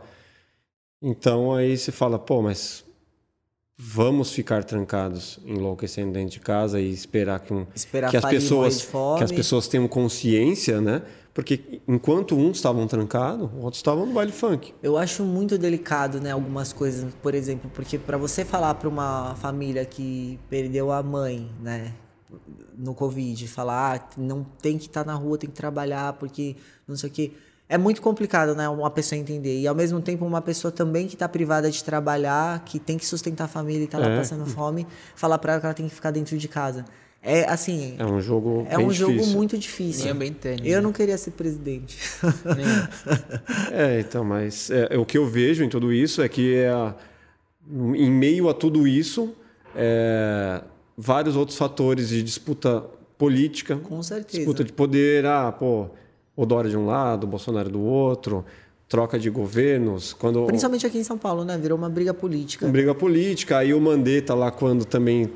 [1.02, 2.84] Então aí se fala, pô, mas
[3.76, 8.84] vamos ficar trancados, enlouquecendo dentro de casa e esperar que, um, Esperar que as pessoas
[9.18, 11.02] que as pessoas tenham consciência, né?
[11.32, 14.74] Porque enquanto uns estavam trancados, outros estavam no baile funk.
[14.82, 19.36] Eu acho muito delicado, né, algumas coisas, por exemplo, porque para você falar para uma
[19.36, 21.92] família que perdeu a mãe, né,
[22.76, 26.56] no Covid, falar ah, não tem que estar na rua, tem que trabalhar porque
[26.86, 27.32] não sei o quê,
[27.68, 29.60] é muito complicado, né, uma pessoa entender.
[29.60, 33.04] E ao mesmo tempo uma pessoa também que está privada de trabalhar, que tem que
[33.06, 34.16] sustentar a família e está lá É.
[34.16, 36.84] passando fome, falar para ela que ela tem que ficar dentro de casa.
[37.20, 39.34] É assim, É um jogo é bem um jogo difícil.
[39.36, 40.04] muito difícil.
[40.04, 40.66] Nem é bem tênis.
[40.72, 41.98] Eu não queria ser presidente.
[42.44, 46.70] Nem- É, então, mas é, o que eu vejo em tudo isso é que é
[47.96, 49.34] em meio a tudo isso,
[49.74, 50.62] é,
[51.00, 52.84] vários outros fatores de disputa
[53.16, 54.36] política, Com certeza.
[54.38, 55.86] disputa de poder, ah, pô,
[56.36, 58.44] o Dória de um lado, Bolsonaro do outro,
[58.88, 61.56] troca de governos, quando Principalmente aqui em São Paulo, né?
[61.56, 62.66] Virou uma briga política.
[62.66, 65.30] uma briga política, aí o Mandetta lá quando também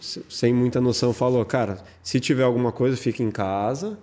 [0.00, 3.96] se- sem muita noção falou, cara, se tiver alguma coisa, fica em casa,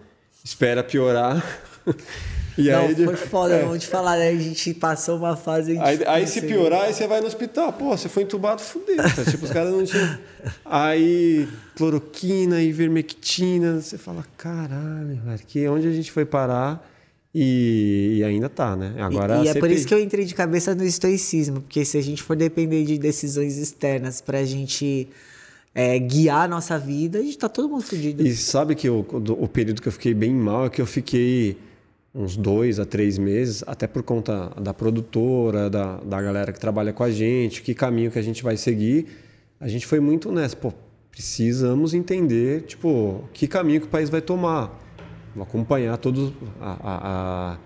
[0.43, 1.43] espera piorar.
[2.61, 3.63] e não, aí foi foda, é.
[3.63, 4.29] vamos te falar, né?
[4.29, 5.77] A gente passou uma fase.
[5.79, 7.73] Aí, aí difícil, se piorar, aí você vai no hospital.
[7.73, 8.97] Pô, você foi entubado, fudeu.
[8.97, 9.25] tá?
[9.29, 10.17] tipo, os caras não tinham.
[10.65, 13.81] Aí, cloroquina, ivermectina.
[13.81, 16.87] Você fala, caralho, velho, que onde a gente foi parar?
[17.33, 18.95] E, e ainda tá, né?
[18.99, 21.97] Agora e, e é por isso que eu entrei de cabeça no estoicismo, porque se
[21.97, 25.07] a gente for depender de decisões externas pra gente
[25.73, 28.25] é, guiar a nossa vida, a gente tá todo mundo fudido.
[28.25, 28.99] E sabe que o,
[29.39, 31.57] o período que eu fiquei bem mal é que eu fiquei
[32.13, 36.91] uns dois a três meses, até por conta da produtora, da, da galera que trabalha
[36.91, 39.07] com a gente, que caminho que a gente vai seguir.
[39.59, 40.73] A gente foi muito nessa, pô,
[41.09, 44.77] precisamos entender, tipo, que caminho que o país vai tomar.
[45.33, 47.57] Vou acompanhar todos a,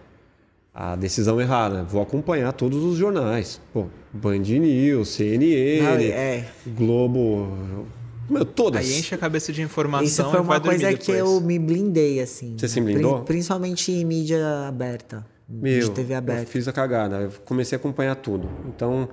[0.76, 1.84] a, a, decisão errada.
[1.84, 3.60] Vou acompanhar todos os jornais.
[3.74, 6.46] Pô, Band News, CNN, Não, é.
[6.68, 7.88] Globo,
[8.30, 8.86] meu, todas.
[8.86, 11.18] Aí enche a cabeça de informação Isso foi e vai uma dormir coisa que depois.
[11.20, 12.56] eu me blindei, assim.
[12.58, 13.18] Você se blindou?
[13.18, 15.26] Pri- Principalmente em mídia aberta.
[15.48, 16.46] Meu, de TV eu aberta.
[16.48, 17.18] fiz a cagada.
[17.22, 18.50] Eu comecei a acompanhar tudo.
[18.68, 19.08] Então,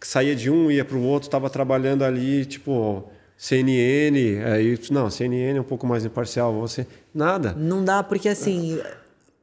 [0.00, 3.04] saía de um, ia para o outro, estava trabalhando ali, tipo,
[3.36, 4.42] CNN.
[4.52, 6.52] Aí, não, CNN é um pouco mais imparcial.
[6.60, 6.86] Você.
[7.14, 7.52] Nada.
[7.56, 8.80] Não dá, porque assim,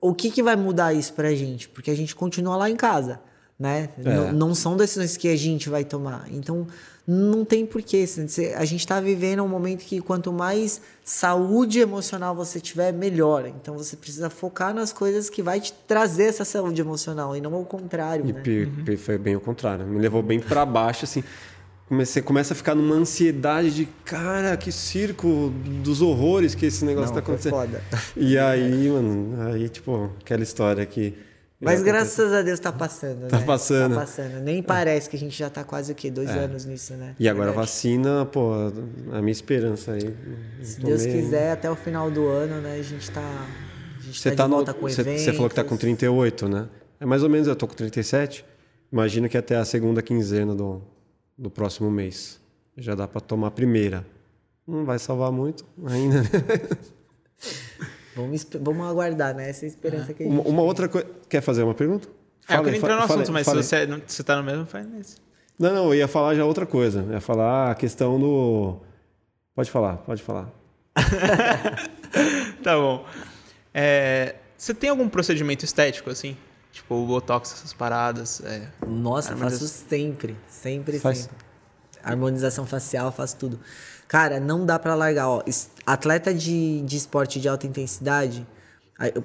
[0.02, 1.70] o que, que vai mudar isso pra gente?
[1.70, 3.22] Porque a gente continua lá em casa,
[3.58, 3.90] né?
[4.04, 4.10] É.
[4.14, 6.26] Não, não são decisões que a gente vai tomar.
[6.32, 6.68] Então,
[7.06, 8.06] não tem porquê.
[8.08, 13.46] Você- A gente tá vivendo um momento que quanto mais saúde emocional você tiver, melhor.
[13.48, 17.54] Então, você precisa focar nas coisas que vai te trazer essa saúde emocional e não
[17.54, 18.42] ao contrário, E né?
[18.86, 19.86] pe- foi bem o contrário.
[19.86, 21.24] Me levou bem para baixo, assim.
[21.90, 25.54] Comecei, começa a ficar numa ansiedade de, cara, que circo
[25.84, 27.52] dos horrores que esse negócio Não, tá foi acontecendo.
[27.54, 27.84] foda.
[28.16, 31.14] E aí, mano, aí, tipo, aquela história que.
[31.64, 33.46] Mas graças a Deus tá passando, Tá né?
[33.46, 33.94] passando.
[33.94, 34.42] Tá passando.
[34.42, 36.12] Nem parece que a gente já tá quase o quê?
[36.12, 37.16] Dois anos nisso, né?
[37.20, 38.52] E agora vacina, pô,
[39.12, 40.14] a minha esperança aí.
[40.62, 42.78] Se Deus quiser, até o final do ano, né?
[42.80, 43.22] A gente tá.
[43.22, 46.48] A gente Você tá, tá de no, volta com você, falou que tá com 38,
[46.50, 46.68] né?
[47.00, 48.46] É mais ou menos, eu tô com 37.
[48.92, 50.82] Imagina que até a segunda quinzena do,
[51.38, 52.40] do próximo mês.
[52.78, 54.06] Já dá para tomar a primeira.
[54.68, 56.22] Não vai salvar muito ainda.
[56.22, 56.30] né?
[58.16, 59.50] Vamos, vamos aguardar, né?
[59.50, 60.36] Essa é a esperança que a gente.
[60.40, 61.08] Uma, uma outra coisa.
[61.30, 62.08] Quer fazer uma pergunta?
[62.08, 64.36] É, eu Fala queria entrar no fala- assunto, mas fala se você, não- você tá
[64.36, 65.16] no mesmo, faz nesse.
[65.60, 67.02] Não, não, eu ia falar já outra coisa.
[67.08, 68.78] Eu ia falar a questão do.
[69.56, 70.50] Pode falar, pode falar.
[72.64, 73.06] tá bom.
[73.74, 76.38] É, você tem algum procedimento estético, assim?
[76.72, 78.42] Tipo, o Botox, essas paradas?
[78.44, 80.36] É, Nossa, faço sempre.
[80.48, 81.20] Sempre, Faz.
[81.20, 81.38] sempre.
[82.04, 83.60] Harmonização facial, faço tudo.
[84.08, 85.42] Cara, não dá para largar, ó.
[85.86, 88.46] Atleta de, de esporte de alta intensidade,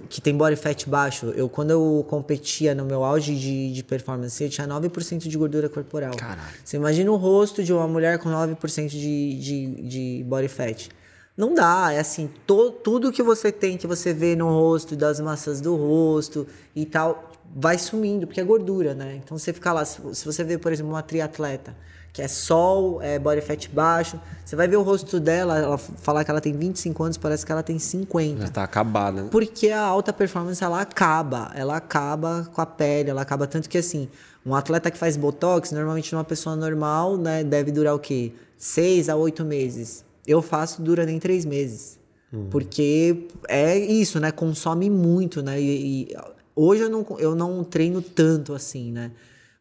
[0.09, 4.43] que tem body fat baixo, eu quando eu competia no meu auge de, de performance,
[4.43, 6.17] eu tinha 9% de gordura corporal.
[6.17, 6.41] Caralho.
[6.65, 10.89] Você imagina o rosto de uma mulher com 9% de, de, de body fat.
[11.37, 15.21] Não dá, é assim, to, tudo que você tem, que você vê no rosto, das
[15.21, 19.21] massas do rosto e tal, vai sumindo, porque é gordura, né?
[19.23, 21.77] Então você fica lá, se você vê, por exemplo, uma triatleta,
[22.19, 24.19] que é sol, é body fat baixo.
[24.45, 27.53] Você vai ver o rosto dela, ela falar que ela tem 25 anos, parece que
[27.53, 28.41] ela tem 50.
[28.41, 29.23] Já tá acabada.
[29.23, 29.29] Né?
[29.31, 33.79] Porque a alta performance ela acaba, ela acaba com a pele, ela acaba tanto que
[33.79, 34.09] assim,
[34.45, 38.33] um atleta que faz botox, normalmente uma pessoa normal, né, deve durar o quê?
[38.57, 40.05] 6 a 8 meses.
[40.27, 42.01] Eu faço dura nem 3 meses.
[42.33, 42.49] Uhum.
[42.51, 44.33] Porque é isso, né?
[44.33, 45.61] Consome muito, né?
[45.61, 46.17] E, e
[46.57, 49.13] hoje eu não, eu não treino tanto assim, né?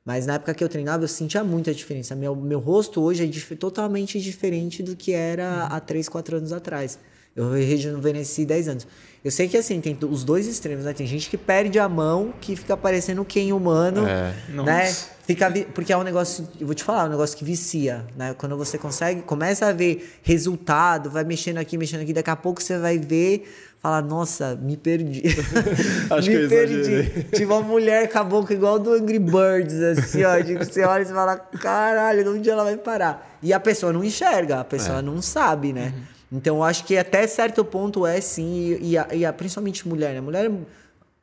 [0.08, 2.16] Mas na época que eu treinava, eu sentia muita diferença.
[2.16, 6.54] Meu, meu rosto hoje é dif totalmente diferente do que era há 3, 4 anos
[6.54, 6.98] atrás.
[7.36, 8.88] Eu rejuvenesci 10 anos.
[9.28, 10.94] Eu sei que assim, tem os dois extremos, né?
[10.94, 14.34] Tem gente que perde a mão, que fica parecendo quem humano, é.
[14.50, 14.96] né?
[15.26, 18.34] Fica porque é um negócio, eu vou te falar, é um negócio que vicia, né?
[18.38, 22.64] Quando você consegue, começa a ver resultado, vai mexendo aqui, mexendo aqui, daqui a pouco
[22.64, 23.46] você vai ver
[23.80, 25.22] Fala, nossa, me perdi.
[26.10, 27.24] Acho me que perdi.
[27.32, 30.40] Tive uma mulher com a boca igual do Angry Birds, assim, ó.
[30.40, 33.38] De que você olha e fala, caralho, onde ela vai parar?
[33.42, 35.02] E a pessoa não enxerga, a pessoa é.
[35.04, 35.94] não sabe, né?
[35.96, 36.17] Uhum.
[36.32, 40.14] Então, eu acho que até certo ponto é sim, e, a, e a, principalmente mulher,
[40.14, 40.22] né?
[40.22, 40.52] Mulher,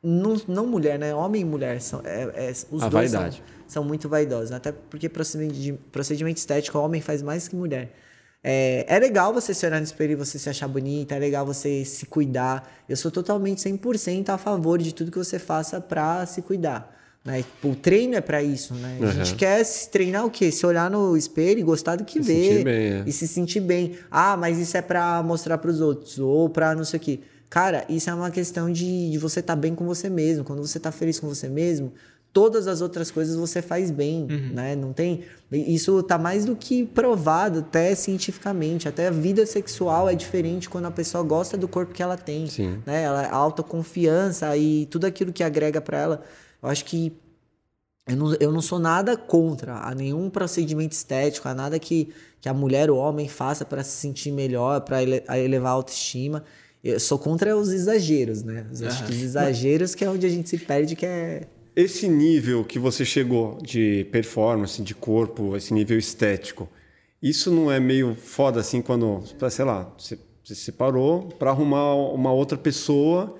[0.01, 1.13] não, não mulher, né?
[1.13, 3.29] Homem e mulher, são, é, é, os a dois são,
[3.67, 4.51] são, muito vaidosos.
[4.51, 7.91] Até porque procedimento, procedimento estético, homem faz mais que mulher.
[8.43, 11.45] É, é legal você se olhar no espelho e você se achar bonita, é legal
[11.45, 12.71] você se cuidar.
[12.87, 16.95] Eu sou totalmente 100% a favor de tudo que você faça para se cuidar.
[17.25, 17.37] Né?
[17.37, 18.99] Tipo, o treino é para isso, né?
[19.01, 19.07] Uhum.
[19.07, 20.51] A gente quer se treinar o quê?
[20.51, 22.63] Se olhar no espelho e gostar do que se vê.
[22.63, 23.03] Bem, é.
[23.07, 23.93] E se sentir bem.
[24.11, 26.19] Ah, mas isso é para mostrar para os outros.
[26.19, 27.19] Ou para não sei o quê.
[27.49, 30.43] Cara, isso é uma questão de, de você estar tá bem com você mesmo.
[30.43, 31.93] Quando você está feliz com você mesmo,
[32.31, 34.51] todas as outras coisas você faz bem, uhum.
[34.53, 34.75] né?
[34.75, 40.15] Não tem isso tá mais do que provado até cientificamente, até a vida sexual é
[40.15, 42.79] diferente quando a pessoa gosta do corpo que ela tem, Sim.
[42.85, 43.03] né?
[43.03, 46.23] Ela a autoconfiança e tudo aquilo que agrega para ela.
[46.65, 47.13] Eu acho que
[48.07, 52.09] eu não, eu não sou nada contra a nenhum procedimento estético, a nada que,
[52.41, 55.75] que a mulher ou o homem faça para se sentir melhor, para ele, elevar a
[55.75, 56.43] autoestima.
[56.83, 58.65] Eu sou contra os exageros, né?
[58.71, 62.07] Os, acho que os exageros que é onde a gente se perde, que é esse
[62.07, 66.69] nível que você chegou de performance, de corpo, esse nível estético,
[67.21, 72.31] isso não é meio foda assim quando, sei lá, você se separou para arrumar uma
[72.31, 73.35] outra pessoa,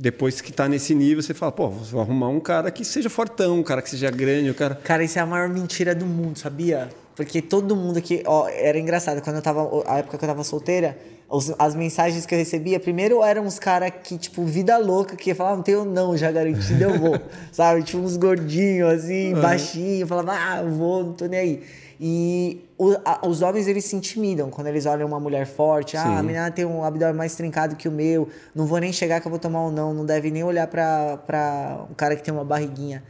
[0.00, 3.58] depois que tá nesse nível, você fala, pô, vou arrumar um cara que seja fortão,
[3.58, 4.76] um cara que seja grande, um cara...
[4.76, 6.88] Cara, isso é a maior mentira do mundo, sabia?
[7.16, 8.22] Porque todo mundo que...
[8.24, 9.68] Ó, era engraçado, quando eu tava...
[9.86, 10.96] A época que eu tava solteira
[11.30, 15.34] os, as mensagens que eu recebia, primeiro eram uns caras que, tipo, vida louca, que
[15.34, 17.20] falavam, não tenho não, já garantido, eu vou.
[17.52, 17.82] Sabe?
[17.82, 19.40] Tipo, uns gordinhos, assim, uhum.
[19.40, 21.62] baixinhos, falavam, ah, eu vou, não tô nem aí.
[22.00, 25.96] E o, a, os homens, eles se intimidam quando eles olham uma mulher forte.
[25.96, 26.16] Ah, Sim.
[26.16, 29.26] a menina tem um abdômen mais trincado que o meu, não vou nem chegar que
[29.26, 32.44] eu vou tomar um não, não deve nem olhar pra um cara que tem uma
[32.44, 33.02] barriguinha.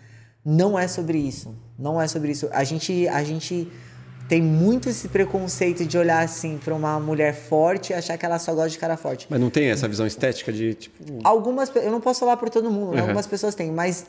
[0.44, 1.54] Não é sobre isso.
[1.78, 2.48] Não é sobre isso.
[2.52, 3.70] A gente, a gente
[4.28, 8.38] tem muito esse preconceito de olhar assim para uma mulher forte e achar que ela
[8.38, 9.26] só gosta de cara forte.
[9.28, 11.04] Mas não tem essa visão estética de tipo.
[11.24, 13.00] Algumas, eu não posso falar por todo mundo, uhum.
[13.00, 14.06] algumas pessoas têm, mas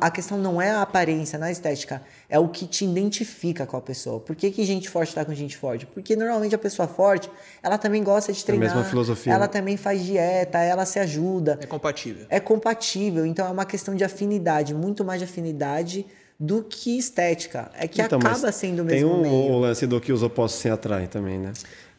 [0.00, 3.76] a questão não é a aparência, não é estética, é o que te identifica com
[3.76, 4.18] a pessoa.
[4.18, 5.86] Por que, que gente forte está com gente forte?
[5.86, 7.30] Porque normalmente a pessoa forte,
[7.62, 8.68] ela também gosta de treinar.
[8.68, 9.32] É a mesma filosofia.
[9.32, 9.48] Ela né?
[9.48, 11.58] também faz dieta, ela se ajuda.
[11.60, 12.26] É compatível.
[12.28, 16.06] É compatível, então é uma questão de afinidade, muito mais de afinidade
[16.38, 17.70] do que estética.
[17.74, 19.52] É que então, acaba sendo o mesmo Tem um, meio.
[19.52, 21.52] o lance do que os opostos se atraem também, né?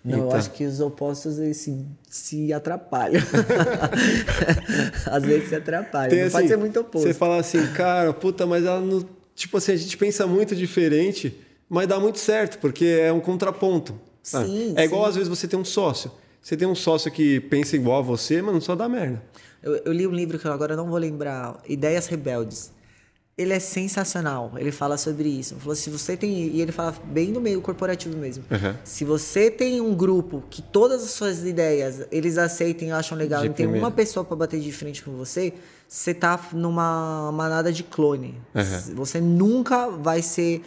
[0.03, 0.30] Não, então...
[0.31, 3.21] eu acho que os opostos se, se atrapalham.
[5.09, 6.09] Às vezes se atrapalham.
[6.09, 7.07] Tem, não assim, pode ser muito oposto.
[7.07, 9.05] Você fala assim, cara, puta, mas ela não.
[9.34, 11.39] Tipo assim, a gente pensa muito diferente,
[11.69, 13.97] mas dá muito certo, porque é um contraponto.
[14.21, 14.73] Sim.
[14.75, 16.11] É igual às vezes você tem um sócio.
[16.41, 19.23] Você tem um sócio que pensa igual a você, mas não só dá merda.
[19.61, 22.73] Eu, eu li um livro que eu agora não vou lembrar, Ideias Rebeldes
[23.38, 24.51] ele é sensacional.
[24.57, 25.53] Ele fala sobre isso.
[25.53, 26.31] Ele falou, se você tem.
[26.31, 28.43] E ele fala bem no meio corporativo mesmo.
[28.49, 28.76] Uhum.
[28.84, 33.41] Se você tem um grupo que todas as suas ideias eles aceitem e acham legal,
[33.41, 35.53] de e tem uma pessoa para bater de frente com você,
[35.88, 38.39] você tá numa manada de clone.
[38.53, 38.95] Uhum.
[38.95, 40.61] Você nunca vai ser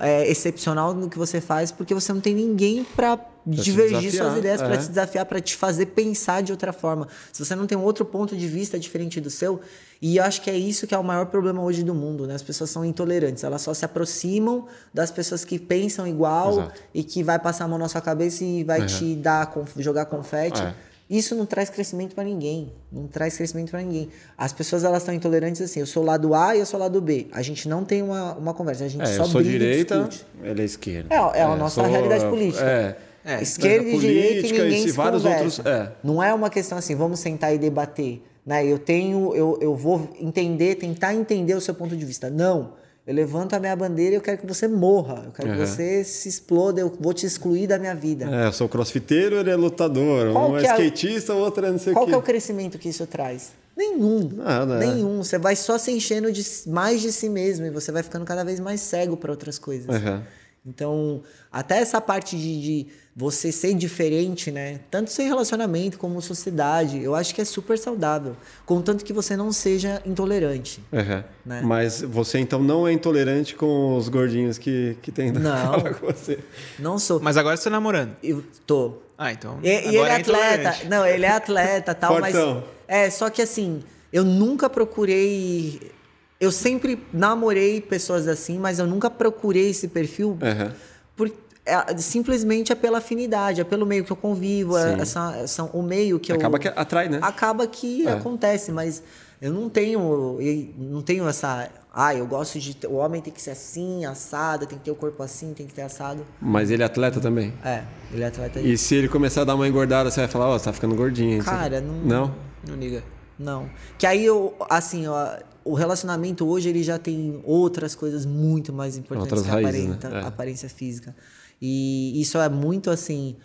[0.00, 4.62] é, excepcional no que você faz, porque você não tem ninguém para divergir suas ideias,
[4.62, 4.78] para é.
[4.78, 7.08] te desafiar, para te fazer pensar de outra forma.
[7.32, 9.60] Se você não tem um outro ponto de vista diferente do seu,
[10.00, 12.34] e eu acho que é isso que é o maior problema hoje do mundo, né?
[12.34, 16.80] As pessoas são intolerantes, elas só se aproximam das pessoas que pensam igual Exato.
[16.94, 20.60] e que vai passar a mão na sua cabeça e vai te dar jogar confete.
[20.60, 20.74] É.
[21.12, 22.72] Isso não traz crescimento para ninguém.
[22.90, 24.08] Não traz crescimento para ninguém.
[24.36, 25.80] As pessoas elas estão intolerantes assim.
[25.80, 27.26] Eu sou lado A e eu sou lado B.
[27.32, 28.84] A gente não tem uma, uma conversa.
[28.84, 30.08] A gente É, só eu sou direita,
[30.42, 31.14] ele é esquerda.
[31.14, 32.64] É, é a nossa realidade política.
[32.64, 32.96] É.
[33.24, 35.44] É, Esquerda e direita e ninguém se vários conversa.
[35.44, 35.66] outros.
[35.66, 35.92] É.
[36.02, 38.22] Não é uma questão assim, vamos sentar e debater.
[38.44, 38.66] Né?
[38.66, 42.28] Eu tenho, eu, eu vou entender, tentar entender o seu ponto de vista.
[42.28, 42.72] Não.
[43.06, 45.22] Eu levanto a minha bandeira e eu quero que você morra.
[45.26, 45.66] Eu quero que Uhum.
[45.66, 48.28] você se exploda, eu vou te excluir da minha vida.
[48.30, 50.32] É, eu sou crossfiteiro, ele é lutador.
[50.32, 52.10] Qual um é que é skatista, o outro é não sei o Qual quê.
[52.10, 53.50] que é o crescimento que isso traz?
[53.76, 54.28] Nenhum.
[54.36, 54.86] Nada, é.
[54.86, 55.22] Nenhum.
[55.22, 58.44] Você vai só se enchendo de mais de si mesmo e você vai ficando cada
[58.44, 59.88] vez mais cego para outras coisas.
[59.88, 60.20] Uhum.
[60.64, 64.78] Então, até essa parte de, de você ser diferente, né?
[64.90, 68.36] Tanto sem relacionamento como sociedade, eu acho que é super saudável.
[68.64, 70.80] Contanto que você não seja intolerante.
[70.92, 71.24] Uhum.
[71.44, 71.62] Né?
[71.62, 75.80] Mas você então não é intolerante com os gordinhos que, que tem na Não.
[75.94, 76.38] com você.
[76.78, 77.20] Não sou.
[77.20, 78.16] Mas agora você tá namorando.
[78.22, 78.98] Eu tô.
[79.18, 79.58] Ah, então.
[79.62, 80.66] E, e agora ele é intolerante.
[80.68, 80.88] atleta.
[80.88, 82.34] Não, ele é atleta tal, mas.
[82.34, 82.64] Fortão.
[82.86, 83.82] É, só que assim,
[84.12, 85.92] eu nunca procurei.
[86.42, 90.72] Eu sempre namorei pessoas assim, mas eu nunca procurei esse perfil Uhum.
[91.16, 91.30] por,
[91.64, 95.00] é, simplesmente é pela afinidade, é pelo meio que eu convivo, é, Sim.
[95.02, 96.60] essa, essa- o meio que Acaba eu.
[96.60, 97.20] que atrai, né?
[97.22, 98.12] Acaba que É.
[98.14, 99.02] acontece, mas
[99.40, 100.38] eu não tenho.
[100.40, 101.68] Eu não tenho essa.
[101.94, 102.76] Ah, eu gosto de.
[102.88, 105.72] O homem tem que ser assim, assado, tem que ter o corpo assim, tem que
[105.74, 106.24] ter assado.
[106.40, 107.52] Mas ele é atleta também.
[107.64, 107.82] É,
[108.12, 110.58] ele é atleta E se ele começar a dar uma engordada, você vai falar, ó,
[110.58, 111.44] você tá ficando gordinho.
[111.44, 112.34] Cara, não- Não?
[112.66, 113.02] Não liga.
[113.42, 113.68] Não.
[113.98, 118.96] Que aí eu, assim, ó, o relacionamento hoje ele já tem outras coisas muito mais
[118.96, 120.20] importantes Outras que a raízes, aparenta- né?
[120.20, 120.26] É.
[120.26, 121.14] aparência física.
[121.60, 123.36] E isso é muito assim.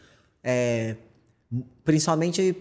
[0.44, 0.96] é,
[1.84, 2.56] principalmente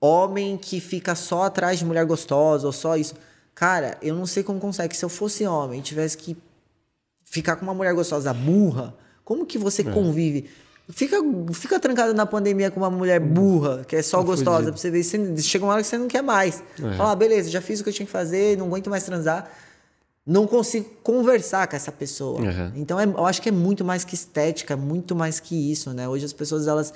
[0.00, 3.14] homem que fica só atrás de mulher gostosa ou só isso.
[3.54, 4.96] Cara, eu não sei como consegue.
[4.96, 6.36] Se eu fosse homem e tivesse que
[7.24, 8.94] ficar com uma mulher gostosa burra,
[9.24, 9.84] como que você É.
[9.92, 10.48] convive?
[10.90, 11.16] Fica,
[11.52, 14.72] fica trancado na pandemia com uma mulher burra, que é só gostosa, fudido.
[14.72, 15.02] pra você ver.
[15.04, 16.62] Você, chega uma hora que você não quer mais.
[16.78, 16.96] É.
[16.96, 19.50] Fala, ah, beleza, já fiz o que eu tinha que fazer, não aguento mais transar.
[20.26, 22.40] Não consigo conversar com essa pessoa.
[22.40, 22.72] Uhum.
[22.76, 26.08] Então, é- eu acho que é muito mais que estética, muito mais que isso, né?
[26.08, 26.92] Hoje as pessoas, elas...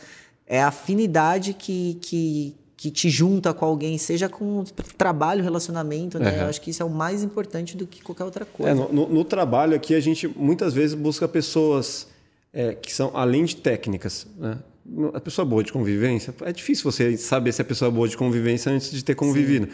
[0.47, 4.65] É a afinidade que, que, que te junta com alguém, seja com
[4.99, 6.31] trabalho, relacionamento, né?
[6.33, 6.37] Uhum.
[6.43, 8.71] Eu acho que isso é o mais importante do que qualquer outra coisa.
[8.73, 12.07] É, no, no- no trabalho aqui, a gente muitas vezes busca pessoas
[12.53, 14.27] é, que são além de técnicas.
[14.39, 14.59] Né?
[15.15, 18.17] A pessoa boa de convivência, é difícil você saber se a pessoa é boa de
[18.17, 19.69] convivência antes de ter convivido.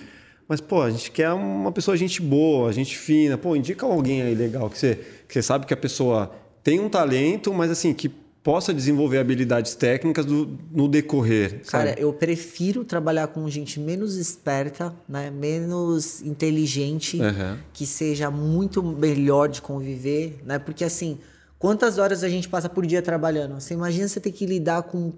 [0.46, 3.36] Mas, pô, a gente quer uma pessoa gente boa, gente fina.
[3.36, 4.94] Pô, indica alguém aí legal, que você,
[5.26, 6.32] que você sabe que a pessoa
[6.62, 8.08] tem um talento, mas assim, que
[8.42, 11.60] possa desenvolver habilidades técnicas do- no decorrer.
[11.66, 12.00] Cara, sabe?
[12.02, 15.30] eu prefiro trabalhar com gente menos esperta, né?
[15.30, 17.58] Menos inteligente, Aham.
[17.74, 20.58] que seja muito melhor de conviver, né?
[20.58, 21.18] Porque assim,
[21.58, 23.60] quantas horas a gente passa por dia trabalhando?
[23.60, 25.12] Você imagina você ter que lidar com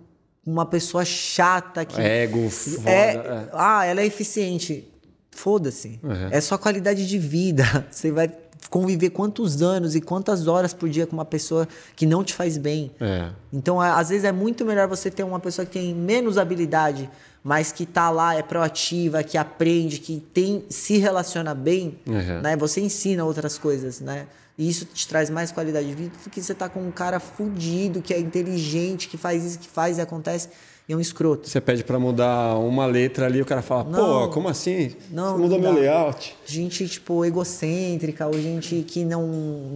[0.47, 2.89] uma pessoa chata que Ego, foda.
[2.91, 3.49] é, é.
[3.53, 4.87] ah, ela é eficiente.
[5.31, 6.01] Foda-se.
[6.03, 6.29] Uhum.
[6.31, 7.63] É só qualidade de vida.
[7.91, 8.31] Você vai
[8.69, 12.59] conviver quantos anos e quantas horas por dia com uma pessoa que não te faz
[12.59, 12.91] bem.
[13.01, 13.31] É.
[13.53, 17.09] Então, a- às vezes é muito melhor você ter uma pessoa que tem menos habilidade,
[17.43, 22.41] mas que tá lá, é proativa, que aprende, que tem se relaciona bem, Uhum.
[22.43, 22.57] né?
[22.57, 24.27] Você ensina outras coisas, né?
[24.61, 27.19] E isso te traz mais qualidade de vida do que você tá com um cara
[27.19, 30.51] fudido, que é inteligente, que faz isso, que faz e acontece,
[30.87, 31.49] e é um escroto.
[31.49, 34.31] Você pede pra mudar uma letra ali, o cara fala, pô, Não.
[34.31, 34.95] como assim?
[35.11, 36.37] Não, Você mudou não meu layout.
[36.45, 39.27] gente tipo egocêntrica ou gente que não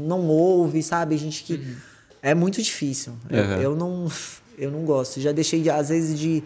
[0.07, 1.65] não ouve sabe gente que
[2.23, 3.61] é muito difícil eu, Uhum.
[3.63, 4.13] eu não
[4.59, 6.43] eu não gosto já deixei de, às vezes de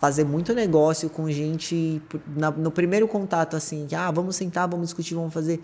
[0.00, 2.00] fazer muito negócio com gente
[2.36, 5.60] na- no primeiro contato assim que ah vamos sentar vamos discutir vamos fazer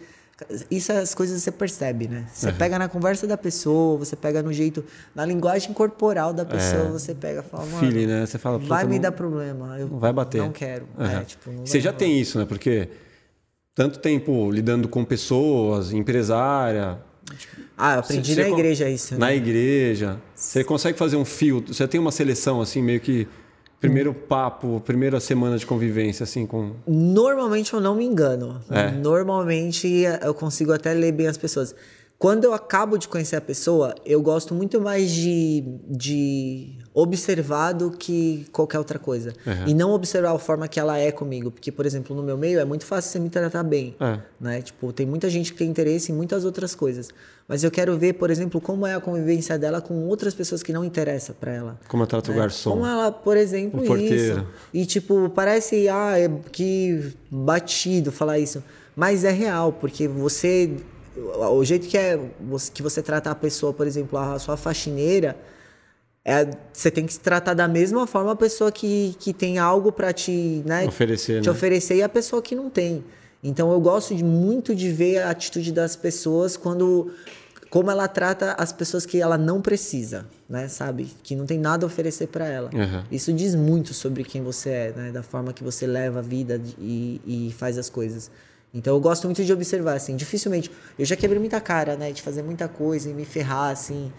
[0.71, 4.53] isso as coisas você percebe né você pega na conversa da pessoa você pega no
[4.53, 4.85] jeito
[5.15, 8.27] na linguagem corporal da pessoa você pega e fala mano Feeling, né?
[8.27, 10.39] Você fala, vai me não- dar problema eu Não vai bater.
[10.43, 11.07] não quero Uhum.
[11.07, 11.99] é, tipo, não Você já rolar.
[11.99, 12.45] tem isso, né?
[12.45, 12.89] Porque
[13.75, 16.99] tanto tempo lidando com pessoas, empresária,
[17.77, 19.21] ah eu aprendi Você- na você igreja isso né?
[19.21, 20.21] na igreja.
[20.35, 21.73] Você consegue fazer um filtro?
[21.75, 23.27] Você tem uma seleção, assim, meio que.
[23.87, 26.73] Primeiro papo, primeira semana de convivência, assim, com.
[26.87, 28.61] Normalmente eu não me engano.
[28.71, 28.91] É.
[28.91, 31.75] Normalmente eu consigo até ler bem as pessoas.
[32.19, 37.91] Quando eu acabo de conhecer a pessoa, eu gosto muito mais de, de observar do
[37.91, 39.35] que qualquer outra coisa.
[39.47, 39.67] Uhum.
[39.67, 41.51] E não observar a forma que ela é comigo.
[41.51, 43.95] Porque, por exemplo, no meu meio é muito fácil você me tratar bem.
[44.01, 44.19] É.
[44.41, 44.63] Né?
[44.63, 47.11] Tipo, tem muita gente que tem interesse em muitas outras coisas.
[47.47, 50.73] Mas eu quero ver, por exemplo, como é a convivência dela com outras pessoas que
[50.73, 51.79] não interessam para ela.
[51.87, 52.71] Como eu trato o garçom.
[52.71, 54.15] Como ela, por exemplo, O porteiro.
[54.15, 54.47] isso.
[54.73, 58.65] E tipo, parece ah, é que batido falar isso,
[58.97, 60.77] mas é real, porque você
[61.17, 65.37] o jeito que é você- que você trata a pessoa, por exemplo, a sua faxineira,
[66.25, 69.93] é, você tem que se tratar da mesma forma a pessoa que, que tem algo
[69.93, 71.53] para te, né, Oferecer, te né?
[71.53, 73.05] oferecer e a pessoa que não tem.
[73.43, 77.13] Então eu gosto de, muito de ver a atitude das pessoas quando
[77.71, 81.11] como ela trata as pessoas que ela não precisa, né, sabe?
[81.23, 82.71] Que não tem nada a oferecer para ela.
[82.73, 83.03] Uhum.
[83.11, 86.61] Isso diz muito sobre quem você é, né, da forma que você leva a vida
[86.79, 88.31] e, e faz as coisas.
[88.75, 92.21] Então eu gosto muito de observar assim, dificilmente eu já quebrei muita cara, né, de
[92.21, 94.13] fazer muita coisa e me ferrar assim,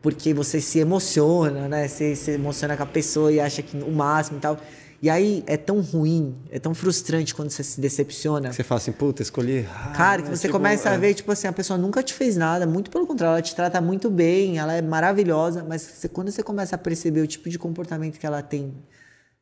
[0.00, 1.88] porque você se emociona, né?
[1.88, 4.56] Você se emociona com a pessoa e acha que o máximo e tal.
[5.02, 8.52] E aí é tão ruim, é tão frustrante quando você se decepciona.
[8.52, 9.58] Você fala assim, puta, escolhi.
[9.58, 10.36] errado, Cara, que né?
[10.36, 10.98] você Tipo, começa a é.
[10.98, 13.80] ver, tipo assim, a pessoa nunca te fez nada, muito pelo contrário, ela te trata
[13.80, 17.58] muito bem, ela é maravilhosa, mas você- quando você começa a perceber o tipo de
[17.58, 18.72] comportamento que ela tem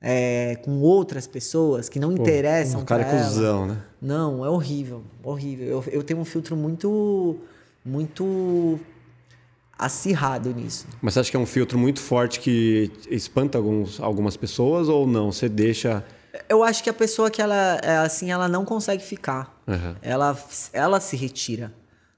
[0.07, 3.79] é, com outras pessoas que não interessam O cara é cuzão, né?
[4.03, 5.67] não, é horrível, horrível.
[5.67, 7.39] Eu, eu tenho um filtro muito,
[7.83, 8.79] muito
[9.79, 10.87] acirrado nisso.
[11.01, 15.07] Mas você acha que é um filtro muito forte que espanta alguns, algumas pessoas ou
[15.07, 15.33] não?
[15.33, 16.05] Você deixa.
[16.51, 19.59] Eu acho que a pessoa que ela é assim, ela não consegue ficar.
[19.67, 19.95] Uhum.
[20.03, 20.37] Ela,
[20.75, 21.73] ela se retira.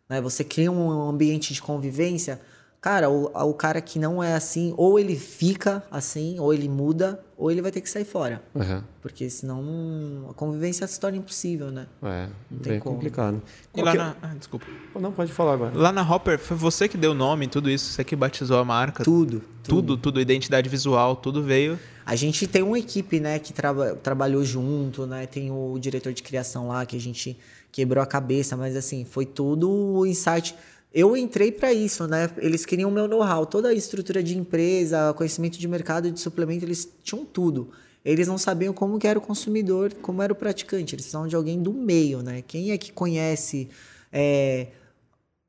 [0.08, 0.20] Né?
[0.20, 2.40] Você cria um ambiente de convivência.
[2.80, 7.24] Cara, o, o cara que não é assim, ou ele fica assim, ou ele muda,
[7.38, 8.42] ou ele vai ter que sair fora.
[8.54, 8.82] Uhum.
[9.02, 11.86] Porque senão a convivência se torna impossível, né?
[12.02, 12.28] É,
[12.62, 12.94] tem bem como.
[12.96, 13.42] complicado.
[13.74, 14.16] E Qual lá na...
[14.22, 14.66] Ah, desculpa.
[14.98, 15.76] Não, pode falar agora.
[15.76, 18.64] Lá na Hopper, foi você que deu o nome, tudo isso, você que batizou a
[18.64, 19.04] marca.
[19.04, 19.42] Tudo.
[19.62, 21.78] Tudo, tudo, identidade visual, tudo veio.
[22.06, 25.26] A gente tem uma equipe, né, que traba- trabalhou junto, né?
[25.26, 27.36] Tem o diretor de criação lá que a gente
[27.72, 30.54] quebrou a cabeça, mas assim, foi tudo o insight.
[30.98, 32.31] Eu entrei para isso, né?
[32.39, 36.64] Eles queriam o meu know-how, toda a estrutura de empresa, conhecimento de mercado de suplemento,
[36.64, 37.70] eles tinham tudo.
[38.02, 40.94] Eles não sabiam como que era o consumidor, como era o praticante.
[40.94, 42.43] Eles precisavam de alguém do meio, né?
[42.48, 43.68] Quem é que conhece
[44.10, 44.68] é,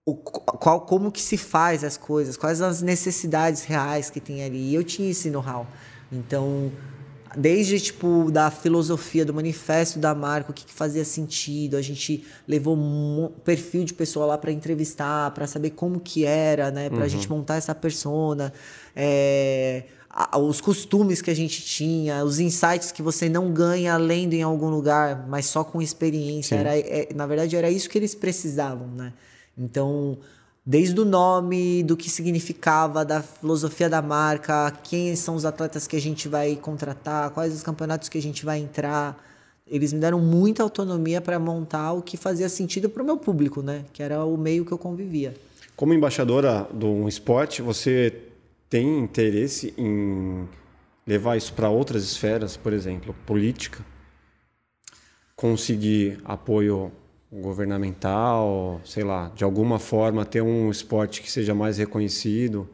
[0.05, 4.71] o, qual, como que se faz as coisas, quais as necessidades reais que tem ali.
[4.71, 5.65] E eu tinha esse know-how.
[6.11, 6.73] Então,
[7.35, 12.25] desde tipo da filosofia do manifesto da marca, o que, que fazia sentido, a gente
[12.47, 17.05] levou um perfil de pessoa lá para entrevistar, para saber como que era, né, para
[17.05, 18.53] a gente montar essa persona,
[18.95, 19.83] é,
[20.39, 24.69] os costumes que a gente tinha, os insights que você não ganha lendo em algum
[24.69, 26.55] lugar, mas só com experiência.
[26.55, 29.13] Era, é, na verdade, era isso que eles precisavam, né?
[29.57, 30.17] Então,
[30.69, 35.95] desde o nome, do que significava, da filosofia da marca, quem são os atletas que
[35.95, 39.17] a gente vai contratar, quais os campeonatos que a gente vai entrar.
[39.65, 43.61] Eles me deram muita autonomia para montar o que fazia sentido para o meu público,
[43.61, 43.85] né?
[43.93, 45.33] Que era o meio que eu convivia.
[45.73, 48.23] Como embaixadora de um esporte, você
[48.69, 50.49] tem interesse em
[51.05, 53.85] levar isso para outras esferas, por exemplo, política?
[55.33, 56.91] Conseguir apoio
[57.31, 62.67] governamental, sei lá, de alguma forma ter um esporte que seja mais reconhecido?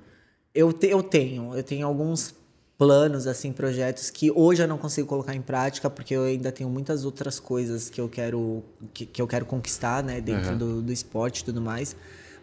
[0.53, 2.33] Eu, te- eu tenho, eu tenho alguns
[2.77, 6.69] planos, assim, projetos que hoje eu não consigo colocar em prática porque eu ainda tenho
[6.69, 8.63] muitas outras coisas que eu quero
[8.93, 11.95] que, que eu quero conquistar, né, dentro do, do esporte e tudo mais.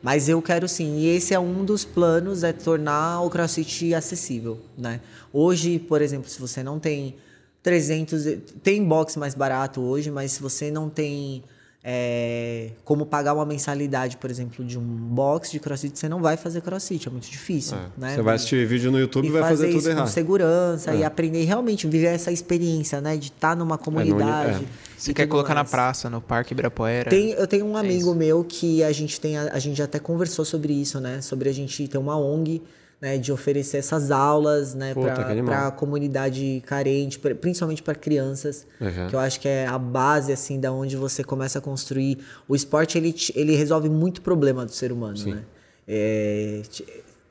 [0.02, 4.58] Mas eu quero sim, e esse é um dos planos, é tornar o CrossFit acessível,
[4.78, 5.00] né?
[5.30, 7.16] Hoje, por exemplo, se você não tem
[7.62, 11.44] 300, e- tem box mais barato hoje, mas se você não tem
[11.82, 16.36] é, como pagar uma mensalidade, por exemplo, de um box de crossfit, você não vai
[16.36, 17.76] fazer crossfit, é muito difícil.
[17.96, 18.14] né?
[18.14, 20.08] Você vai assistir vídeo no YouTube e vai fazer, isso tudo com errado.
[20.08, 20.96] segurança É.
[20.98, 24.64] e aprender realmente viver essa experiência, né, de estar numa comunidade.
[24.64, 24.90] é.
[24.98, 25.70] Você quer colocar na mais.
[25.70, 27.08] praça, no Parque Ibirapuera.
[27.08, 28.14] Tem, eu tenho um amigo isso.
[28.14, 31.22] meu que a gente tem, a, a gente até conversou sobre isso, né?
[31.22, 32.60] Sobre a gente ter uma ONG,
[33.00, 33.16] né?
[33.18, 34.94] De oferecer essas aulas, né?
[34.94, 39.08] Para a comunidade carente, pra- principalmente para crianças, Uhum.
[39.08, 42.18] que eu acho que é a base, assim, da onde você começa a construir.
[42.46, 45.42] O esporte, ele, ele resolve muito problema do ser humano, né?
[45.88, 46.84] É, ti-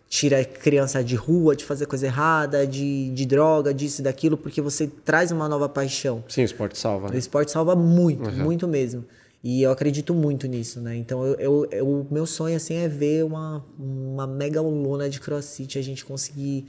[0.10, 4.36] tira a criança de rua, de fazer coisa errada, de, de droga, disso e daquilo,
[4.36, 6.24] porque você traz uma nova paixão.
[6.28, 7.10] Sim, o esporte salva.
[7.10, 7.18] O né?
[7.20, 9.06] esporte salva muito, muito mesmo.
[9.44, 10.96] E eu acredito muito nisso, né?
[10.98, 15.80] Então, eu, eu, o meu sonho, assim, é ver uma, uma mega lona de crossfit,
[15.80, 16.68] a gente conseguir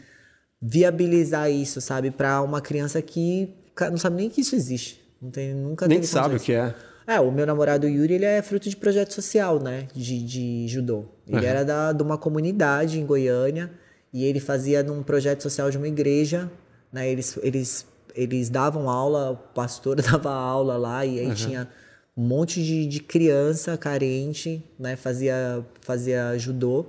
[0.60, 2.10] viabilizar isso, sabe?
[2.10, 3.55] Pra uma criança que
[3.90, 5.01] não sabe nem que isso existe.
[5.20, 6.74] Não tem, nunca Nem sabe o que é.
[7.06, 9.88] É, o meu namorado Yuri, ele é fruto de projeto social, né?
[9.94, 11.06] De, de judô.
[11.26, 11.51] Ele Uhum.
[11.51, 13.70] era da, de uma comunidade em Goiânia
[14.12, 16.51] e ele fazia num projeto social de uma igreja,
[16.92, 17.10] né?
[17.10, 21.34] Eles, eles, eles davam aula, o pastor dava aula lá e aí Uhum.
[21.34, 21.68] tinha
[22.16, 24.97] um monte de, de criança carente, né?
[24.97, 26.87] Fazia, fazia judô.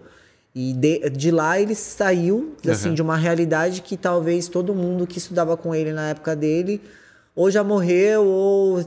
[0.53, 2.93] E de, de lá ele saiu, assim, Uhum.
[2.95, 6.81] de uma realidade que talvez todo mundo que estudava com ele na época dele
[7.33, 8.83] ou já morreu ou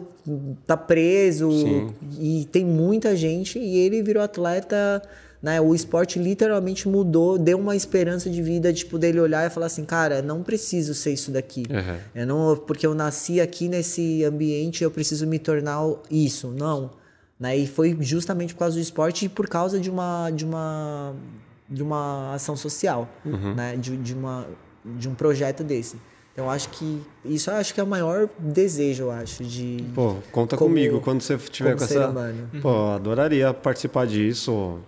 [0.66, 1.94] tá preso Sim.
[2.20, 5.02] e tem muita gente e ele virou atleta
[5.44, 9.66] né o esporte literalmente mudou deu uma esperança de vida tipo dele olhar e falar
[9.66, 11.98] assim cara não preciso ser isso daqui Uhum.
[12.14, 15.80] eu não porque eu nasci aqui nesse ambiente eu preciso me tornar
[16.10, 16.90] isso não
[17.38, 21.14] né e foi justamente por causa do esporte e por causa de uma de uma
[21.68, 23.06] de uma ação social
[23.54, 24.46] né de, de uma
[25.00, 25.96] de um projeto desse
[26.32, 30.16] então eu acho que isso acho que é o maior desejo eu acho de Pô,
[30.32, 32.08] conta Como- comigo quando você tiver com essa.
[32.08, 32.48] humano.
[32.60, 34.78] Pô, adoraria participar disso,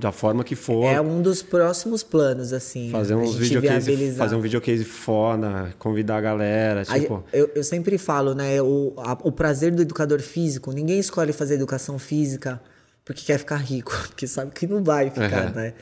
[0.00, 0.84] da forma que for.
[0.84, 6.16] é um dos próximos planos assim Fazer a uns videocase, fazer um videocase foda, convidar
[6.16, 7.22] a galera, A- tipo.
[7.32, 8.60] eu, eu sempre falo, né?
[8.62, 12.60] O, a- o prazer do educador físico, ninguém escolhe fazer educação física
[13.04, 15.74] porque quer ficar rico, porque sabe que não vai ficar, né?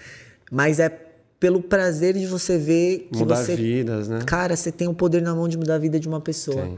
[0.50, 0.88] Mas é
[1.46, 3.54] pelo prazer de você ver que Mudar você.
[3.54, 4.18] vidas, né?
[4.26, 6.60] Cara, você tem o poder na mão de mudar a vida de uma pessoa.
[6.60, 6.76] Tem.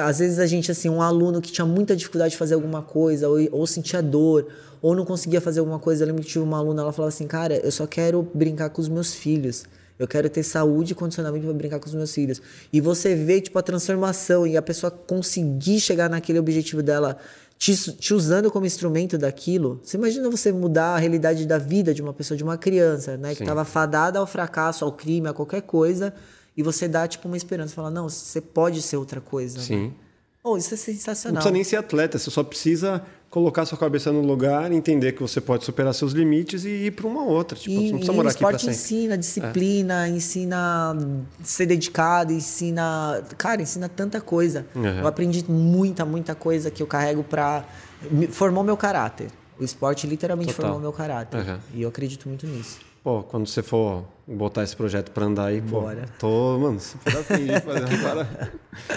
[0.00, 3.28] Às vezes a gente, assim, um aluno que tinha muita dificuldade de fazer alguma coisa,
[3.28, 4.48] ou, ou sentia dor,
[4.82, 6.02] ou não conseguia fazer alguma coisa.
[6.02, 8.82] Eu lembro que tive uma aluna, ela falava assim, cara, eu só quero brincar com
[8.82, 9.62] os meus filhos.
[9.96, 12.42] Eu quero ter saúde e condicionamento para brincar com os meus filhos.
[12.72, 17.16] E você vê, tipo, a transformação e a pessoa conseguir chegar naquele objetivo dela
[17.60, 19.80] te, te usando como instrumento daquilo.
[19.82, 23.32] Você imagina você mudar a realidade da vida de uma pessoa, de uma criança, né?
[23.32, 23.44] Que Sim.
[23.44, 26.14] estava fadada ao fracasso, ao crime, a qualquer coisa.
[26.56, 27.74] E você dá, tipo, uma esperança.
[27.74, 29.58] Fala, não, você pode ser outra coisa.
[29.58, 29.64] né?
[30.42, 31.34] Oh, isso é Não sensacional.
[31.34, 35.40] precisa nem ser atleta, você só precisa colocar sua cabeça no lugar, entender que você
[35.40, 37.56] pode superar seus limites e ir para uma outra.
[37.58, 38.74] Tipo, E, não precisa o morar aqui para esporte sempre.
[38.74, 38.80] É.
[39.04, 40.96] ensina disciplina, ensina
[41.44, 43.22] ser dedicado, ensina.
[43.36, 44.66] Cara, ensina tanta coisa.
[44.74, 45.00] Uhum.
[45.00, 47.24] Eu aprendi muita, muita coisa que eu carrego
[48.10, 49.28] me- Formou meu caráter.
[49.58, 50.70] O esporte literalmente Total.
[50.70, 51.38] formou meu caráter.
[51.38, 51.58] Uhum.
[51.74, 52.78] E eu acredito muito nisso.
[53.02, 56.04] Pô, quando você for botar esse projeto para andar aí, pô, Bora.
[56.18, 58.28] tô, mano, super afim de fazer uma.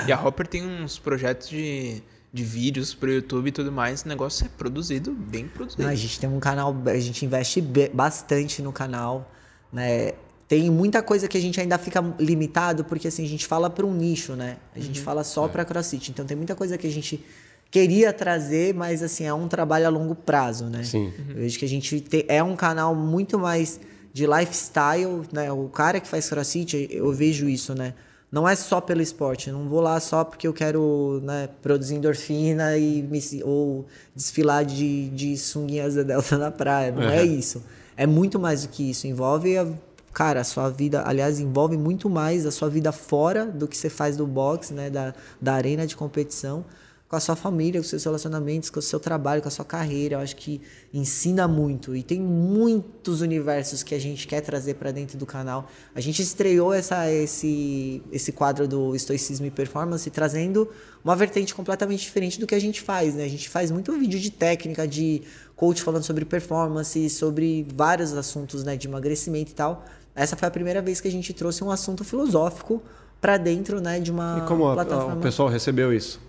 [0.07, 2.01] E a Hopper tem uns projetos de,
[2.31, 4.03] de vídeos pro YouTube e tudo mais.
[4.03, 5.85] O negócio é produzido, bem produzido.
[5.85, 7.63] Ah, a gente tem um canal, a gente investe
[7.93, 9.31] bastante no canal,
[9.71, 10.11] né?
[10.49, 13.85] Tem muita coisa que a gente ainda fica limitado, porque assim, a gente fala para
[13.85, 14.57] um nicho, né?
[14.75, 15.05] A gente Uhum.
[15.05, 15.23] fala É.
[15.23, 16.11] só para CrossFit.
[16.11, 17.25] Então tem muita coisa que a gente
[17.71, 20.83] queria trazer, mas assim, é um trabalho a longo prazo, né?
[20.83, 21.11] Sim.
[21.29, 23.79] Eu vejo que a gente te- é um canal muito mais
[24.13, 25.51] de lifestyle, né?
[25.51, 27.95] O cara que faz CrossFit, eu vejo isso, né?
[28.31, 32.75] Não é só pelo esporte, não vou lá só porque eu quero né, produzir endorfina
[32.77, 33.85] e me, ou
[34.15, 36.91] desfilar de, de sunguinhas da Delta na praia.
[36.91, 37.63] Não é isso.
[37.95, 39.05] É muito mais do que isso.
[39.05, 39.67] Envolve, a,
[40.11, 43.87] cara, a sua vida, aliás, envolve muito mais a sua vida fora do que você
[43.87, 44.89] faz do boxe, né?
[44.89, 46.65] Da, da arena de competição
[47.13, 49.63] com a sua família, com os seus relacionamentos, com o seu trabalho, com a sua
[49.63, 50.15] carreira.
[50.15, 50.59] Eu acho que
[50.91, 55.67] ensina muito e tem muitos universos que a gente quer trazer para dentro do canal.
[55.93, 60.67] A gente estreou essa, esse, esse quadro do estoicismo e performance trazendo
[61.03, 63.25] uma vertente completamente diferente do que a gente faz, né?
[63.25, 65.21] A gente faz muito vídeo de técnica, de
[65.55, 69.85] coach falando sobre performance, sobre vários assuntos, né, de emagrecimento e tal.
[70.15, 72.81] Essa foi a primeira vez que a gente trouxe um assunto filosófico
[73.21, 76.19] para dentro, né, de uma E como a- a- plataforma o pessoal recebeu isso?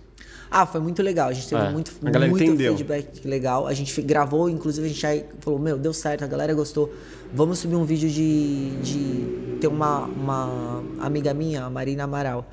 [0.49, 1.29] Ah, foi muito legal.
[1.29, 2.75] A gente teve É, muito, muito entendeu.
[2.75, 3.67] feedback legal.
[3.67, 5.09] A gente gravou, inclusive a gente já
[5.39, 6.93] falou, meu, deu certo, a galera gostou.
[7.33, 8.69] Vamos subir um vídeo de.
[8.81, 12.45] de ter uma, uma amiga minha, a Marina Amaral.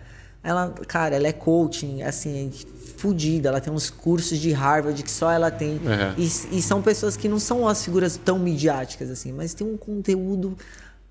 [0.44, 2.51] Ela, cara, ela é coaching, assim,
[2.97, 3.48] fodida.
[3.48, 5.74] Ela tem uns cursos de Harvard que só ela tem.
[5.74, 6.14] Uhum.
[6.19, 6.24] E,
[6.59, 10.56] e são pessoas que não são as figuras tão midiáticas, assim, mas tem um conteúdo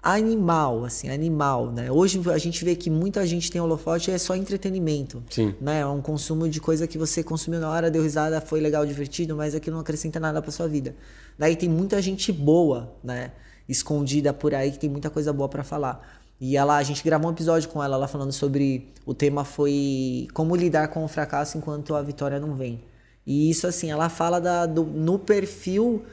[0.01, 1.91] animal, assim, animal, né?
[1.91, 5.23] Hoje a gente vê que muita gente tem holofote e é só entretenimento.
[5.29, 5.53] Sim.
[5.61, 5.81] Né?
[5.81, 9.35] É um consumo de coisa que você consumiu na hora, deu risada, foi legal, divertido,
[9.35, 10.95] mas aquilo não acrescenta nada pra sua vida.
[11.37, 13.31] Daí tem muita gente boa, né?
[13.69, 16.19] Escondida por aí, que tem muita coisa boa pra falar.
[16.39, 18.87] E ela, a gente gravou um episódio com ela, ela falando sobre.
[19.05, 22.81] O tema foi como lidar com o fracasso enquanto a vitória não vem.
[23.25, 26.03] E isso, assim, ela fala da, do, no perfil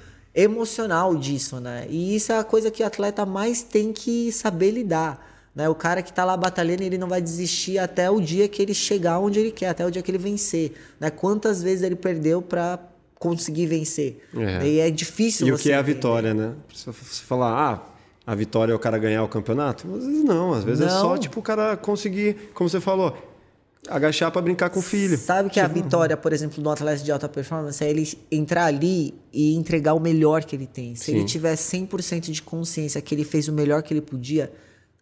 [0.43, 1.87] emocional disso, né?
[1.89, 5.27] E isso é a coisa que o atleta mais tem que saber lidar.
[5.55, 5.69] Né?
[5.69, 8.73] O cara que tá lá batalhando, ele não vai desistir até o dia que ele
[8.75, 10.73] chegar onde ele quer, até o dia que ele vencer.
[11.01, 11.11] Né?
[11.11, 12.79] Quantas vezes ele perdeu para
[13.19, 14.23] conseguir vencer?
[14.37, 14.65] É.
[14.67, 15.95] E é difícil E o que é a entender.
[15.95, 16.53] vitória, né?
[16.73, 17.83] Se você falar, ah,
[18.25, 19.93] a vitória é o cara ganhar o campeonato?
[19.93, 21.01] Às vezes não, às vezes é Não.
[21.01, 23.17] só tipo o cara conseguir, como você falou,
[23.89, 25.17] agachar para brincar com o filho.
[25.17, 29.15] Sabe que a vitória, por exemplo, do atleta de alta performance é ele entrar ali
[29.33, 30.95] e entregar o melhor que ele tem.
[30.95, 31.17] Se Sim.
[31.17, 34.53] ele tiver 100% de consciência que ele fez o melhor que ele podia,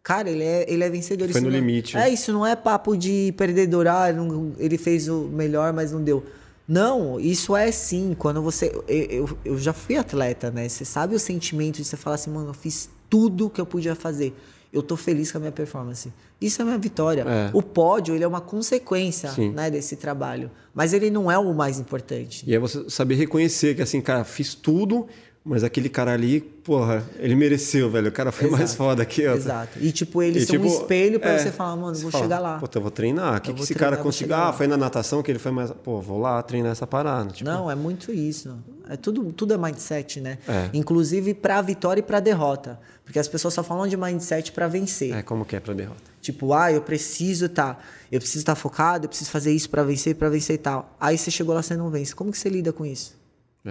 [0.03, 1.25] cara, ele é, ele é vencedor.
[1.29, 1.97] Foi Isso no não- limite.
[1.97, 6.03] É, isso não é papo de perdedor, ah, não- ele fez o melhor, mas não
[6.03, 6.25] deu.
[6.69, 8.15] Não, isso é sim.
[8.19, 8.73] Quando você.
[8.89, 10.69] Eu, eu, eu já fui atleta, né?
[10.69, 13.95] Você sabe o sentimento de você falar assim, mano, eu fiz tudo que eu podia
[13.95, 14.35] fazer.
[14.77, 16.13] Eu tô feliz com a minha performance.
[16.39, 17.23] Isso é a minha vitória.
[17.23, 17.51] É.
[17.55, 20.51] O pódio, ele é uma consequência né, desse trabalho.
[20.75, 22.45] Mas ele não é o mais importante.
[22.47, 25.07] E é você saber reconhecer que assim, cara, fiz tudo,
[25.47, 28.09] mas aquele cara ali, porra, ele mereceu, velho.
[28.09, 28.77] O cara foi mais Exato.
[28.77, 29.37] foda que eu.
[29.37, 29.79] Exato.
[29.81, 32.25] E, tipo, eles E, são um tipo, espelho pra é, você falar, mano, vou fala,
[32.25, 32.59] chegar lá.
[32.59, 33.37] Puta, eu vou treinar.
[33.37, 34.35] O que, que esse treinar, cara conseguiu?
[34.35, 34.53] Ah, lá.
[34.53, 35.71] foi na natação que ele foi mais.
[35.71, 37.31] Pô, vou lá treinar essa parada.
[37.31, 38.59] Tipo, Não, é muito isso.
[38.91, 40.39] É tudo, tudo é mindset, né?
[40.49, 40.69] É.
[40.75, 42.81] Inclusive pra vitória e pra derrota.
[43.05, 45.15] Porque as pessoas só falam de mindset pra vencer.
[45.15, 46.03] É como que é pra derrota.
[46.21, 47.79] Tipo, ah, eu preciso tá,
[48.11, 50.97] eu preciso estar focado, eu preciso fazer isso pra vencer, pra vencer e tal.
[51.01, 52.13] Aí você chegou lá, você não vence.
[52.13, 53.15] Como que você lida com isso?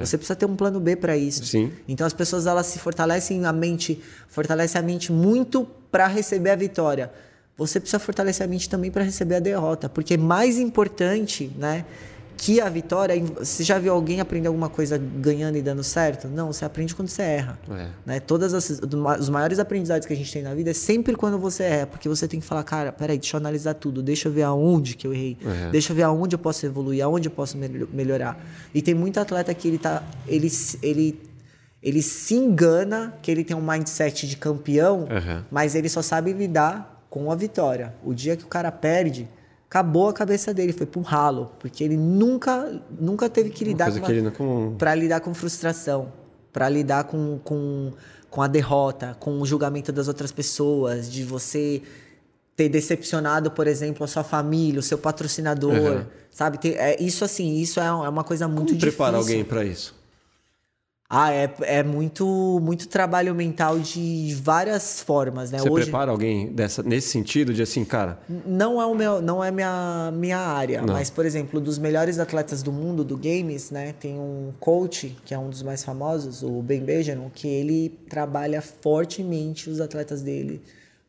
[0.04, 1.44] Você precisa ter um plano B pra isso.
[1.44, 1.46] É.
[1.46, 1.72] Sim.
[1.88, 6.56] Então as pessoas elas se fortalecem a mente, fortalecem a mente muito pra receber a
[6.56, 7.12] vitória.
[7.58, 11.86] Você precisa fortalecer a mente também pra receber a derrota, porque mais importante, né,
[12.38, 16.28] que a vitória, você já viu alguém aprender alguma coisa ganhando e dando certo?
[16.28, 17.58] Não, você aprende quando você erra.
[17.72, 17.88] É.
[18.06, 18.20] Né?
[18.20, 18.82] Todas as,
[19.20, 22.08] os maiores aprendizados que a gente tem na vida é sempre quando você erra, porque
[22.10, 25.08] você tem que falar, cara, peraí, deixa eu analisar tudo, deixa eu ver aonde que
[25.08, 25.70] eu errei, É.
[25.72, 28.38] deixa eu ver aonde eu posso evoluir, aonde eu posso mel- melhorar.
[28.74, 31.22] E tem muito atleta que ele tá, ele, se- ele,
[31.82, 35.46] ele se engana que ele tem um mindset de campeão, Aham.
[35.52, 37.94] mas ele só sabe lidar com a vitória.
[38.04, 39.28] O dia que o cara perde,
[39.70, 44.32] acabou a cabeça dele, foi pro ralo, porque ele nunca, nunca teve que lidar com
[44.32, 46.12] com- para lidar com frustração,
[46.54, 47.92] para lidar com, com,
[48.30, 51.82] com a derrota, com o julgamento das outras pessoas, de você
[52.56, 56.06] ter decepcionado, por exemplo, a sua família, o seu patrocinador, Uhum.
[56.32, 56.58] sabe?
[56.58, 58.92] Tem- é, isso assim, isso é, é uma coisa muito Como difícil.
[58.92, 59.94] preparar alguém pra isso?
[61.18, 65.60] Ah, é, é muito, muito trabalho mental de várias formas, né?
[65.60, 69.42] Você Hoje prepara alguém dessa, nesse sentido de assim, cara, não é o meu, não
[69.42, 70.94] é minha minha área, Não.
[70.94, 75.34] mas por exemplo, dos melhores atletas do mundo do games, né, tem um coach que
[75.34, 80.62] é um dos mais famosos, o Ben Benjamin, que ele trabalha fortemente os atletas dele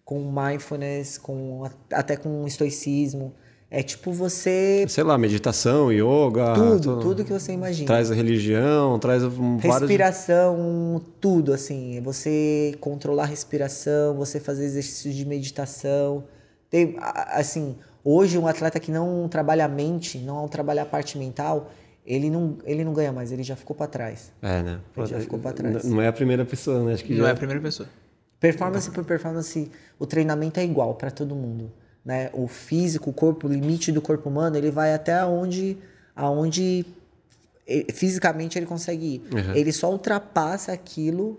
[0.04, 3.34] com mindfulness, com até com estoicismo.
[3.68, 7.86] É tipo você sei lá, meditação, yoga, tudo, tudo que você imagina.
[7.86, 9.80] Traz a religião, traz um, vários.
[9.80, 12.00] Respiração, tudo assim.
[12.02, 16.24] Você controlar a respiração, você fazer exercícios de meditação.
[16.70, 21.70] Tem, assim, hoje um atleta que não trabalha a mente, não trabalha a parte mental,
[22.06, 24.32] ele não, ele não ganha mais, ele já ficou para trás.
[24.40, 24.80] É, né?
[24.96, 25.84] Ele já ficou pra trás.
[25.84, 26.92] Não é a primeira pessoa, né?
[26.92, 27.30] Acho que Não já...
[27.30, 27.88] é a primeira pessoa.
[28.38, 31.72] Performance por performance, o treinamento é igual para todo mundo,
[32.06, 32.30] né?
[32.32, 35.76] O físico, o corpo, o limite do corpo humano, ele vai até onde,
[36.14, 36.86] aonde
[37.66, 39.22] eh, fisicamente ele consegue ir.
[39.34, 39.54] Uhum.
[39.56, 41.36] Ele só ultrapassa aquilo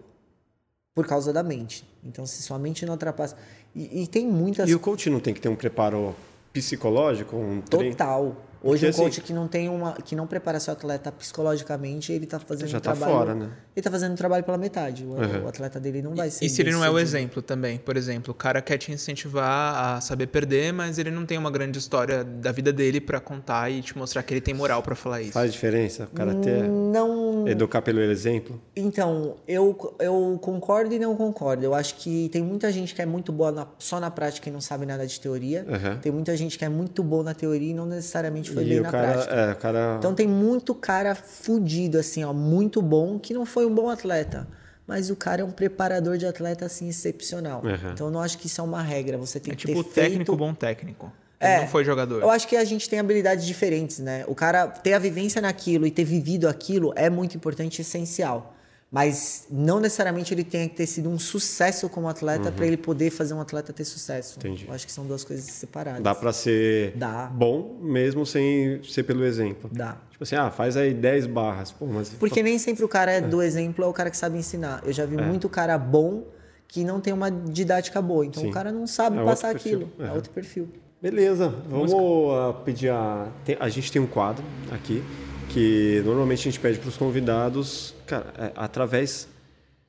[0.94, 1.88] por causa da mente.
[2.04, 3.38] Então, se sua mente não ultrapassa,
[3.74, 6.14] e, e tem muitas E o coach não tem que ter um preparo
[6.52, 8.36] psicológico, um total.
[8.64, 12.12] Hoje Porque, um coach assim- que não tem uma, que não prepara seu atleta psicologicamente,
[12.12, 13.12] ele tá fazendo Já um tá trabalho.
[13.18, 13.50] fora, né?
[13.76, 15.04] Ele tá fazendo um trabalho pela metade.
[15.06, 15.44] O, Uhum.
[15.46, 16.44] o atleta dele não vai ser.
[16.46, 19.96] E se ele não é o exemplo também, por exemplo, o cara quer te incentivar
[19.98, 23.70] a saber perder, mas ele não tem uma grande história da vida dele pra contar
[23.72, 25.32] e te mostrar que ele tem moral pra falar isso.
[25.32, 26.64] Faz diferença o cara ter...
[26.68, 27.48] Não.
[27.48, 28.60] Educar pelo exemplo?
[28.76, 31.64] Então, eu, eu concordo e não concordo.
[31.64, 34.52] Eu acho que tem muita gente que é muito boa na- só na prática e
[34.52, 35.66] não sabe nada de teoria.
[35.68, 35.98] Uhum.
[36.00, 38.80] Tem muita gente que é muito boa na teoria e não necessariamente foi e bem
[38.80, 39.36] o na cara, prática.
[39.36, 39.96] é, o cara...
[40.00, 44.48] Então tem muito cara fudido, assim, ó, muito bom, que não foi um bom atleta.
[44.88, 47.62] Mas o cara é um preparador de atleta, assim, excepcional.
[47.62, 47.92] Uhum.
[47.94, 49.18] Então eu não acho que isso é uma regra.
[49.18, 50.38] Você tem É que tipo ter técnico feito...
[50.38, 51.12] bom técnico.
[51.40, 52.22] Ele É, não foi jogador.
[52.22, 54.24] Eu acho que a gente tem habilidades diferentes, né?
[54.28, 58.57] O cara ter a vivência naquilo e ter vivido aquilo é muito importante e essencial.
[58.90, 63.10] Mas não necessariamente ele tem que ter sido um sucesso como atleta para ele poder
[63.10, 64.40] fazer um atleta ter sucesso.
[64.40, 64.66] Entendi.
[64.66, 66.02] Eu acho que são duas coisas separadas.
[66.02, 67.26] Dá pra ser Dá.
[67.26, 69.70] bom mesmo sem ser pelo exemplo.
[69.74, 69.98] Dá.
[70.10, 71.72] Tipo assim, ah, faz aí 10 barras.
[71.72, 72.10] Pô, mas...
[72.10, 74.82] Porque nem sempre o cara é do exemplo é o cara que sabe ensinar.
[74.86, 75.22] Eu já vi É.
[75.22, 76.24] muito cara bom
[76.66, 78.26] que não tem uma didática boa.
[78.26, 78.50] Então Sim.
[78.50, 79.92] o cara não sabe É passar aquilo.
[80.00, 80.14] É Aham.
[80.16, 80.70] outro perfil.
[81.02, 83.28] Beleza, vamos ah, pedir a.
[83.60, 85.04] a gente tem um quadro aqui
[85.50, 89.28] que normalmente a gente pede para os convidados, cara, é, através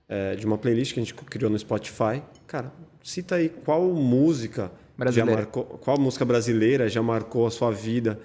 [0.08, 2.22] é, de uma playlist que a gente criou no Spotify.
[2.46, 2.72] Cara,
[3.02, 5.30] cita aí qual música Brasileira.
[5.30, 8.18] já marcou, qual música brasileira já marcou a sua vida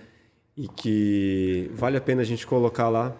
[0.55, 3.15] e que vale a pena a gente colocar lá.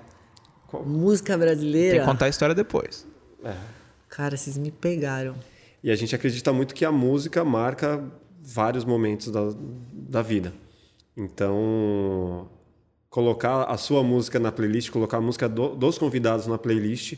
[0.85, 1.99] Música Tem brasileira.
[1.99, 3.06] que contar a história depois.
[4.10, 5.35] Cara, vocês me pegaram.
[5.84, 8.03] E a gente acredita muito que a música marca
[8.41, 9.53] vários momentos da,
[9.91, 10.53] da vida.
[11.15, 12.49] Então,
[13.14, 17.14] colocar a sua música na playlist, colocar a música do, dos convidados na playlist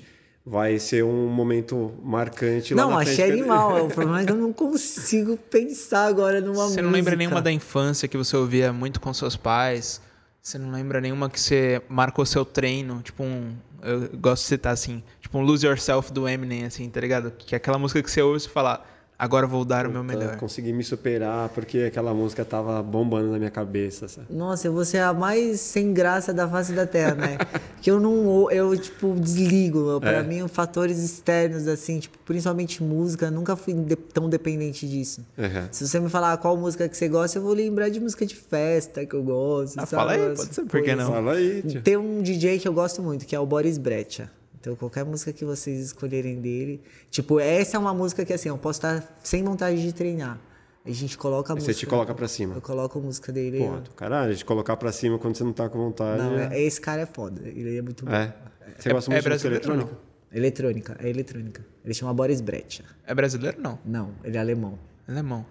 [0.45, 3.31] vai ser um momento marcante não, lá na achei frente.
[3.31, 3.85] animal.
[3.85, 6.73] O problema é que eu não consigo pensar agora numa música.
[6.73, 10.01] Você não lembra nenhuma da infância que você ouvia muito com seus pais?
[10.41, 13.01] Você não lembra nenhuma que você marcou seu treino?
[13.01, 13.55] Tipo um.
[13.81, 17.31] Eu gosto de citar assim, tipo um Lose Yourself do Eminem, assim, tá ligado?
[17.31, 18.85] Que é aquela música que você ouve e fala,
[19.17, 20.35] agora eu vou dar o meu Puta, melhor.
[20.37, 24.07] Consegui me superar porque aquela música tava bombando na minha cabeça.
[24.07, 24.27] sabe?
[24.29, 27.37] Nossa, eu vou ser a mais sem graça da face da Terra, né?
[27.81, 29.99] que eu não, eu tipo desligo.
[29.99, 30.23] Pra É.
[30.23, 35.21] mim, fatores externos assim, tipo, principalmente música, nunca fui de- tão dependente disso.
[35.37, 35.67] Uhum.
[35.71, 38.35] Se você me falar qual música que você gosta, eu vou lembrar de música de
[38.35, 39.77] festa que eu gosto.
[39.79, 40.01] Ah, sabe?
[40.01, 41.11] fala aí, pode ser, por que não?
[41.11, 41.81] Fala aí, tia.
[41.81, 44.29] Tem um DJ que eu gosto muito, que é o Boris Brecha.
[44.65, 46.81] Então, qualquer música que vocês escolherem dele.
[47.11, 50.39] Tipo, essa é uma música que assim, eu posso estar sem vontade de treinar.
[50.83, 51.79] A gente coloca a Você música.
[51.79, 52.55] te coloca pra cima.
[52.55, 53.59] Eu coloco a música dele.
[53.59, 56.19] Pô, do caralho, de colocar pra cima quando você não tá com vontade.
[56.19, 56.57] Não, é...
[56.57, 57.41] é- esse cara é foda.
[57.47, 58.11] Ele é muito bom.
[58.11, 58.33] é.
[58.75, 59.91] Você É- gosta é muito de música eletrônica?
[60.33, 61.65] Eletrônica, é eletrônica.
[61.83, 62.83] Ele chama Boris Brecha.
[63.05, 63.77] É brasileiro não?
[63.85, 64.79] Não, ele é alemão.
[65.07, 65.41] Alemão.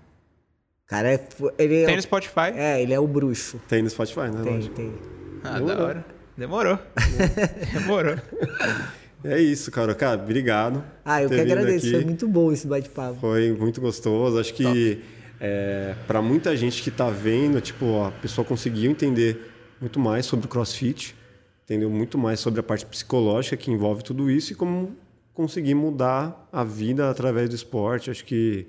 [0.84, 1.28] O cara é.
[1.56, 2.50] Ele é, Tem no Spotify?
[2.56, 3.60] é, ele é o bruxo.
[3.68, 4.42] Tem no Spotify, né?
[4.42, 4.74] Tem, Lógico.
[4.74, 4.92] tem.
[5.44, 6.04] Ah, da hora.
[6.36, 6.76] Demorou.
[7.72, 8.16] Demorou.
[9.24, 9.94] É isso, cara.
[9.94, 10.84] Cara, obrigado.
[11.04, 11.86] Ah, eu que agradeço.
[11.86, 11.94] aqui.
[11.96, 13.18] Foi muito bom esse bate-papo.
[13.20, 14.38] Foi muito gostoso.
[14.38, 15.00] Acho que
[15.40, 20.46] é, para muita gente que tá vendo, tipo, a pessoa conseguiu entender muito mais sobre
[20.46, 21.14] o CrossFit,
[21.64, 24.94] entendeu muito mais sobre a parte psicológica que envolve tudo isso e como
[25.32, 28.10] conseguir mudar a vida através do esporte.
[28.10, 28.66] Acho que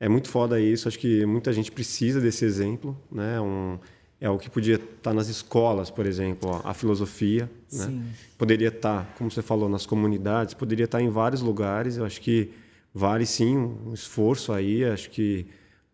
[0.00, 0.88] é muito foda isso.
[0.88, 3.40] Acho que muita gente precisa desse exemplo, né?
[3.40, 3.78] Um,
[4.20, 8.02] é o que podia estar nas escolas, por exemplo, ó, a filosofia, né?
[8.36, 11.96] Poderia estar, como você falou, nas comunidades, poderia estar em vários lugares.
[11.96, 12.50] Eu acho que
[12.92, 14.84] vale sim um esforço aí.
[14.84, 15.46] Acho que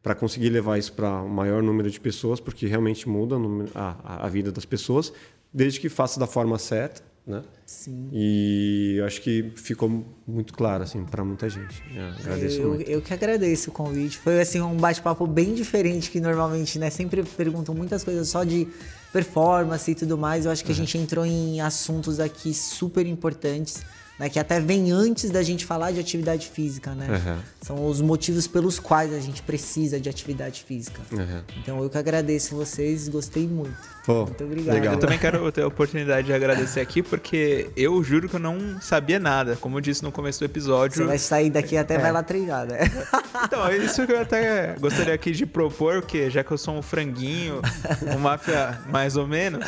[0.02, 3.36] para conseguir levar isso para o maior número de pessoas, porque realmente muda
[3.74, 5.12] a, a- a vida das pessoas,
[5.52, 7.42] desde que faça da forma certa, né?
[7.64, 8.10] Sim.
[8.12, 11.82] E acho que ficou muito claro assim para muita gente.
[11.94, 12.90] Eu agradeço eu, muito.
[12.90, 14.18] eu que agradeço o convite.
[14.18, 16.90] Foi assim um bate-papo bem diferente que normalmente, né?
[16.90, 18.68] Sempre perguntam muitas coisas só de
[19.12, 20.44] performance e tudo mais.
[20.44, 23.82] Eu acho que a gente entrou em assuntos aqui super importantes,
[24.18, 24.28] né?
[24.28, 27.06] Que até vem antes da gente falar de atividade física, né?
[27.08, 27.38] Uhum.
[27.60, 31.00] São os motivos pelos quais a gente precisa de atividade física.
[31.12, 31.42] Uhum.
[31.58, 33.94] Então eu que agradeço vocês, gostei muito.
[34.04, 34.74] Pô, Muito obrigado.
[34.74, 34.94] legal.
[34.94, 38.78] Eu também quero ter a oportunidade de agradecer aqui, porque eu juro que eu não
[38.80, 39.56] sabia nada.
[39.56, 40.98] Como eu disse no começo do episódio.
[40.98, 41.80] Você vai sair daqui e É.
[41.80, 42.80] até vai lá treinar, né?
[43.44, 46.74] Então, é isso que eu até gostaria aqui de propor, porque já que eu sou
[46.76, 47.60] um franguinho,
[48.14, 49.64] um máfia mais ou menos,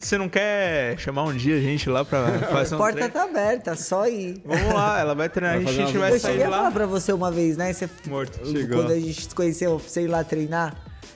[0.00, 3.12] você não quer chamar um dia a gente lá pra fazer A um porta treino?
[3.12, 4.40] tá aberta, só ir.
[4.44, 6.70] Vamos lá, ela vai treinar, Vai a gente vai Eu sair cheguei a falar lá
[6.70, 7.72] pra você uma vez, né?
[7.72, 8.44] Você, morto.
[8.50, 8.78] Chegou.
[8.78, 10.74] Quando a gente se conheceu, sei lá treinar.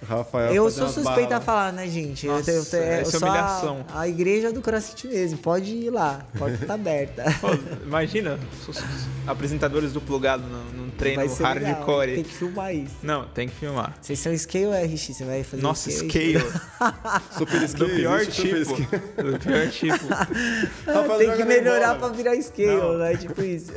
[0.09, 2.27] Rafael eu sou suspeita a falar, né, gente?
[2.27, 3.87] Nossa, eu, tenho- eu essa é sou humilhação.
[3.93, 5.39] A, a igreja do CrossFit mesmo.
[5.39, 6.25] Pode ir lá.
[6.35, 7.25] A porta tá aberta.
[7.41, 7.49] Pô,
[7.85, 8.39] imagina,
[9.27, 11.73] apresentadores do plugado num, num treino Vai ser legal.
[11.75, 12.15] hardcore.
[12.15, 12.95] Tem que filmar isso.
[13.03, 13.95] Não, tem que filmar.
[14.01, 15.01] Vocês são scale ou RX?
[15.09, 16.39] Você vai fazer Nossa, scale?
[16.39, 16.53] scale.
[17.39, 19.23] Super Do scale, pior existe super tipo.
[19.23, 20.07] Do pior tipo.
[20.87, 21.99] Rafael Tem que melhorar bola.
[21.99, 22.99] pra virar scale, Não.
[22.99, 23.17] né?
[23.17, 23.73] Tipo isso.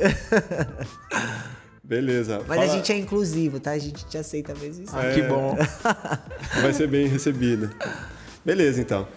[1.88, 2.44] Beleza.
[2.46, 3.70] Mas Fala- a gente é inclusivo, tá?
[3.70, 4.94] A gente te aceita mesmo isso.
[4.94, 5.56] Ah, que bom.
[6.60, 7.70] Vai ser bem recebido.
[8.44, 9.08] Beleza, então.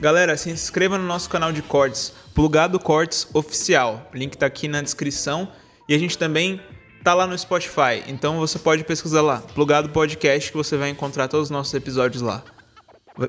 [0.00, 4.10] Galera, se inscreva no nosso canal de cortes, Plugado Cortes Oficial.
[4.12, 5.48] O link tá aqui na descrição.
[5.88, 6.60] E a gente também
[7.04, 8.02] tá lá no Spotify.
[8.08, 12.20] Então você pode pesquisar lá, Plugado Podcast, que você vai encontrar todos os nossos episódios
[12.20, 12.42] lá.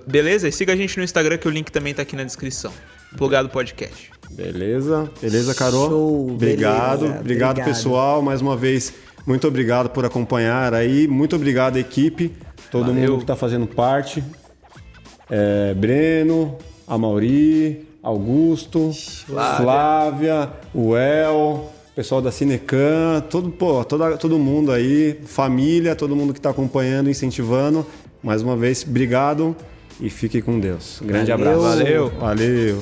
[0.07, 0.47] Beleza?
[0.47, 2.73] E siga a gente no Instagram, que o link também tá aqui na descrição.
[3.15, 4.11] Plugado Podcast.
[4.29, 5.09] Beleza.
[5.21, 5.89] Beleza, Carol?
[5.89, 6.99] Show, Obrigado.
[7.01, 7.19] beleza.
[7.19, 7.63] Obrigado, Obrigado.
[7.65, 8.21] pessoal.
[8.21, 8.93] Mais uma vez,
[9.25, 11.07] muito obrigado por acompanhar aí.
[11.07, 12.31] Muito obrigado, equipe.
[12.71, 13.11] Todo Valeu.
[13.11, 14.23] mundo que tá fazendo parte.
[15.29, 18.91] É, Breno, Amauri, Augusto,
[19.57, 26.31] Flávia, o El, pessoal da Cinecan, todo, pô, toda, todo mundo aí, família, todo mundo
[26.31, 27.85] que está acompanhando, incentivando.
[28.23, 29.55] Mais uma vez, obrigado
[29.99, 31.01] e fique com Deus.
[31.03, 31.49] Grande Valeu.
[31.49, 31.77] abraço.
[31.77, 32.11] Valeu.
[32.19, 32.81] Valeu.